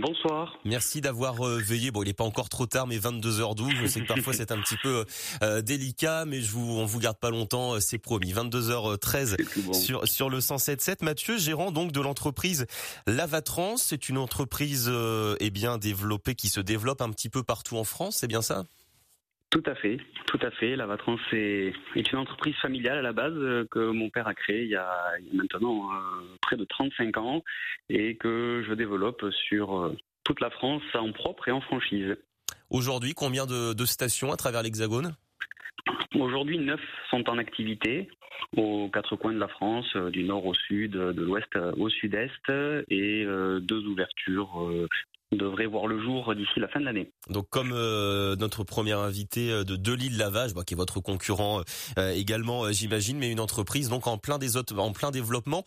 Bonsoir. 0.00 0.58
Merci 0.64 1.02
d'avoir 1.02 1.46
euh, 1.46 1.58
veillé. 1.58 1.90
Bon, 1.90 2.02
il 2.02 2.06
n'est 2.06 2.14
pas 2.14 2.24
encore 2.24 2.48
trop 2.48 2.64
tard, 2.64 2.86
mais 2.86 2.96
22h12. 2.96 3.76
Je 3.82 3.86
sais 3.86 4.00
que 4.00 4.06
parfois 4.06 4.32
c'est 4.32 4.50
un 4.50 4.58
petit 4.62 4.78
peu 4.82 5.04
euh, 5.42 5.60
délicat, 5.60 6.24
mais 6.24 6.40
je 6.40 6.50
vous, 6.50 6.66
on 6.66 6.86
vous 6.86 7.00
garde 7.00 7.18
pas 7.18 7.28
longtemps, 7.28 7.74
euh, 7.74 7.80
c'est 7.80 7.98
promis. 7.98 8.32
22h13 8.32 9.74
sur 9.74 10.08
sur 10.08 10.30
le 10.30 10.38
107.7. 10.38 11.04
Mathieu, 11.04 11.36
gérant 11.36 11.70
donc 11.70 11.92
de 11.92 12.00
l'entreprise 12.00 12.64
Lavatrans, 13.06 13.76
c'est 13.76 14.08
une 14.08 14.16
entreprise 14.16 14.90
eh 15.38 15.50
bien 15.50 15.76
développée 15.76 16.34
qui 16.34 16.48
se 16.48 16.60
développe 16.60 17.02
un 17.02 17.10
petit 17.10 17.28
peu 17.28 17.42
partout 17.42 17.76
en 17.76 17.84
France, 17.84 18.16
c'est 18.16 18.26
bien 18.26 18.40
ça? 18.40 18.64
Tout 19.56 19.70
à 19.70 19.74
fait, 19.74 19.98
tout 20.26 20.38
à 20.42 20.50
fait. 20.50 20.76
La 20.76 20.84
Vatrans 20.84 21.16
est, 21.32 21.72
une 21.94 22.18
entreprise 22.18 22.54
familiale 22.56 22.98
à 22.98 23.02
la 23.02 23.14
base 23.14 23.32
euh, 23.36 23.66
que 23.70 23.90
mon 23.90 24.10
père 24.10 24.28
a 24.28 24.34
créée 24.34 24.64
il 24.64 24.68
y 24.68 24.76
a, 24.76 25.12
maintenant 25.32 25.90
euh, 25.92 26.36
près 26.42 26.56
de 26.56 26.64
35 26.64 27.16
ans 27.16 27.42
et 27.88 28.16
que 28.16 28.62
je 28.68 28.74
développe 28.74 29.24
sur 29.48 29.78
euh, 29.78 29.96
toute 30.24 30.40
la 30.40 30.50
France 30.50 30.82
en 30.92 31.10
propre 31.12 31.48
et 31.48 31.52
en 31.52 31.62
franchise. 31.62 32.16
Aujourd'hui, 32.68 33.14
combien 33.14 33.46
de, 33.46 33.84
stations 33.86 34.30
à 34.30 34.36
travers 34.36 34.62
l'Hexagone? 34.62 35.14
Aujourd'hui, 36.14 36.58
neuf 36.58 36.80
sont 37.10 37.26
en 37.30 37.38
activité 37.38 38.08
aux 38.56 38.90
quatre 38.92 39.16
coins 39.16 39.32
de 39.32 39.38
la 39.38 39.48
France, 39.48 39.96
du 40.12 40.24
nord 40.24 40.44
au 40.44 40.52
sud, 40.52 40.92
de 40.92 41.22
l'ouest 41.22 41.48
au 41.78 41.88
sud-est, 41.88 42.50
et 42.90 43.24
deux 43.60 43.86
ouvertures 43.86 44.68
devrait 45.32 45.66
voir 45.66 45.86
le 45.86 46.00
jour 46.00 46.34
d'ici 46.34 46.60
la 46.60 46.68
fin 46.68 46.80
de 46.80 46.84
l'année. 46.84 47.10
Donc 47.28 47.48
comme 47.50 47.72
euh, 47.72 48.36
notre 48.36 48.62
premier 48.62 48.92
invité 48.92 49.50
euh, 49.50 49.64
de 49.64 49.74
Delille 49.74 50.16
Lavage, 50.16 50.54
bah, 50.54 50.62
qui 50.64 50.74
est 50.74 50.76
votre 50.76 51.00
concurrent 51.00 51.62
euh, 51.98 52.12
également, 52.12 52.70
j'imagine, 52.70 53.18
mais 53.18 53.30
une 53.30 53.40
entreprise 53.40 53.88
donc 53.88 54.06
en 54.06 54.18
plein 54.18 54.38
des 54.38 54.56
autres, 54.56 54.78
en 54.78 54.92
plein 54.92 55.10
développement, 55.10 55.64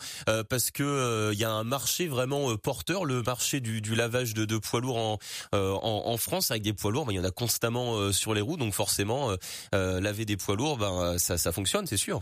parce 0.49 0.71
que 0.71 1.31
il 1.33 1.39
y 1.39 1.43
a 1.43 1.51
un 1.51 1.63
marché 1.63 2.07
vraiment 2.07 2.55
porteur, 2.57 3.05
le 3.05 3.21
marché 3.21 3.59
du, 3.59 3.81
lavage 3.95 4.33
de, 4.33 4.57
poids 4.57 4.79
lourds 4.79 4.97
en, 4.97 5.19
en, 5.51 6.17
France 6.17 6.51
avec 6.51 6.63
des 6.63 6.73
poids 6.73 6.91
lourds, 6.91 7.05
bah, 7.05 7.13
il 7.13 7.15
y 7.15 7.19
en 7.19 7.23
a 7.23 7.31
constamment 7.31 8.11
sur 8.11 8.33
les 8.33 8.41
roues, 8.41 8.57
donc 8.57 8.73
forcément 8.73 9.35
laver 9.73 10.25
des 10.25 10.37
poids 10.37 10.55
lourds, 10.55 10.79
ça, 11.17 11.37
ça 11.37 11.51
fonctionne, 11.51 11.85
c'est 11.85 11.97
sûr. 11.97 12.21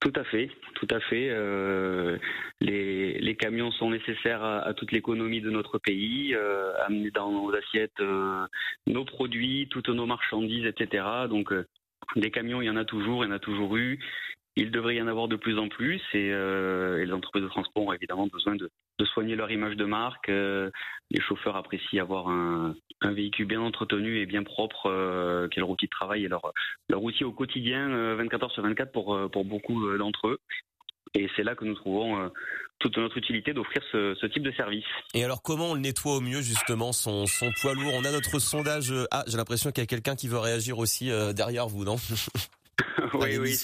Tout 0.00 0.12
à 0.16 0.24
fait, 0.24 0.50
tout 0.76 0.86
à 0.90 0.98
fait. 0.98 1.28
Euh, 1.30 2.16
les, 2.60 3.36
camions 3.38 3.70
sont 3.70 3.90
nécessaires 3.90 4.42
à, 4.42 4.72
toute 4.72 4.92
l'économie 4.92 5.42
de 5.42 5.50
notre 5.50 5.78
pays, 5.78 6.34
euh, 6.34 6.72
amener 6.86 7.10
dans 7.10 7.30
nos 7.30 7.54
assiettes 7.54 8.00
euh, 8.00 8.46
nos 8.86 9.04
produits, 9.04 9.68
toutes 9.70 9.90
nos 9.90 10.06
marchandises, 10.06 10.64
etc. 10.64 11.04
Donc 11.28 11.52
des 12.16 12.30
camions, 12.30 12.62
il 12.62 12.66
y 12.66 12.70
en 12.70 12.76
a 12.76 12.86
toujours, 12.86 13.24
il 13.24 13.28
y 13.28 13.30
en 13.30 13.34
a 13.34 13.38
toujours 13.38 13.76
eu. 13.76 13.98
Il 14.60 14.70
devrait 14.70 14.96
y 14.96 15.00
en 15.00 15.06
avoir 15.06 15.26
de 15.26 15.36
plus 15.36 15.58
en 15.58 15.68
plus 15.68 16.02
et, 16.12 16.30
euh, 16.34 17.00
et 17.00 17.06
les 17.06 17.12
entreprises 17.14 17.44
de 17.44 17.48
transport 17.48 17.82
ont 17.82 17.94
évidemment 17.94 18.26
besoin 18.26 18.56
de, 18.56 18.70
de 18.98 19.04
soigner 19.06 19.34
leur 19.34 19.50
image 19.50 19.74
de 19.74 19.86
marque. 19.86 20.28
Euh, 20.28 20.70
les 21.10 21.22
chauffeurs 21.22 21.56
apprécient 21.56 22.02
avoir 22.02 22.28
un, 22.28 22.74
un, 23.00 23.12
véhicule 23.12 23.46
bien 23.46 23.62
entretenu 23.62 24.18
et 24.18 24.26
bien 24.26 24.42
propre, 24.42 24.90
euh, 24.90 25.48
qui 25.48 25.58
est 25.58 25.62
leur 25.62 25.70
outil 25.70 25.86
de 25.86 25.90
travail 25.90 26.26
et 26.26 26.28
leur, 26.28 26.52
leur 26.90 27.02
outil 27.02 27.24
au 27.24 27.32
quotidien, 27.32 27.88
24 28.16 28.42
heures 28.44 28.52
sur 28.52 28.62
24 28.62 28.92
pour, 28.92 29.30
pour 29.30 29.46
beaucoup 29.46 29.96
d'entre 29.96 30.28
eux. 30.28 30.38
Et 31.14 31.30
c'est 31.36 31.42
là 31.42 31.54
que 31.54 31.64
nous 31.64 31.74
trouvons 31.74 32.30
toute 32.80 32.98
notre 32.98 33.16
utilité 33.16 33.54
d'offrir 33.54 33.82
ce, 33.90 34.14
ce, 34.20 34.26
type 34.26 34.42
de 34.42 34.52
service. 34.52 34.84
Et 35.14 35.24
alors 35.24 35.40
comment 35.42 35.70
on 35.70 35.74
le 35.74 35.80
nettoie 35.80 36.16
au 36.16 36.20
mieux 36.20 36.42
justement 36.42 36.92
son, 36.92 37.24
son 37.24 37.50
poids 37.62 37.72
lourd? 37.72 37.94
On 37.94 38.04
a 38.04 38.12
notre 38.12 38.38
sondage. 38.38 38.92
Ah, 39.10 39.24
j'ai 39.26 39.38
l'impression 39.38 39.72
qu'il 39.72 39.82
y 39.82 39.84
a 39.84 39.88
quelqu'un 39.88 40.16
qui 40.16 40.28
veut 40.28 40.38
réagir 40.38 40.78
aussi 40.78 41.10
derrière 41.34 41.66
vous, 41.66 41.84
non? 41.84 41.96
Oui, 43.14 43.38
oui. 43.38 43.56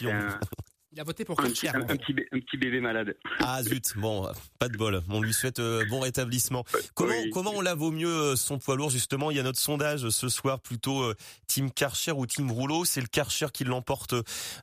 Il 0.96 1.00
a 1.00 1.04
voté 1.04 1.26
pour 1.26 1.36
Karcher. 1.36 1.68
Un, 1.68 1.82
un, 1.82 1.96
petit, 1.98 2.14
un, 2.32 2.40
petit, 2.40 2.56
bébé 2.56 2.80
malade. 2.80 3.14
Ah 3.40 3.62
zut, 3.62 3.92
bon, 3.98 4.26
pas 4.58 4.68
de 4.68 4.78
bol. 4.78 5.02
On 5.10 5.20
lui 5.20 5.34
souhaite 5.34 5.58
euh, 5.58 5.84
bon 5.90 6.00
rétablissement. 6.00 6.64
Comment 6.94 7.12
comment 7.34 7.52
on 7.54 7.60
lave 7.60 7.82
au 7.82 7.90
mieux 7.90 8.08
euh, 8.08 8.34
son 8.34 8.58
poids 8.58 8.76
lourd 8.76 8.88
justement? 8.88 9.30
Il 9.30 9.36
y 9.36 9.40
a 9.40 9.42
notre 9.42 9.58
sondage 9.58 10.08
ce 10.08 10.30
soir 10.30 10.58
plutôt 10.58 11.02
euh, 11.02 11.14
Team 11.48 11.70
Karcher 11.70 12.12
ou 12.12 12.24
Team 12.24 12.50
Rouleau. 12.50 12.86
C'est 12.86 13.02
le 13.02 13.08
Karcher 13.08 13.48
qui 13.52 13.64
l'emporte 13.64 14.14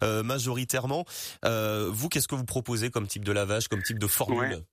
majoritairement. 0.02 1.06
vous, 1.44 2.10
qu'est-ce 2.10 2.28
que 2.28 2.34
vous 2.34 2.46
proposez 2.46 2.90
comme 2.90 3.06
type 3.06 3.24
de 3.24 3.32
lavage, 3.32 3.68
comme 3.68 3.84
type 3.84 4.00
de 4.00 4.08
formule? 4.08 4.64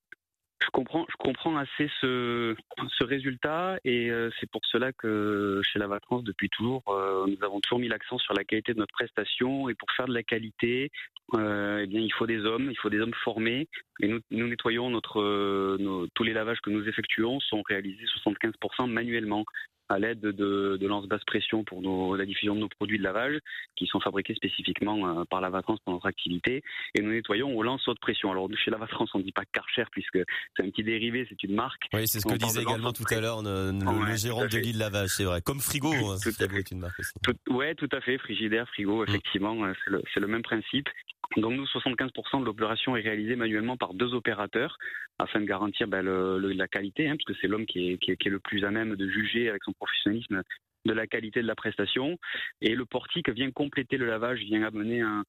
Je 0.63 0.69
comprends, 0.71 1.07
je 1.09 1.17
comprends 1.17 1.57
assez 1.57 1.91
ce, 2.01 2.55
résultat 3.01 3.79
et 3.85 4.11
euh, 4.11 4.31
c'est 4.39 4.51
pour 4.51 4.61
cela 4.67 4.93
que 4.93 5.63
chez 5.65 5.79
la 5.79 5.87
Vatrance, 5.87 6.23
depuis 6.23 6.51
toujours, 6.51 6.83
euh, 6.89 7.27
nous 7.27 7.43
avons 7.45 7.61
toujours 7.61 7.79
mis 7.79 7.89
l'accent 7.89 8.19
sur 8.19 8.35
la 8.35 8.45
qualité 8.45 8.75
de 8.75 8.79
notre 8.79 8.93
prestation 8.93 9.69
et 9.69 9.75
pour 9.75 9.91
faire 9.93 10.07
de 10.07 10.15
la 10.15 10.23
qualité, 10.23 10.91
euh, 11.35 11.81
eh 11.83 11.87
bien, 11.87 12.01
il 12.01 12.13
faut 12.13 12.27
des 12.27 12.45
hommes, 12.45 12.71
il 12.71 12.77
faut 12.77 12.91
des 12.91 13.01
hommes 13.01 13.15
formés 13.25 13.69
et 14.01 14.09
nous, 14.09 14.21
nettoyons 14.31 14.91
notre, 14.91 15.79
tous 16.15 16.25
les 16.25 16.33
lavages 16.33 16.61
que 16.61 16.71
nous 16.71 16.87
effectuons 16.89 17.41
sont 17.41 17.63
réalisés 17.63 18.05
75% 18.25 18.87
manuellement 18.87 19.45
à 19.91 19.99
l'aide 19.99 20.21
de, 20.21 20.79
de 20.81 20.87
lance 20.87 21.07
basse 21.07 21.25
pression 21.25 21.65
pour 21.65 21.83
nos, 21.83 22.15
la 22.15 22.25
diffusion 22.25 22.55
de 22.55 22.61
nos 22.61 22.69
produits 22.69 22.99
de 22.99 23.03
lavage 23.03 23.39
qui 23.77 23.87
sont 23.87 24.01
fabriqués 24.01 24.35
spécifiquement 24.35 25.21
euh, 25.21 25.25
par 25.25 25.41
la 25.41 25.51
Vatrance 25.51 25.81
pour 25.85 25.93
notre 25.93 26.07
activité 26.07 26.63
et 26.95 27.03
nous 27.03 27.11
nettoyons 27.11 27.57
au 27.57 27.63
lance 27.63 27.87
haute 27.89 27.99
pression. 28.01 28.31
Alors 28.31 28.49
chez 28.65 28.71
la 28.71 28.79
Vatrance 28.79 29.11
on 29.15 29.19
ne 29.19 29.25
dit 29.25 29.33
pas 29.33 29.45
Karcher 29.53 29.85
puisque 29.91 30.19
c'est 30.57 30.63
un 30.63 30.71
petit 30.71 30.85
dérivé, 30.85 31.27
c'est 31.29 31.43
une 31.43 31.55
marque. 31.55 31.89
Oui, 31.93 32.07
c'est 32.07 32.21
ce 32.21 32.27
que 32.27 32.35
disait 32.35 32.63
également 32.63 32.93
tout 32.93 33.05
à 33.11 33.21
l'heure 33.21 33.43
le, 33.43 33.73
le, 33.73 34.17
gérant 34.17 34.47
de 34.47 34.59
l'île 34.59 34.79
lavage, 34.79 35.11
c'est 35.11 35.25
vrai. 35.25 35.41
Comme 35.43 35.61
Frigo, 35.61 35.93
hein, 35.93 36.17
frigo 36.19 36.57
est 36.57 36.71
une 36.71 36.81
marque 36.81 36.99
aussi. 37.01 37.13
Tout, 37.23 37.37
ouais, 37.53 37.75
tout 37.75 37.89
à 37.93 38.01
fait. 38.01 38.19
Frigidaire, 38.19 38.69
Frigo, 38.69 39.01
mm. 39.01 39.09
effectivement, 39.09 39.55
mm. 39.55 39.75
c'est 39.85 39.91
le, 39.91 40.03
le, 40.17 40.27
même 40.27 40.43
principe. 40.43 40.89
Donc 41.37 41.53
nous, 41.53 41.65
75% 41.65 42.41
de 42.41 42.45
l'opération 42.45 42.97
est 42.97 43.03
réalisée 43.03 43.37
manuellement 43.37 43.77
par 43.77 43.95
deux 43.95 44.15
opérateurs 44.15 44.79
afin 45.19 45.41
de 45.41 45.45
garantir 45.45 45.87
ben, 45.87 46.03
la 46.03 46.69
qualité, 46.69 47.09
hein, 47.09 47.17
parce 47.17 47.25
que 47.25 47.41
c'est 47.41 47.47
l'homme 47.47 47.67
qui 47.67 47.93
est, 47.93 48.25
le 48.27 48.41
plus 48.41 48.65
à 48.65 48.71
même 48.71 48.97
de 48.97 49.09
juger 49.09 49.49
avec 49.49 49.63
son 49.65 49.73
professionnalisme 49.73 50.43
de 50.87 50.93
la 50.93 51.07
qualité 51.07 51.41
de 51.41 51.47
la 51.47 51.55
prestation. 51.55 52.19
Et 52.63 52.75
le 52.75 52.85
portique 52.85 53.29
vient 53.29 53.51
compléter 53.53 53.97
le 53.97 54.07
lavage, 54.07 54.41
vient 54.41 54.65
amener 54.65 55.03
un, 55.03 55.23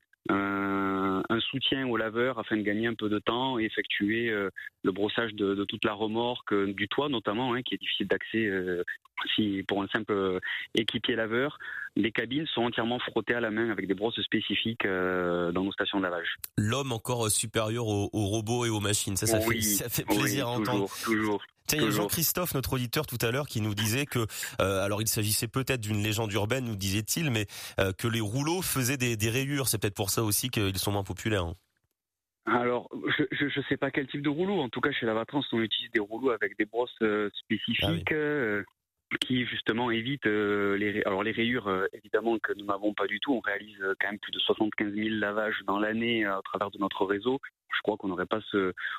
soutien 1.50 1.88
au 1.88 1.98
laveur 1.98 2.40
afin 2.40 2.56
de 2.56 2.62
gagner 2.62 2.88
un 2.88 2.94
peu 2.94 3.10
de 3.10 3.20
temps 3.20 3.60
et 3.60 3.66
effectuer 3.66 4.30
le 4.30 4.92
brossage 4.92 5.34
de, 5.34 5.66
toute 5.66 5.84
la 5.84 5.94
remorque, 5.94 6.54
du 6.54 6.88
toit 6.88 7.10
notamment, 7.10 7.54
hein, 7.54 7.62
qui 7.62 7.76
est 7.76 7.78
difficile 7.78 8.08
d'accès 8.08 8.50
si 9.36 9.64
pour 9.68 9.84
un 9.84 9.88
simple 9.88 10.40
équipier 10.76 11.16
laveur. 11.16 11.58
Les 11.96 12.12
cabines 12.12 12.46
sont 12.48 12.62
entièrement 12.62 13.00
frottées 13.00 13.36
à 13.36 13.42
la 13.42 13.52
main 13.52 13.70
avec 13.70 13.88
des 13.88 13.94
brosses 13.94 14.20
spécifiques 14.22 14.86
dans 14.86 15.64
nos 15.64 15.72
stations 15.74 15.98
de 15.98 16.04
lavage. 16.04 16.36
L'homme 16.58 16.92
encore 16.92 17.30
supérieur 17.30 17.88
aux, 17.88 18.10
robots 18.14 18.66
et 18.66 18.70
aux 18.70 18.80
machines, 18.80 19.18
ça, 19.18 19.28
ça, 19.28 19.42
fait, 19.42 19.62
ça 19.62 19.90
fait 19.90 20.06
plaisir 20.06 20.48
à 20.48 20.52
entendre. 20.52 20.90
Toujours. 21.04 21.44
il 21.74 21.82
y 21.82 21.86
a 21.86 21.90
Jean-Christophe, 21.90 22.54
notre 22.54 22.74
auditeur 22.74 23.06
tout 23.06 23.18
à 23.22 23.32
l'heure, 23.32 23.48
qui 23.48 23.62
nous 23.62 23.76
disait 23.76 24.06
que, 24.06 24.20
euh, 24.62 24.84
alors 24.84 25.02
il 25.02 25.08
s'agissait 25.08 25.48
peut-être 25.48 25.82
d'une 25.82 26.02
légende 26.02 26.32
urbaine, 26.34 26.66
nous 26.66 26.76
disait-il, 26.76 27.30
mais 27.32 27.46
euh, 27.80 27.92
que 27.94 28.08
les 28.08 28.22
rouleaux 28.22 28.62
faisaient 28.62 28.98
des, 28.98 29.30
rayures. 29.30 29.68
C'est 29.68 29.80
peut-être 29.80 29.96
pour 29.96 30.10
ça 30.10 30.24
aussi 30.24 30.50
qu'ils 30.50 30.78
sont 30.78 30.92
moins 30.92 31.04
populaires. 31.04 31.46
Hein. 31.46 31.56
Alors, 32.46 32.90
je 33.32 33.46
ne 33.46 33.64
sais 33.70 33.78
pas 33.78 33.92
quel 33.92 34.08
type 34.08 34.22
de 34.22 34.30
rouleau. 34.30 34.60
En 34.60 34.70
tout 34.70 34.82
cas, 34.82 34.92
chez 34.92 35.06
Lavatrans, 35.06 35.44
on 35.52 35.62
utilise 35.62 35.92
des 35.92 36.00
rouleaux 36.00 36.32
avec 36.32 36.58
des 36.58 36.66
brosses 36.66 36.90
euh, 37.02 37.30
spécifiques. 37.34 38.12
Ah 38.12 38.64
qui 39.20 39.46
justement 39.46 39.92
évitent 39.92 40.26
les 40.26 41.02
alors 41.06 41.24
les 41.24 41.32
rayures 41.32 41.88
évidemment 41.94 42.40
que 42.40 42.54
nous 42.54 42.66
n'avons 42.66 42.94
pas 42.94 43.08
du 43.08 43.20
tout 43.20 43.34
on 43.34 43.40
réalise 43.40 43.78
quand 44.00 44.10
même 44.10 44.20
plus 44.20 44.32
de 44.32 44.40
75 44.40 44.94
000 44.94 45.10
lavages 45.16 45.62
dans 45.66 45.80
l'année 45.80 46.26
à 46.26 46.40
travers 46.44 46.72
de 46.72 46.78
notre 46.78 47.06
réseau 47.06 47.40
je 47.82 47.82
crois 47.84 47.98
qu'on 47.98 48.10
n'aurait 48.10 48.26
pas 48.26 48.42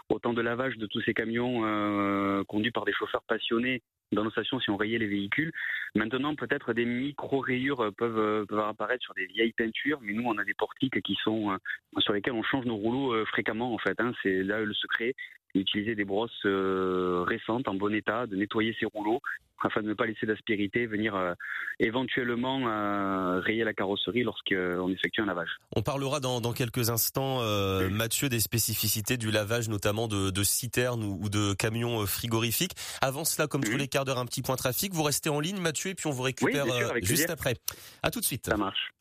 autant 0.08 0.32
de 0.32 0.40
lavage 0.40 0.76
de 0.76 0.86
tous 0.86 1.00
ces 1.02 1.14
camions 1.14 1.64
euh, 1.64 2.42
conduits 2.44 2.70
par 2.72 2.84
des 2.84 2.92
chauffeurs 2.92 3.22
passionnés 3.22 3.82
dans 4.10 4.24
nos 4.24 4.30
stations 4.30 4.60
si 4.60 4.70
on 4.70 4.76
rayait 4.76 4.98
les 4.98 5.06
véhicules. 5.06 5.52
Maintenant, 5.94 6.34
peut-être 6.34 6.74
des 6.74 6.84
micro-rayures 6.84 7.92
peuvent, 7.96 8.18
euh, 8.18 8.44
peuvent, 8.44 8.58
apparaître 8.58 9.02
sur 9.02 9.14
des 9.14 9.26
vieilles 9.26 9.52
peintures, 9.52 10.00
mais 10.02 10.12
nous, 10.12 10.24
on 10.24 10.36
a 10.36 10.44
des 10.44 10.54
portiques 10.54 11.00
qui 11.02 11.16
sont 11.22 11.52
euh, 11.52 11.56
sur 12.00 12.12
lesquels 12.12 12.34
on 12.34 12.42
change 12.42 12.66
nos 12.66 12.76
rouleaux 12.76 13.24
fréquemment. 13.26 13.72
En 13.72 13.78
fait, 13.78 13.98
hein. 14.00 14.12
c'est 14.22 14.42
là 14.42 14.60
le 14.60 14.74
secret 14.74 15.14
d'utiliser 15.54 15.94
des 15.94 16.04
brosses 16.04 16.44
récentes 16.44 17.68
en 17.68 17.74
bon 17.74 17.94
état, 17.94 18.26
de 18.26 18.36
nettoyer 18.36 18.74
ces 18.78 18.86
rouleaux 18.86 19.20
afin 19.64 19.82
de 19.82 19.88
ne 19.88 19.94
pas 19.94 20.06
laisser 20.06 20.26
d'aspérité 20.26 20.86
venir 20.86 21.14
euh, 21.14 21.34
éventuellement 21.78 22.68
euh, 22.68 23.40
rayer 23.40 23.64
la 23.64 23.72
carrosserie 23.72 24.22
lorsqu'on 24.22 24.88
effectue 24.90 25.20
un 25.20 25.26
lavage. 25.26 25.50
On 25.74 25.82
parlera 25.82 26.20
dans, 26.20 26.40
quelques 26.52 26.90
instants, 26.90 27.40
euh, 27.42 27.88
Mathieu, 27.88 28.28
des 28.28 28.40
spécificités 28.40 29.16
du 29.16 29.30
lavage, 29.30 29.68
notamment 29.68 30.08
de, 30.08 30.42
citernes 30.42 31.04
ou, 31.04 31.28
de 31.28 31.54
camions 31.54 32.04
frigorifiques. 32.06 32.72
Avant 33.00 33.24
cela, 33.24 33.46
comme 33.46 33.62
tous 33.62 33.76
les 33.76 33.88
quarts 33.88 34.04
d'heure, 34.04 34.18
un 34.18 34.26
petit 34.26 34.42
point 34.42 34.56
trafic. 34.56 34.92
Vous 34.92 35.02
restez 35.02 35.30
en 35.30 35.40
ligne, 35.40 35.58
Mathieu, 35.58 35.90
et 35.90 35.94
puis 35.94 36.06
on 36.06 36.12
vous 36.12 36.22
récupère 36.22 36.66
juste 37.02 37.30
après. 37.30 37.54
À 38.02 38.10
tout 38.10 38.20
de 38.20 38.24
suite. 38.24 38.46
Ça 38.46 38.56
marche. 38.56 38.92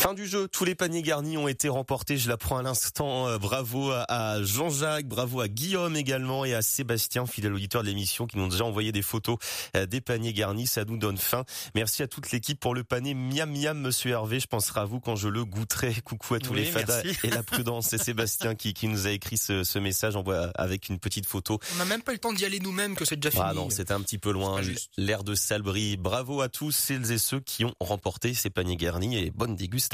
Fin 0.00 0.14
du 0.14 0.26
jeu, 0.26 0.48
tous 0.48 0.64
les 0.64 0.74
paniers 0.74 1.02
garnis 1.02 1.36
ont 1.36 1.46
été 1.46 1.68
remportés, 1.68 2.16
je 2.16 2.30
l'apprends 2.30 2.56
à 2.56 2.62
l'instant. 2.62 3.28
Euh, 3.28 3.36
bravo 3.36 3.92
à 3.92 4.42
Jean-Jacques, 4.42 5.06
bravo 5.06 5.42
à 5.42 5.48
Guillaume 5.48 5.94
également 5.94 6.46
et 6.46 6.54
à 6.54 6.62
Sébastien, 6.62 7.26
fidèle 7.26 7.52
auditeur 7.52 7.82
de 7.82 7.88
l'émission, 7.88 8.26
qui 8.26 8.38
m'ont 8.38 8.48
déjà 8.48 8.64
envoyé 8.64 8.92
des 8.92 9.02
photos 9.02 9.36
euh, 9.76 9.84
des 9.84 10.00
paniers 10.00 10.32
garnis. 10.32 10.66
Ça 10.66 10.86
nous 10.86 10.96
donne 10.96 11.18
faim. 11.18 11.44
Merci 11.74 12.02
à 12.02 12.08
toute 12.08 12.30
l'équipe 12.32 12.58
pour 12.58 12.74
le 12.74 12.82
panier 12.82 13.12
miam 13.12 13.54
miam, 13.54 13.78
monsieur 13.78 14.12
Hervé. 14.12 14.40
Je 14.40 14.46
penserai 14.46 14.80
à 14.80 14.84
vous 14.86 15.00
quand 15.00 15.16
je 15.16 15.28
le 15.28 15.44
goûterai. 15.44 15.94
Coucou 16.04 16.32
à 16.32 16.38
tous 16.38 16.54
les 16.54 16.64
fadas 16.64 17.02
et 17.22 17.28
la 17.28 17.42
prudence. 17.42 17.88
C'est 17.88 18.02
Sébastien 18.02 18.54
qui, 18.54 18.72
qui 18.72 18.88
nous 18.88 19.06
a 19.06 19.10
écrit 19.10 19.36
ce, 19.36 19.64
ce 19.64 19.78
message 19.78 20.14
avec 20.54 20.88
une 20.88 20.98
petite 20.98 21.26
photo. 21.26 21.58
On 21.74 21.76
n'a 21.76 21.84
même 21.84 22.00
pas 22.00 22.12
eu 22.12 22.14
le 22.14 22.20
temps 22.20 22.32
d'y 22.32 22.46
aller 22.46 22.60
nous-mêmes 22.60 22.96
que 22.96 23.04
c'est 23.04 23.16
déjà 23.16 23.32
fini. 23.32 23.44
Ah 23.46 23.52
non, 23.52 23.68
c'était 23.68 23.92
un 23.92 24.00
petit 24.00 24.16
peu 24.16 24.32
loin. 24.32 24.62
L'air 24.96 25.24
de 25.24 25.34
Salbris. 25.34 25.98
Bravo 25.98 26.40
à 26.40 26.48
tous 26.48 26.72
celles 26.72 27.12
et 27.12 27.18
ceux 27.18 27.40
qui 27.40 27.66
ont 27.66 27.74
remporté 27.80 28.32
ces 28.32 28.48
paniers 28.48 28.76
garnis 28.76 29.18
et 29.18 29.30
bonne 29.30 29.56
dégustation 29.56 29.89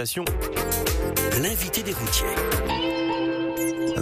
L'invité 1.40 1.82
des 1.82 1.94
routiers. 1.94 2.95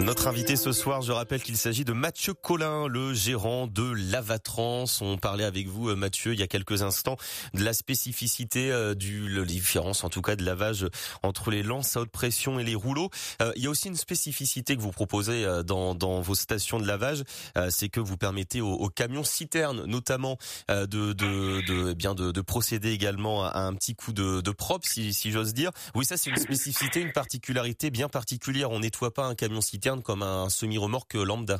Notre 0.01 0.27
invité 0.27 0.57
ce 0.57 0.73
soir, 0.73 1.01
je 1.01 1.13
rappelle 1.13 1.41
qu'il 1.41 1.55
s'agit 1.55 1.85
de 1.85 1.93
Mathieu 1.93 2.33
Collin, 2.33 2.87
le 2.87 3.13
gérant 3.13 3.65
de 3.65 3.93
Lavatrans. 4.11 4.83
On 4.99 5.17
parlait 5.17 5.45
avec 5.45 5.67
vous, 5.67 5.89
euh, 5.89 5.95
Mathieu, 5.95 6.33
il 6.33 6.39
y 6.39 6.43
a 6.43 6.47
quelques 6.47 6.81
instants, 6.81 7.15
de 7.53 7.63
la 7.63 7.71
spécificité 7.73 8.71
euh, 8.71 8.93
du, 8.93 9.29
la 9.29 9.45
différence, 9.45 10.03
en 10.03 10.09
tout 10.09 10.21
cas, 10.21 10.35
de 10.35 10.43
lavage 10.43 10.85
entre 11.23 11.49
les 11.49 11.63
lances 11.63 11.95
à 11.95 12.01
haute 12.01 12.11
pression 12.11 12.59
et 12.59 12.65
les 12.65 12.75
rouleaux. 12.75 13.09
Euh, 13.41 13.53
il 13.55 13.63
y 13.63 13.67
a 13.67 13.69
aussi 13.69 13.87
une 13.87 13.95
spécificité 13.95 14.75
que 14.75 14.81
vous 14.81 14.91
proposez 14.91 15.45
dans, 15.65 15.95
dans 15.95 16.19
vos 16.19 16.35
stations 16.35 16.79
de 16.79 16.85
lavage, 16.85 17.23
c'est 17.69 17.89
que 17.89 18.01
vous 18.01 18.17
permettez 18.17 18.61
aux, 18.61 18.89
camions 18.89 19.23
citernes, 19.23 19.85
notamment, 19.85 20.37
de, 20.69 20.85
de, 20.85 21.13
de, 21.13 21.91
eh 21.91 21.95
bien, 21.95 22.15
de, 22.15 22.31
de, 22.31 22.41
procéder 22.41 22.91
également 22.91 23.45
à 23.45 23.59
un 23.59 23.73
petit 23.73 23.95
coup 23.95 24.13
de, 24.13 24.41
de 24.41 24.51
propre, 24.51 24.87
si, 24.87 25.13
si 25.13 25.31
j'ose 25.31 25.53
dire. 25.53 25.71
Oui, 25.95 26.05
ça, 26.05 26.17
c'est 26.17 26.29
une 26.29 26.37
spécificité, 26.37 27.01
une 27.01 27.13
particularité 27.13 27.91
bien 27.91 28.09
particulière. 28.09 28.71
On 28.71 28.79
nettoie 28.79 29.13
pas 29.13 29.25
un 29.25 29.35
camion 29.35 29.61
citerne 29.61 29.84
comme 30.03 30.23
un 30.23 30.49
semi-remorque 30.49 31.13
lambda. 31.13 31.59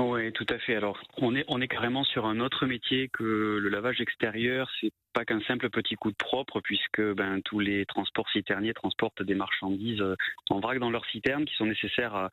Oui, 0.00 0.32
tout 0.32 0.46
à 0.48 0.58
fait. 0.58 0.76
Alors, 0.76 0.98
on 1.16 1.34
est, 1.34 1.68
carrément 1.68 2.04
sur 2.04 2.26
un 2.26 2.38
autre 2.40 2.66
métier 2.66 3.08
que 3.12 3.58
le 3.60 3.68
lavage 3.68 4.00
extérieur. 4.00 4.70
C'est 4.80 4.92
pas 5.12 5.24
qu'un 5.24 5.40
simple 5.42 5.70
petit 5.70 5.96
coup 5.96 6.10
de 6.10 6.16
propre, 6.16 6.60
puisque 6.60 7.00
ben, 7.00 7.40
tous 7.44 7.58
les 7.58 7.84
transports 7.86 8.28
citerniers 8.30 8.74
transportent 8.74 9.22
des 9.22 9.34
marchandises 9.34 10.00
euh, 10.00 10.14
en 10.50 10.60
vrac 10.60 10.78
dans 10.78 10.90
leurs 10.90 11.06
citernes 11.06 11.44
qui 11.46 11.54
sont 11.56 11.66
nécessaires 11.66 12.14
à, 12.14 12.30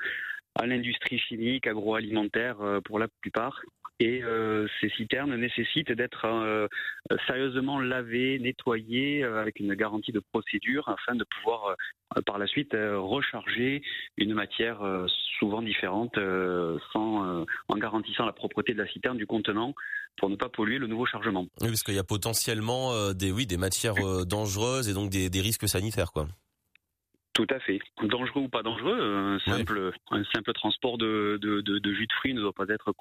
à 0.56 0.68
l'industrie 0.68 1.18
chimique, 1.18 1.66
agroalimentaire 1.66 2.62
euh, 2.62 2.82
pour 2.82 3.00
la 3.00 3.08
plupart. 3.22 3.62
Et 4.00 4.22
euh, 4.24 4.68
ces 4.82 4.90
citernes 4.90 5.36
nécessitent 5.36 5.92
d'être 5.92 6.26
euh, 6.26 6.68
sérieusement 7.28 7.80
lavées, 7.80 8.40
nettoyées 8.40 9.24
avec 9.24 9.60
une 9.60 9.74
garantie 9.74 10.12
de 10.12 10.20
procédure 10.20 10.90
afin 10.90 11.16
de 11.16 11.24
pouvoir 11.24 11.76
par 12.26 12.38
la 12.38 12.46
suite 12.46 12.74
recharger 12.74 13.82
une 14.18 14.34
matière 14.34 14.80
souvent 15.40 15.62
différente 15.62 16.16
sans, 16.94 17.46
en 17.68 17.78
garantissant 17.78 18.26
la 18.26 18.32
propreté 18.32 18.74
de 18.74 18.78
la 18.78 18.88
citerne 18.88 19.18
du 19.18 19.26
contenant 19.26 19.74
pour 20.18 20.30
ne 20.30 20.36
pas 20.36 20.50
polluer 20.50 20.78
le 20.78 20.88
nouveau 20.88 21.06
chargement. 21.06 21.48
Oui, 21.62 21.68
parce 21.68 21.84
qu'il 21.84 21.96
y 21.96 22.00
a 22.00 22.04
potentiellement 22.04 23.12
des, 23.14 23.32
oui, 23.32 23.48
des 23.48 23.58
matières 23.58 23.96
dangereuses 24.26 24.88
et 24.88 24.94
donc 24.94 25.10
des, 25.10 25.30
des 25.30 25.42
risques 25.42 25.68
sanitaires. 25.68 26.12
quoi. 26.12 26.28
Tout 27.36 27.48
à 27.50 27.60
fait. 27.60 27.80
Dangereux 28.02 28.44
ou 28.44 28.48
pas 28.48 28.64
dangereux, 28.64 28.98
un 28.98 29.40
simple, 29.40 29.92
un 30.10 30.24
simple 30.34 30.54
transport 30.54 30.98
de, 30.98 31.38
de, 31.42 31.60
de, 31.60 31.94
jus 31.94 32.08
de 32.08 32.14
fruits 32.14 32.34
ne 32.34 32.40
doit 32.40 32.54
pas 32.54 32.64
être 32.70 32.94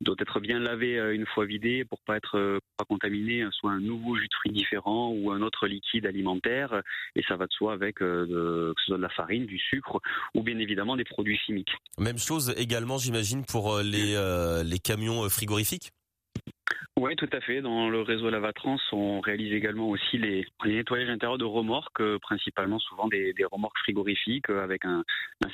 doit 0.00 0.16
être 0.18 0.40
bien 0.40 0.58
lavé 0.58 0.98
euh, 0.98 1.14
une 1.14 1.24
fois 1.24 1.44
vidé 1.44 1.84
pour 1.84 2.00
pas 2.00 2.16
être 2.16 2.36
euh, 2.36 2.58
pas 2.76 2.84
contaminé 2.84 3.42
euh, 3.42 3.50
soit 3.52 3.70
un 3.70 3.78
nouveau 3.78 4.16
jus 4.16 4.26
de 4.26 4.34
fruits 4.34 4.50
différent 4.50 5.12
ou 5.12 5.30
un 5.30 5.40
autre 5.40 5.68
liquide 5.68 6.04
alimentaire 6.06 6.82
et 7.14 7.22
ça 7.28 7.36
va 7.36 7.46
de 7.46 7.52
soi 7.52 7.72
avec 7.72 7.96
que 7.96 8.74
ce 8.76 8.84
soit 8.86 8.96
de 8.96 9.02
la 9.02 9.08
farine, 9.08 9.46
du 9.46 9.58
sucre 9.58 10.00
ou 10.34 10.42
bien 10.42 10.58
évidemment 10.58 10.96
des 10.96 11.04
produits 11.04 11.38
chimiques. 11.38 11.72
Même 11.96 12.18
chose 12.18 12.52
également 12.56 12.98
j'imagine 12.98 13.44
pour 13.44 13.78
les 13.78 14.16
les 14.64 14.78
camions 14.80 15.28
frigorifiques? 15.28 15.92
Oui, 16.96 17.16
tout 17.16 17.28
à 17.32 17.40
fait. 17.40 17.62
Dans 17.62 17.88
le 17.88 18.02
réseau 18.02 18.30
Lavatrans, 18.30 18.76
on 18.92 19.20
réalise 19.20 19.52
également 19.52 19.88
aussi 19.88 20.18
les, 20.18 20.46
nettoyages 20.64 21.08
intérieurs 21.08 21.38
de 21.38 21.44
remorques, 21.44 22.00
euh, 22.00 22.18
principalement 22.18 22.78
souvent 22.78 23.08
des, 23.08 23.34
remorques 23.50 23.78
frigorifiques 23.78 24.50
euh, 24.50 24.62
avec 24.62 24.84
un, 24.84 25.02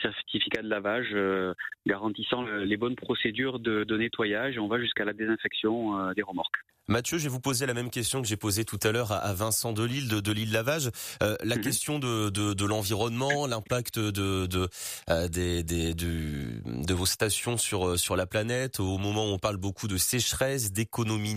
certificat 0.02 0.62
de 0.62 0.68
lavage 0.68 1.10
euh, 1.12 1.54
garantissant 1.86 2.42
les 2.42 2.76
bonnes 2.76 2.96
procédures 2.96 3.60
de, 3.60 3.96
nettoyage. 3.96 4.58
on 4.58 4.66
va 4.66 4.80
jusqu'à 4.80 5.04
la 5.04 5.12
désinfection 5.12 6.12
des 6.14 6.22
remorques. 6.22 6.58
Mathieu, 6.88 7.18
je 7.18 7.24
vais 7.24 7.30
vous 7.30 7.40
poser 7.40 7.66
la 7.66 7.74
même 7.74 7.90
question 7.90 8.22
que 8.22 8.28
j'ai 8.28 8.36
posée 8.36 8.64
tout 8.64 8.78
à 8.84 8.92
l'heure 8.92 9.10
à 9.10 9.34
Vincent 9.34 9.72
Delille 9.72 10.06
de, 10.06 10.20
de 10.20 10.32
l'île 10.32 10.52
Lavage. 10.52 10.90
Euh, 11.20 11.34
la 11.42 11.56
mhm. 11.56 11.62
question 11.62 11.98
de, 11.98 12.30
de, 12.30 12.54
de 12.54 12.64
l'environnement, 12.64 13.48
l'impact 13.48 13.98
de, 13.98 14.46
de, 14.46 14.68
euh, 15.10 15.26
des, 15.26 15.64
des, 15.64 15.94
de 15.94 16.94
vos 16.94 17.06
stations 17.06 17.56
sur, 17.56 17.98
sur 17.98 18.14
la 18.14 18.26
planète, 18.26 18.78
au 18.78 18.98
moment 18.98 19.24
où 19.24 19.32
on 19.32 19.38
parle 19.38 19.56
beaucoup 19.56 19.88
de 19.88 19.96
sécheresse, 19.96 20.72
d'économie 20.72 21.34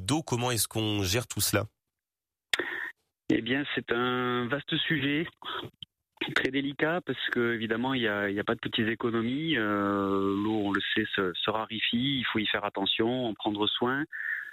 d'eau, 0.00 0.22
comment 0.22 0.52
est-ce 0.52 0.68
qu'on 0.68 1.02
gère 1.02 1.26
tout 1.26 1.40
cela? 1.40 1.64
Eh 3.28 3.42
bien, 3.42 3.64
c'est 3.74 3.90
un 3.90 4.46
vaste 4.46 4.76
sujet 4.86 5.26
très 6.34 6.50
délicat 6.50 7.00
parce 7.04 7.28
que 7.30 7.54
évidemment 7.54 7.94
il 7.94 8.00
n'y 8.00 8.08
a, 8.08 8.44
pas 8.44 8.54
de 8.54 8.60
petites 8.60 8.88
économies. 8.88 9.56
Euh, 9.56 10.34
L'eau, 10.42 10.62
on 10.66 10.72
le 10.72 10.80
sait, 10.94 11.04
se, 11.14 11.32
se, 11.34 11.50
raréfie. 11.50 12.18
Il 12.20 12.24
faut 12.32 12.38
y 12.38 12.46
faire 12.46 12.64
attention, 12.64 13.26
en 13.26 13.34
prendre 13.34 13.66
soin. 13.66 14.04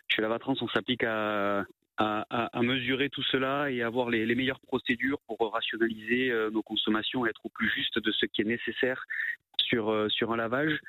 Chez 0.08 0.22
Lavatrans, 0.22 0.56
on 0.62 0.68
s'applique 0.68 1.04
à, 1.04 1.66
à, 1.98 2.62
mesurer 2.62 3.10
tout 3.10 3.24
cela 3.24 3.70
et 3.70 3.82
avoir 3.82 4.10
les, 4.10 4.36
meilleures 4.36 4.60
procédures 4.62 5.20
pour 5.28 5.52
rationaliser 5.52 6.32
euh, 6.32 6.50
nos 6.50 6.64
consommations 6.64 7.26
et 7.26 7.30
être 7.30 7.46
au 7.46 7.50
plus 7.50 7.70
juste 7.70 8.00
de 8.00 8.12
ce 8.12 8.26
qui 8.26 8.42
est 8.42 8.46
nécessaire 8.46 9.06
sur, 9.58 9.92
euh, 9.92 10.10
sur 10.10 10.32
un 10.32 10.38
lavage. 10.38 10.80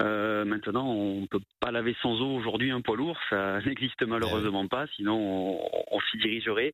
Euh, 0.00 0.44
maintenant, 0.44 0.88
on 0.88 1.22
ne 1.22 1.26
peut 1.26 1.40
pas 1.60 1.72
laver 1.72 1.96
sans 2.00 2.20
eau 2.20 2.36
aujourd'hui 2.36 2.70
un 2.70 2.80
poids 2.80 2.96
lourd, 2.96 3.18
ça 3.30 3.60
n'existe 3.66 4.02
malheureusement 4.02 4.66
pas, 4.68 4.86
sinon 4.96 5.60
on, 5.90 6.00
s'y 6.10 6.18
dirigerait. 6.18 6.72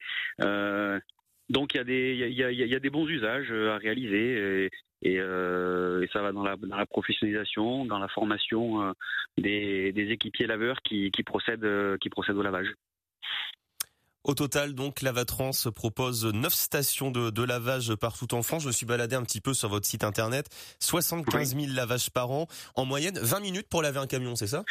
Donc 1.51 1.73
il 1.73 1.79
y, 1.79 1.81
a 1.81 1.85
des, 1.85 2.15
y 2.15 2.45
a, 2.45 2.53
y 2.53 2.75
a 2.75 2.79
des 2.79 2.91
bons 2.91 3.09
usages 3.09 3.51
à 3.51 3.79
réaliser 3.79 4.69
et, 5.03 5.19
euh, 5.19 6.03
et 6.03 6.09
ça 6.13 6.23
va 6.23 6.33
dans 6.33 6.43
la, 6.43 6.57
dans 6.57 6.77
la, 6.77 6.87
professionnalisation, 6.87 7.85
dans 7.85 7.99
la 7.99 8.09
formation 8.09 8.95
des, 9.37 9.93
des, 9.93 10.11
équipiers 10.11 10.47
laveurs 10.47 10.83
qui, 10.83 11.11
qui, 11.11 11.23
procèdent, 11.23 11.99
qui 12.01 12.11
procèdent 12.11 12.37
au 12.37 12.43
lavage. 12.43 12.69
Au 14.29 14.35
total, 14.35 14.75
donc, 14.75 15.01
Lavatrans 15.01 15.53
propose 15.75 16.27
9 16.27 16.53
stations 16.53 17.11
de, 17.11 17.43
lavage 17.43 17.95
partout 17.95 18.35
en 18.35 18.43
France. 18.43 18.63
Je 18.65 18.69
me 18.69 18.73
suis 18.73 18.85
baladé 18.85 19.17
un 19.17 19.23
petit 19.23 19.41
peu 19.41 19.55
sur 19.55 19.71
votre 19.71 19.87
site 19.87 20.05
internet. 20.05 20.49
75 20.81 21.57
000 21.57 21.73
lavages 21.75 22.11
par 22.11 22.31
an. 22.31 22.47
En 22.75 22.85
moyenne, 22.85 23.19
20 23.19 23.41
minutes 23.41 23.69
pour 23.71 23.81
laver 23.81 24.01
un 24.01 24.07
camion, 24.07 24.35
c'est 24.35 24.49
ça? 24.49 24.65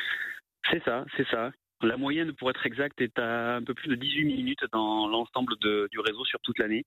C'est 0.69 0.83
ça, 0.83 1.05
c'est 1.15 1.27
ça. 1.29 1.49
La 1.81 1.97
moyenne, 1.97 2.33
pour 2.33 2.51
être 2.51 2.65
exact, 2.67 3.01
est 3.01 3.17
à 3.17 3.55
un 3.55 3.63
peu 3.63 3.73
plus 3.73 3.89
de 3.89 3.95
18 3.95 4.25
minutes 4.25 4.65
dans 4.71 5.07
l'ensemble 5.07 5.55
du 5.59 5.99
réseau 5.99 6.25
sur 6.25 6.39
toute 6.41 6.59
l'année. 6.59 6.85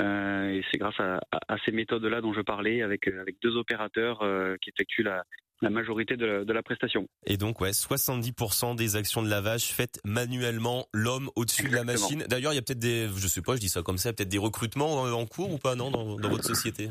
Euh, 0.00 0.48
et 0.48 0.64
c'est 0.70 0.78
grâce 0.78 0.98
à, 0.98 1.20
ces 1.64 1.72
méthodes-là 1.72 2.20
dont 2.20 2.32
je 2.32 2.40
parlais, 2.40 2.82
avec, 2.82 3.08
avec 3.08 3.36
deux 3.42 3.56
opérateurs 3.56 4.22
euh, 4.22 4.56
qui 4.62 4.70
effectuent 4.70 5.02
la, 5.02 5.24
la 5.62 5.70
majorité 5.70 6.16
de 6.16 6.26
la, 6.26 6.44
de 6.44 6.52
la, 6.52 6.62
prestation. 6.62 7.06
Et 7.26 7.36
donc, 7.36 7.60
ouais, 7.60 7.70
70% 7.70 8.74
des 8.76 8.96
actions 8.96 9.22
de 9.22 9.28
lavage 9.28 9.64
faites 9.64 10.00
manuellement, 10.04 10.86
l'homme 10.92 11.30
au-dessus 11.36 11.68
de 11.68 11.74
la 11.74 11.84
machine. 11.84 12.24
D'ailleurs, 12.28 12.52
il 12.52 12.56
y 12.56 12.58
a 12.58 12.62
peut-être 12.62 12.78
des, 12.78 13.08
je 13.16 13.28
sais 13.28 13.42
pas, 13.42 13.54
je 13.54 13.60
dis 13.60 13.68
ça 13.68 13.82
comme 13.82 13.98
ça, 13.98 14.12
peut-être 14.12 14.28
des 14.28 14.38
recrutements 14.38 15.02
en 15.02 15.26
cours 15.26 15.52
ou 15.52 15.58
pas, 15.58 15.74
non, 15.74 15.90
dans, 15.90 16.16
dans 16.16 16.28
votre 16.28 16.44
société? 16.44 16.88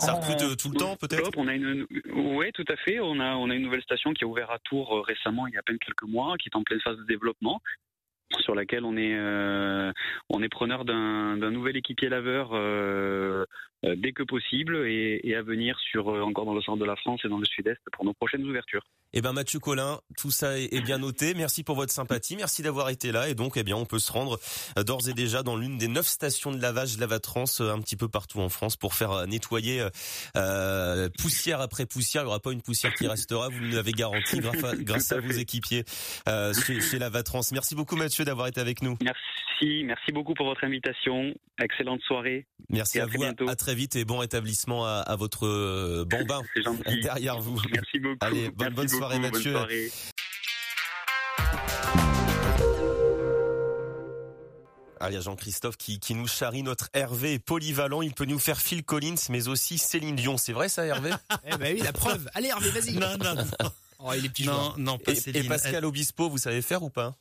Ça 0.00 0.14
recrute 0.14 0.42
euh, 0.42 0.56
tout 0.56 0.70
le 0.70 0.76
temps, 0.76 0.96
peut-être? 0.96 1.30
On 1.36 1.46
a 1.46 1.54
une, 1.54 1.86
ouais, 2.14 2.50
tout 2.52 2.64
à 2.68 2.76
fait. 2.76 2.98
On 3.00 3.20
a, 3.20 3.34
on 3.36 3.50
a 3.50 3.54
une 3.54 3.62
nouvelle 3.62 3.82
station 3.82 4.12
qui 4.12 4.24
a 4.24 4.26
ouvert 4.26 4.50
à 4.50 4.58
Tours 4.60 4.96
euh, 4.96 5.00
récemment, 5.02 5.46
il 5.46 5.54
y 5.54 5.56
a 5.56 5.60
à 5.60 5.62
peine 5.62 5.78
quelques 5.78 6.08
mois, 6.08 6.36
qui 6.38 6.48
est 6.48 6.56
en 6.56 6.62
pleine 6.62 6.80
phase 6.80 6.96
de 6.96 7.04
développement 7.04 7.60
sur 8.40 8.54
laquelle 8.54 8.84
on 8.84 8.96
est 8.96 9.14
euh, 9.14 9.92
on 10.30 10.42
est 10.42 10.48
preneur 10.48 10.84
d'un 10.84 11.50
nouvel 11.50 11.76
équipier 11.76 12.08
laveur 12.08 12.50
euh, 12.52 13.44
dès 13.96 14.12
que 14.12 14.22
possible 14.22 14.86
et, 14.86 15.34
à 15.34 15.42
venir 15.42 15.78
sur 15.80 16.08
encore 16.08 16.44
dans 16.44 16.54
le 16.54 16.62
centre 16.62 16.78
de 16.78 16.84
la 16.84 16.96
France 16.96 17.20
et 17.24 17.28
dans 17.28 17.38
le 17.38 17.44
sud-est 17.44 17.80
pour 17.92 18.04
nos 18.04 18.14
prochaines 18.14 18.44
ouvertures. 18.44 18.82
Eh 19.12 19.20
ben 19.20 19.32
Mathieu 19.32 19.60
Collin, 19.60 20.00
tout 20.16 20.30
ça 20.30 20.58
est, 20.58 20.80
bien 20.84 20.98
noté. 20.98 21.34
Merci 21.34 21.62
pour 21.62 21.76
votre 21.76 21.92
sympathie, 21.92 22.36
merci 22.36 22.62
d'avoir 22.62 22.88
été 22.88 23.12
là 23.12 23.28
et 23.28 23.34
donc 23.34 23.56
eh 23.56 23.62
bien 23.62 23.76
on 23.76 23.84
peut 23.84 23.98
se 23.98 24.12
rendre 24.12 24.38
d'ores 24.76 25.08
et 25.08 25.12
déjà 25.12 25.42
dans 25.42 25.56
l'une 25.56 25.78
des 25.78 25.88
neuf 25.88 26.06
stations 26.06 26.52
de 26.52 26.60
lavage 26.60 26.98
Lavatrans 26.98 27.44
un 27.60 27.80
petit 27.80 27.96
peu 27.96 28.08
partout 28.08 28.40
en 28.40 28.48
France 28.48 28.76
pour 28.76 28.94
faire 28.94 29.26
nettoyer 29.26 29.86
poussière 31.18 31.60
après 31.60 31.86
poussière. 31.86 32.22
Il 32.22 32.26
n'y 32.26 32.30
aura 32.30 32.40
pas 32.40 32.52
une 32.52 32.62
poussière 32.62 32.94
qui 32.94 33.06
restera, 33.06 33.48
vous 33.48 33.60
l'avez 33.60 33.92
garanti 33.92 34.38
grâce 34.38 34.64
à, 34.64 34.76
grâce 34.78 35.12
à 35.12 35.20
vos 35.20 35.32
équipiers 35.32 35.84
chez, 36.26 36.80
chez 36.80 36.98
Lavatrans. 36.98 37.40
Merci 37.52 37.74
beaucoup 37.74 37.96
Mathieu 37.96 38.24
d'avoir 38.24 38.46
été 38.46 38.60
avec 38.60 38.82
nous. 38.82 38.96
Merci, 39.02 39.20
merci 39.84 40.12
beaucoup 40.12 40.34
pour 40.34 40.46
votre 40.46 40.64
invitation. 40.64 41.34
Excellente 41.62 42.00
soirée. 42.02 42.46
Merci 42.68 43.00
à, 43.00 43.06
vous. 43.06 43.22
À 43.48 43.56
très 43.56 43.74
vite 43.74 43.96
et 43.96 44.04
bon 44.04 44.18
rétablissement 44.18 44.86
à, 44.86 45.16
votre 45.16 45.46
euh, 45.46 46.04
bambin 46.10 46.40
derrière 47.02 47.40
vous. 47.40 47.60
Merci 47.72 47.98
beaucoup. 47.98 48.18
Allez, 48.20 48.50
bonne, 48.50 48.88
soirée 48.88 49.18
Mathieu. 49.18 49.52
Bonne 49.52 49.68
soirée. 49.68 49.90
Ah, 55.00 55.10
il 55.10 55.14
y 55.14 55.16
a 55.18 55.20
Jean-Christophe 55.20 55.76
qui, 55.76 56.00
qui 56.00 56.14
nous 56.14 56.26
charrie 56.26 56.62
notre 56.62 56.88
Hervé 56.94 57.38
polyvalent. 57.38 58.00
Il 58.00 58.14
peut 58.14 58.24
nous 58.24 58.38
faire 58.38 58.58
Phil 58.58 58.84
Collins, 58.84 59.16
mais 59.28 59.48
aussi 59.48 59.76
Céline 59.76 60.16
Dion. 60.16 60.38
C'est 60.38 60.54
vrai 60.54 60.70
ça, 60.70 60.86
Hervé 60.86 61.10
Eh 61.46 61.56
ben 61.58 61.74
oui, 61.74 61.82
la 61.82 61.92
preuve. 61.92 62.26
Allez, 62.32 62.48
Hervé, 62.48 62.70
vas-y. 62.70 62.94
Non, 62.94 63.16
non, 63.18 63.34
non. 63.34 63.44
Oh, 63.98 64.12
il 64.16 64.24
est 64.24 64.28
petit 64.28 64.44
non, 64.44 64.74
non, 64.76 64.98
pas 64.98 65.12
et, 65.12 65.38
et 65.38 65.42
Pascal 65.44 65.84
Obispo, 65.84 66.28
vous 66.28 66.38
savez 66.38 66.62
faire 66.62 66.82
ou 66.82 66.90
pas? 66.90 67.16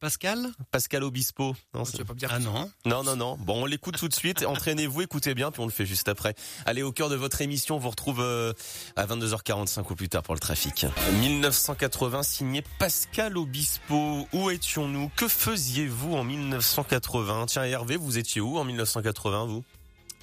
Pascal 0.00 0.52
Pascal 0.70 1.02
Obispo. 1.02 1.56
Non, 1.74 1.82
tu 1.82 2.04
pas 2.04 2.14
me 2.14 2.18
dire 2.18 2.30
ah 2.32 2.38
non. 2.38 2.70
Non, 2.84 3.02
non, 3.02 3.16
non. 3.16 3.36
Bon, 3.36 3.62
on 3.62 3.66
l'écoute 3.66 3.96
tout 3.98 4.08
de 4.08 4.14
suite. 4.14 4.44
Entraînez-vous, 4.44 5.02
écoutez 5.02 5.34
bien, 5.34 5.50
puis 5.50 5.60
on 5.60 5.66
le 5.66 5.72
fait 5.72 5.86
juste 5.86 6.08
après. 6.08 6.34
Allez, 6.66 6.82
au 6.82 6.92
cœur 6.92 7.08
de 7.08 7.16
votre 7.16 7.40
émission, 7.42 7.76
on 7.76 7.78
vous 7.78 7.90
retrouve 7.90 8.20
euh, 8.20 8.52
à 8.94 9.06
22h45 9.06 9.84
ou 9.90 9.94
plus 9.96 10.08
tard 10.08 10.22
pour 10.22 10.34
le 10.34 10.40
trafic. 10.40 10.86
1980, 11.20 12.22
signé 12.22 12.62
Pascal 12.78 13.36
Obispo. 13.36 14.28
Où 14.32 14.50
étions-nous? 14.50 15.10
Que 15.16 15.26
faisiez-vous 15.26 16.14
en 16.14 16.22
1980 16.22 17.46
Tiens, 17.46 17.64
Hervé, 17.64 17.96
vous 17.96 18.18
étiez 18.18 18.40
où 18.40 18.58
en 18.58 18.64
1980, 18.64 19.46
vous? 19.46 19.64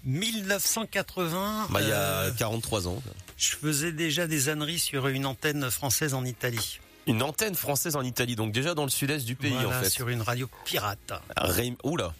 1980. 0.05 1.67
Bah, 1.69 1.81
il 1.81 1.89
y 1.89 1.91
a 1.91 2.31
43 2.37 2.87
euh, 2.87 2.89
ans. 2.91 3.03
Je 3.37 3.49
faisais 3.49 3.91
déjà 3.91 4.27
des 4.27 4.49
âneries 4.49 4.79
sur 4.79 5.07
une 5.07 5.25
antenne 5.25 5.69
française 5.69 6.13
en 6.13 6.23
Italie. 6.23 6.79
Une 7.07 7.21
antenne 7.21 7.55
française 7.55 7.95
en 7.95 8.01
Italie, 8.01 8.35
donc 8.35 8.51
déjà 8.51 8.73
dans 8.73 8.83
le 8.83 8.89
sud-est 8.89 9.25
du 9.25 9.35
pays 9.35 9.55
en 9.55 9.71
fait. 9.71 9.89
sur 9.89 10.09
une 10.09 10.21
radio 10.21 10.49
pirate. 10.65 11.13
Ré... 11.37 11.75
Oula 11.83 12.13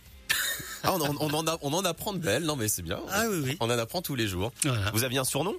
ah, 0.83 0.93
on, 0.93 1.01
en, 1.01 1.15
on, 1.19 1.33
en 1.33 1.47
a, 1.47 1.57
on 1.61 1.73
en 1.73 1.83
apprend 1.85 2.13
de 2.13 2.19
belles, 2.19 2.43
non 2.43 2.55
mais 2.55 2.67
c'est 2.67 2.83
bien. 2.83 2.99
Ah 3.09 3.23
oui, 3.27 3.41
oui. 3.43 3.57
On 3.59 3.65
en 3.65 3.79
apprend 3.79 4.01
tous 4.01 4.15
les 4.15 4.27
jours. 4.27 4.51
Vous 4.93 5.03
aviez 5.03 5.17
un 5.17 5.23
surnom? 5.23 5.55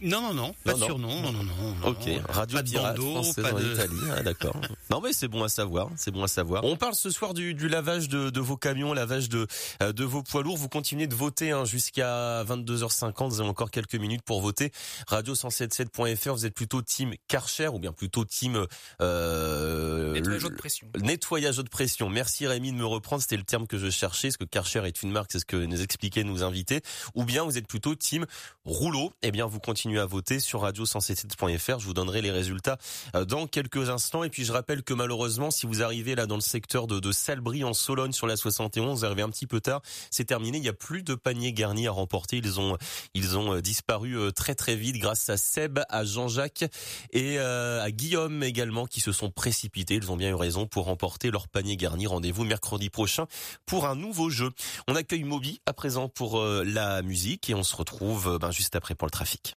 Non, 0.00 0.20
non, 0.20 0.34
non, 0.34 0.54
pas 0.64 0.74
de 0.74 0.78
surnom, 0.78 1.22
non, 1.22 1.32
non, 1.32 1.42
non. 1.42 1.88
Ok, 1.88 2.08
Radio 2.28 2.62
Pirate 2.62 2.96
française 2.96 3.44
en 3.44 3.58
Italie, 3.58 3.96
ah, 4.16 4.22
d'accord. 4.22 4.56
non 4.90 5.00
mais 5.00 5.12
c'est 5.12 5.28
bon 5.28 5.42
à 5.42 5.48
savoir, 5.48 5.90
c'est 5.96 6.10
bon 6.10 6.22
à 6.22 6.28
savoir. 6.28 6.64
On 6.64 6.76
parle 6.76 6.94
ce 6.94 7.10
soir 7.10 7.34
du, 7.34 7.54
du 7.54 7.68
lavage 7.68 8.08
de, 8.08 8.30
de, 8.30 8.40
vos 8.40 8.56
camions, 8.56 8.92
lavage 8.92 9.28
de, 9.28 9.46
euh, 9.82 9.92
de 9.92 10.04
vos 10.04 10.22
poids 10.22 10.42
lourds. 10.42 10.56
Vous 10.56 10.68
continuez 10.68 11.06
de 11.06 11.14
voter 11.14 11.50
hein, 11.50 11.64
jusqu'à 11.64 12.44
22h50, 12.44 13.28
vous 13.28 13.40
avez 13.40 13.48
encore 13.48 13.70
quelques 13.70 13.96
minutes 13.96 14.22
pour 14.22 14.40
voter. 14.40 14.70
Radio177.fr, 15.08 16.30
vous 16.30 16.46
êtes 16.46 16.54
plutôt 16.54 16.82
team 16.82 17.14
Karcher 17.26 17.68
ou 17.68 17.78
bien 17.78 17.92
plutôt 17.92 18.24
team... 18.24 18.66
Euh, 19.00 20.12
nettoyage 20.12 20.44
de 20.44 20.48
pression. 20.48 20.86
Nettoyage 21.00 21.56
de 21.56 21.62
pression. 21.62 22.08
Merci 22.08 22.46
Rémi 22.46 22.72
de 22.72 22.76
me 22.76 22.86
reprendre, 22.86 23.22
c'était 23.22 23.36
le 23.36 23.44
terme 23.44 23.66
que 23.66 23.78
je 23.78 23.90
cherchais, 23.90 24.28
parce 24.28 24.36
que 24.36 24.44
Karcher 24.44 24.86
est 24.86 25.02
une 25.02 25.10
marque, 25.10 25.32
c'est 25.32 25.40
ce 25.40 25.44
que 25.44 25.56
nous 25.56 25.82
expliquaient 25.82 26.24
nos 26.24 26.42
invités. 26.42 26.82
Ou 27.14 27.24
bien 27.24 27.42
vous 27.42 27.58
êtes 27.58 27.66
plutôt 27.66 27.94
team 27.94 28.26
rouleau, 28.64 29.12
eh 29.22 29.30
bien 29.32 29.46
vous 29.46 29.58
continuez 29.58 29.87
à 29.96 30.04
voter 30.04 30.40
sur 30.40 30.64
radio177.fr. 30.64 31.78
Je 31.78 31.86
vous 31.86 31.94
donnerai 31.94 32.20
les 32.20 32.30
résultats 32.30 32.76
euh, 33.14 33.24
dans 33.24 33.46
quelques 33.46 33.88
instants. 33.88 34.24
Et 34.24 34.28
puis 34.28 34.44
je 34.44 34.52
rappelle 34.52 34.82
que 34.82 34.92
malheureusement, 34.92 35.50
si 35.50 35.66
vous 35.66 35.82
arrivez 35.82 36.14
là 36.14 36.26
dans 36.26 36.34
le 36.34 36.42
secteur 36.42 36.86
de, 36.86 37.00
de 37.00 37.12
Salbris 37.12 37.64
en 37.64 37.72
Sologne 37.72 38.12
sur 38.12 38.26
la 38.26 38.36
71, 38.36 38.98
vous 38.98 39.04
arrivez 39.06 39.22
un 39.22 39.30
petit 39.30 39.46
peu 39.46 39.60
tard. 39.60 39.80
C'est 40.10 40.24
terminé. 40.24 40.58
Il 40.58 40.62
n'y 40.62 40.68
a 40.68 40.74
plus 40.74 41.02
de 41.02 41.14
paniers 41.14 41.52
garnis 41.52 41.86
à 41.86 41.92
remporter. 41.92 42.36
Ils 42.36 42.60
ont 42.60 42.76
ils 43.14 43.38
ont 43.38 43.54
euh, 43.54 43.62
disparu 43.62 44.18
euh, 44.18 44.32
très 44.32 44.54
très 44.54 44.76
vite 44.76 44.98
grâce 44.98 45.30
à 45.30 45.36
Seb, 45.36 45.78
à 45.88 46.04
Jean-Jacques 46.04 46.64
et 47.12 47.38
à 47.38 47.90
Guillaume 47.90 48.42
également 48.42 48.86
qui 48.86 49.00
se 49.00 49.12
sont 49.12 49.30
précipités. 49.30 49.94
Ils 49.94 50.10
ont 50.10 50.16
bien 50.16 50.30
eu 50.30 50.34
raison 50.34 50.66
pour 50.66 50.86
remporter 50.86 51.30
leur 51.30 51.48
panier 51.48 51.76
garni. 51.76 52.06
Rendez-vous 52.06 52.44
mercredi 52.44 52.90
prochain 52.90 53.26
pour 53.66 53.86
un 53.86 53.94
nouveau 53.94 54.28
jeu. 54.28 54.50
On 54.88 54.96
accueille 54.96 55.24
Moby 55.24 55.60
à 55.66 55.72
présent 55.72 56.08
pour 56.08 56.42
la 56.42 57.02
musique 57.02 57.48
et 57.48 57.54
on 57.54 57.62
se 57.62 57.76
retrouve 57.76 58.38
ben, 58.38 58.50
juste 58.50 58.76
après 58.76 58.94
pour 58.94 59.06
le 59.06 59.12
trafic. 59.12 59.57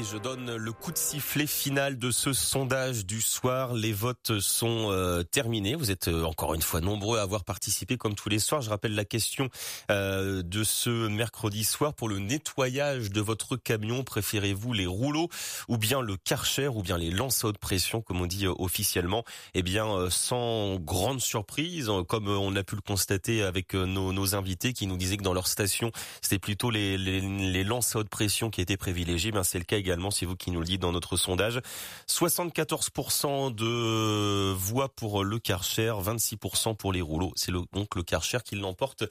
Et 0.00 0.04
je 0.04 0.16
donne 0.16 0.54
le 0.54 0.72
coup 0.72 0.92
de 0.92 0.96
sifflet 0.96 1.48
final 1.48 1.98
de 1.98 2.12
ce 2.12 2.32
sondage 2.32 3.04
du 3.04 3.20
soir. 3.20 3.74
Les 3.74 3.92
votes 3.92 4.38
sont 4.38 4.92
euh, 4.92 5.24
terminés. 5.24 5.74
Vous 5.74 5.90
êtes 5.90 6.06
euh, 6.06 6.22
encore 6.22 6.54
une 6.54 6.62
fois 6.62 6.80
nombreux 6.80 7.18
à 7.18 7.22
avoir 7.22 7.42
participé 7.42 7.96
comme 7.96 8.14
tous 8.14 8.28
les 8.28 8.38
soirs. 8.38 8.62
Je 8.62 8.70
rappelle 8.70 8.94
la 8.94 9.04
question 9.04 9.48
euh, 9.90 10.44
de 10.44 10.62
ce 10.62 11.08
mercredi 11.08 11.64
soir 11.64 11.94
pour 11.94 12.08
le 12.08 12.20
nettoyage 12.20 13.10
de 13.10 13.20
votre 13.20 13.56
camion. 13.56 14.04
Préférez-vous 14.04 14.72
les 14.72 14.86
rouleaux 14.86 15.30
ou 15.66 15.78
bien 15.78 16.00
le 16.00 16.16
karcher 16.16 16.68
ou 16.68 16.84
bien 16.84 16.96
les 16.96 17.10
lances 17.10 17.44
à 17.44 17.48
haute 17.48 17.58
pression 17.58 18.00
comme 18.00 18.20
on 18.20 18.26
dit 18.26 18.46
officiellement? 18.46 19.24
Eh 19.54 19.64
bien, 19.64 20.08
sans 20.10 20.76
grande 20.76 21.20
surprise, 21.20 21.90
comme 22.06 22.28
on 22.28 22.54
a 22.54 22.62
pu 22.62 22.76
le 22.76 22.82
constater 22.82 23.42
avec 23.42 23.74
nos, 23.74 24.12
nos 24.12 24.36
invités 24.36 24.74
qui 24.74 24.86
nous 24.86 24.96
disaient 24.96 25.16
que 25.16 25.24
dans 25.24 25.34
leur 25.34 25.48
station, 25.48 25.90
c'était 26.22 26.38
plutôt 26.38 26.70
les, 26.70 26.96
les, 26.98 27.20
les 27.20 27.68
haute 27.72 28.08
pression 28.08 28.50
qui 28.50 28.60
étaient 28.60 28.76
privilégiées. 28.76 29.32
Ben, 29.32 29.42
c'est 29.42 29.58
le 29.58 29.64
cas 29.64 29.76
également, 29.76 29.87
c'est 30.10 30.26
vous 30.26 30.36
qui 30.36 30.50
nous 30.50 30.60
le 30.60 30.66
dites 30.66 30.80
dans 30.80 30.92
notre 30.92 31.16
sondage. 31.16 31.60
74% 32.08 33.54
de 33.54 34.52
voix 34.52 34.88
pour 34.88 35.24
le 35.24 35.38
Karcher, 35.38 35.94
26% 36.00 36.76
pour 36.76 36.92
les 36.92 37.00
rouleaux. 37.00 37.32
C'est 37.36 37.52
donc 37.52 37.96
le 37.96 38.02
Karcher 38.02 38.38
qui 38.44 38.56
l'emporte 38.56 39.04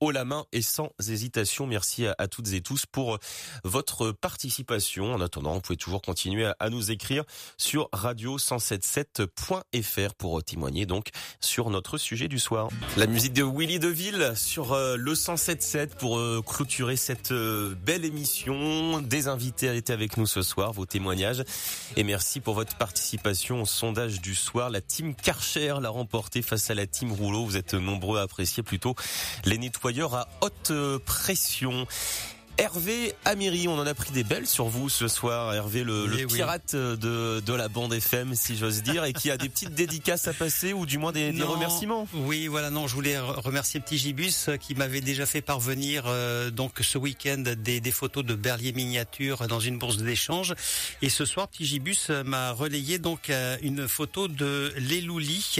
haut 0.00 0.10
la 0.10 0.24
main 0.24 0.46
et 0.52 0.62
sans 0.62 0.90
hésitation. 1.08 1.66
Merci 1.66 2.06
à, 2.06 2.28
toutes 2.28 2.52
et 2.52 2.60
tous 2.60 2.86
pour 2.86 3.18
votre 3.64 4.12
participation. 4.12 5.14
En 5.14 5.20
attendant, 5.20 5.54
vous 5.54 5.60
pouvez 5.60 5.76
toujours 5.76 6.02
continuer 6.02 6.50
à, 6.58 6.70
nous 6.70 6.90
écrire 6.90 7.24
sur 7.56 7.88
radio177.fr 7.92 10.14
pour 10.14 10.42
témoigner 10.42 10.86
donc 10.86 11.08
sur 11.40 11.70
notre 11.70 11.98
sujet 11.98 12.28
du 12.28 12.38
soir. 12.38 12.68
La 12.96 13.06
musique 13.06 13.32
de 13.32 13.42
Willy 13.42 13.78
Deville 13.78 14.32
sur 14.36 14.72
euh, 14.72 14.96
le 14.96 15.14
177 15.14 15.96
pour 15.96 16.18
euh, 16.18 16.42
clôturer 16.46 16.96
cette 16.96 17.32
euh, 17.32 17.74
belle 17.84 18.04
émission. 18.04 19.00
Des 19.00 19.28
invités 19.28 19.74
étaient 19.76 19.92
avec 19.92 20.16
nous 20.16 20.21
ce 20.26 20.42
soir, 20.42 20.72
vos 20.72 20.86
témoignages. 20.86 21.44
Et 21.96 22.04
merci 22.04 22.40
pour 22.40 22.54
votre 22.54 22.76
participation 22.76 23.62
au 23.62 23.66
sondage 23.66 24.20
du 24.20 24.34
soir. 24.34 24.70
La 24.70 24.80
team 24.80 25.14
Karcher 25.14 25.74
l'a 25.80 25.88
remporté 25.88 26.42
face 26.42 26.70
à 26.70 26.74
la 26.74 26.86
team 26.86 27.12
Rouleau. 27.12 27.44
Vous 27.44 27.56
êtes 27.56 27.74
nombreux 27.74 28.18
à 28.18 28.22
apprécier 28.22 28.62
plutôt 28.62 28.94
les 29.44 29.58
nettoyeurs 29.58 30.14
à 30.14 30.28
haute 30.40 30.72
pression. 31.04 31.86
Hervé 32.58 33.14
Amiri, 33.24 33.66
on 33.66 33.78
en 33.78 33.86
a 33.86 33.94
pris 33.94 34.10
des 34.10 34.24
belles 34.24 34.46
sur 34.46 34.66
vous 34.66 34.90
ce 34.90 35.08
soir. 35.08 35.54
Hervé, 35.54 35.84
le, 35.84 36.06
le 36.06 36.20
eh 36.20 36.26
pirate 36.26 36.76
de, 36.76 37.40
de 37.40 37.52
la 37.54 37.68
bande 37.68 37.94
FM, 37.94 38.34
si 38.34 38.58
j'ose 38.58 38.82
dire, 38.82 39.04
et 39.04 39.14
qui 39.14 39.30
a 39.30 39.38
des 39.38 39.48
petites 39.48 39.74
dédicaces 39.74 40.28
à 40.28 40.34
passer 40.34 40.74
ou 40.74 40.84
du 40.84 40.98
moins 40.98 41.12
des, 41.12 41.32
des 41.32 41.42
remerciements. 41.42 42.06
Oui, 42.12 42.48
voilà, 42.48 42.68
non, 42.68 42.86
je 42.86 42.94
voulais 42.94 43.18
remercier 43.18 43.80
Petit 43.80 43.96
Gibus 43.96 44.48
euh, 44.48 44.56
qui 44.58 44.74
m'avait 44.74 45.00
déjà 45.00 45.24
fait 45.24 45.40
parvenir 45.40 46.04
euh, 46.06 46.50
donc 46.50 46.72
ce 46.82 46.98
week-end 46.98 47.42
des, 47.56 47.80
des, 47.80 47.90
photos 47.90 48.22
de 48.24 48.34
berlier 48.34 48.72
miniature 48.72 49.48
dans 49.48 49.60
une 49.60 49.78
bourse 49.78 49.96
d'échange. 49.96 50.54
Et 51.00 51.08
ce 51.08 51.24
soir, 51.24 51.48
Petit 51.48 51.64
Gibus 51.64 52.08
euh, 52.10 52.22
m'a 52.22 52.52
relayé 52.52 52.98
donc 52.98 53.30
une 53.62 53.88
photo 53.88 54.28
de 54.28 54.74
l'Elouli. 54.76 55.58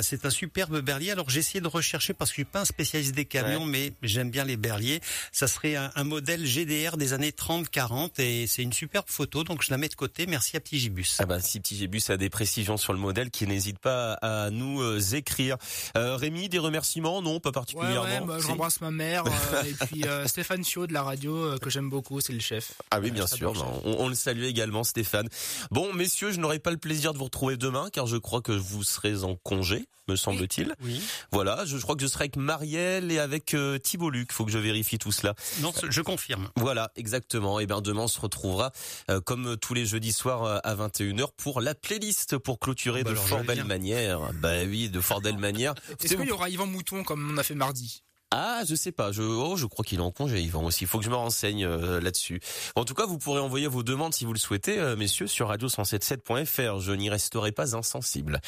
C'est 0.00 0.24
un 0.24 0.30
superbe 0.30 0.80
berlier. 0.80 1.10
Alors 1.10 1.28
j'ai 1.28 1.40
essayé 1.40 1.60
de 1.60 1.68
rechercher 1.68 2.14
parce 2.14 2.30
que 2.30 2.36
je 2.36 2.42
suis 2.42 2.44
pas 2.44 2.60
un 2.60 2.64
spécialiste 2.64 3.14
des 3.14 3.26
camions, 3.26 3.66
mais 3.66 3.92
j'aime 4.02 4.30
bien 4.30 4.44
les 4.44 4.56
berliers. 4.56 5.00
Ça 5.30 5.46
serait 5.46 5.76
un, 5.76 5.90
un 5.94 6.04
modèle 6.04 6.21
GDR 6.24 6.96
des 6.96 7.12
années 7.12 7.30
30-40 7.30 8.20
et 8.20 8.46
c'est 8.46 8.62
une 8.62 8.72
superbe 8.72 9.06
photo, 9.08 9.44
donc 9.44 9.62
je 9.62 9.70
la 9.70 9.78
mets 9.78 9.88
de 9.88 9.94
côté. 9.94 10.26
Merci 10.26 10.56
à 10.56 10.60
Petit 10.60 10.78
Gibus. 10.78 11.16
Ah 11.18 11.26
bah, 11.26 11.40
si 11.40 11.60
Petit 11.60 11.76
Gibus 11.76 12.10
a 12.10 12.16
des 12.16 12.30
précisions 12.30 12.76
sur 12.76 12.92
le 12.92 12.98
modèle, 12.98 13.30
qui 13.30 13.46
n'hésite 13.46 13.78
pas 13.78 14.14
à 14.14 14.50
nous 14.50 14.80
euh, 14.80 15.00
écrire. 15.12 15.56
Euh, 15.96 16.16
Rémi, 16.16 16.48
des 16.48 16.58
remerciements? 16.58 17.22
Non, 17.22 17.40
pas 17.40 17.52
particulièrement. 17.52 18.02
Ouais, 18.02 18.20
ouais, 18.20 18.26
bah, 18.26 18.38
j'embrasse 18.38 18.80
ma 18.80 18.90
mère 18.90 19.24
euh, 19.26 19.62
et 19.64 19.86
puis 19.86 20.04
euh, 20.04 20.26
Stéphane 20.26 20.64
Chiot 20.64 20.86
de 20.86 20.92
la 20.92 21.02
radio 21.02 21.58
que 21.60 21.70
j'aime 21.70 21.90
beaucoup, 21.90 22.20
c'est 22.20 22.32
le 22.32 22.40
chef. 22.40 22.72
Ah 22.90 23.00
oui, 23.00 23.10
bien 23.10 23.26
sûr. 23.26 23.52
Bah, 23.52 23.66
on, 23.84 23.96
on, 24.04 24.08
le 24.08 24.14
salue 24.14 24.44
également, 24.44 24.84
Stéphane. 24.84 25.28
Bon, 25.70 25.92
messieurs, 25.92 26.32
je 26.32 26.40
n'aurai 26.40 26.58
pas 26.58 26.70
le 26.70 26.78
plaisir 26.78 27.12
de 27.12 27.18
vous 27.18 27.24
retrouver 27.24 27.56
demain, 27.56 27.88
car 27.92 28.06
je 28.06 28.16
crois 28.16 28.40
que 28.40 28.52
vous 28.52 28.84
serez 28.84 29.24
en 29.24 29.36
congé 29.36 29.86
me 30.08 30.16
semble-t-il. 30.16 30.74
Oui. 30.82 31.00
Voilà, 31.30 31.64
je, 31.64 31.76
crois 31.78 31.94
que 31.94 32.02
je 32.02 32.06
serai 32.06 32.24
avec 32.24 32.36
Marielle 32.36 33.12
et 33.12 33.18
avec 33.18 33.54
euh, 33.54 33.78
Thibault 33.78 34.10
Luc. 34.10 34.32
Faut 34.32 34.44
que 34.44 34.50
je 34.50 34.58
vérifie 34.58 34.98
tout 34.98 35.12
cela. 35.12 35.34
Non, 35.60 35.72
je 35.88 36.00
confirme. 36.12 36.48
Voilà, 36.56 36.90
exactement. 36.96 37.60
Et 37.60 37.66
bien 37.66 37.80
demain 37.80 38.02
on 38.02 38.08
se 38.08 38.20
retrouvera 38.20 38.72
euh, 39.10 39.20
comme 39.20 39.56
tous 39.56 39.74
les 39.74 39.86
jeudis 39.86 40.12
soirs 40.12 40.44
euh, 40.44 40.58
à 40.64 40.74
21h 40.74 41.28
pour 41.36 41.60
la 41.60 41.74
playlist 41.74 42.38
pour 42.38 42.58
clôturer 42.58 43.02
bah 43.02 43.10
de 43.10 43.16
fort 43.16 43.44
belle 43.44 43.64
manière. 43.64 44.32
Bah 44.34 44.62
oui, 44.66 44.88
de 44.88 45.00
fort 45.00 45.20
belle 45.20 45.38
manière. 45.38 45.74
Est-ce 46.02 46.14
qu'il 46.14 46.26
y 46.26 46.32
aura 46.32 46.48
Yvan 46.48 46.66
Mouton 46.66 47.02
comme 47.04 47.32
on 47.32 47.38
a 47.38 47.42
fait 47.42 47.54
mardi? 47.54 48.02
Ah, 48.34 48.62
je 48.66 48.74
sais 48.74 48.92
pas. 48.92 49.12
Je, 49.12 49.20
oh, 49.22 49.56
je 49.56 49.66
crois 49.66 49.84
qu'il 49.84 49.98
est 49.98 50.02
en 50.02 50.10
congé, 50.10 50.40
Yvan 50.40 50.64
aussi. 50.64 50.84
Il 50.84 50.86
faut 50.86 50.98
que 50.98 51.04
je 51.04 51.10
me 51.10 51.16
renseigne 51.16 51.66
euh, 51.66 52.00
là-dessus. 52.00 52.40
En 52.76 52.86
tout 52.86 52.94
cas, 52.94 53.04
vous 53.04 53.18
pourrez 53.18 53.40
envoyer 53.40 53.66
vos 53.66 53.82
demandes 53.82 54.14
si 54.14 54.24
vous 54.24 54.32
le 54.32 54.38
souhaitez, 54.38 54.78
euh, 54.78 54.96
messieurs, 54.96 55.26
sur 55.26 55.52
radio177.fr. 55.52 56.80
Je 56.80 56.92
n'y 56.92 57.10
resterai 57.10 57.52
pas 57.52 57.76
insensible. 57.76 58.40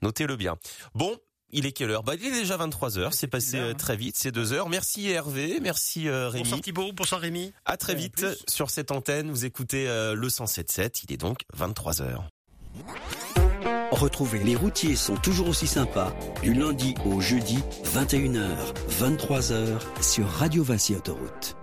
Notez-le 0.00 0.36
bien. 0.36 0.56
Bon, 0.94 1.14
il 1.50 1.66
est 1.66 1.72
quelle 1.72 1.90
heure? 1.90 2.02
Bah, 2.02 2.14
il 2.14 2.26
est 2.26 2.30
déjà 2.30 2.56
23 2.56 2.98
heures. 2.98 3.14
C'est 3.14 3.26
passé 3.26 3.58
euh, 3.58 3.74
très 3.74 3.96
vite, 3.96 4.16
c'est 4.16 4.32
deux 4.32 4.52
heures. 4.52 4.68
Merci 4.68 5.08
Hervé, 5.08 5.58
merci 5.60 6.08
Rémi. 6.08 6.44
Bonsoir 6.44 6.60
Thibault, 6.60 6.92
bonsoir 6.92 7.20
Rémi. 7.20 7.52
À 7.64 7.76
très 7.76 7.94
vite 7.94 8.26
sur 8.48 8.70
cette 8.70 8.90
antenne. 8.90 9.30
Vous 9.30 9.44
écoutez 9.44 9.86
le 9.86 10.28
177. 10.28 11.04
Il 11.04 11.12
est 11.12 11.16
donc 11.16 11.40
23 11.54 12.02
heures. 12.02 12.28
Retrouvez 13.90 14.40
Les 14.40 14.56
routiers 14.56 14.96
sont 14.96 15.16
toujours 15.16 15.48
aussi 15.48 15.66
sympas 15.66 16.12
du 16.42 16.52
lundi 16.52 16.94
au 17.06 17.20
jeudi 17.20 17.58
21h, 17.94 18.56
23h 19.00 19.78
sur 20.02 20.28
Radio 20.28 20.62
Vinci 20.64 20.94
Autoroute. 20.94 21.56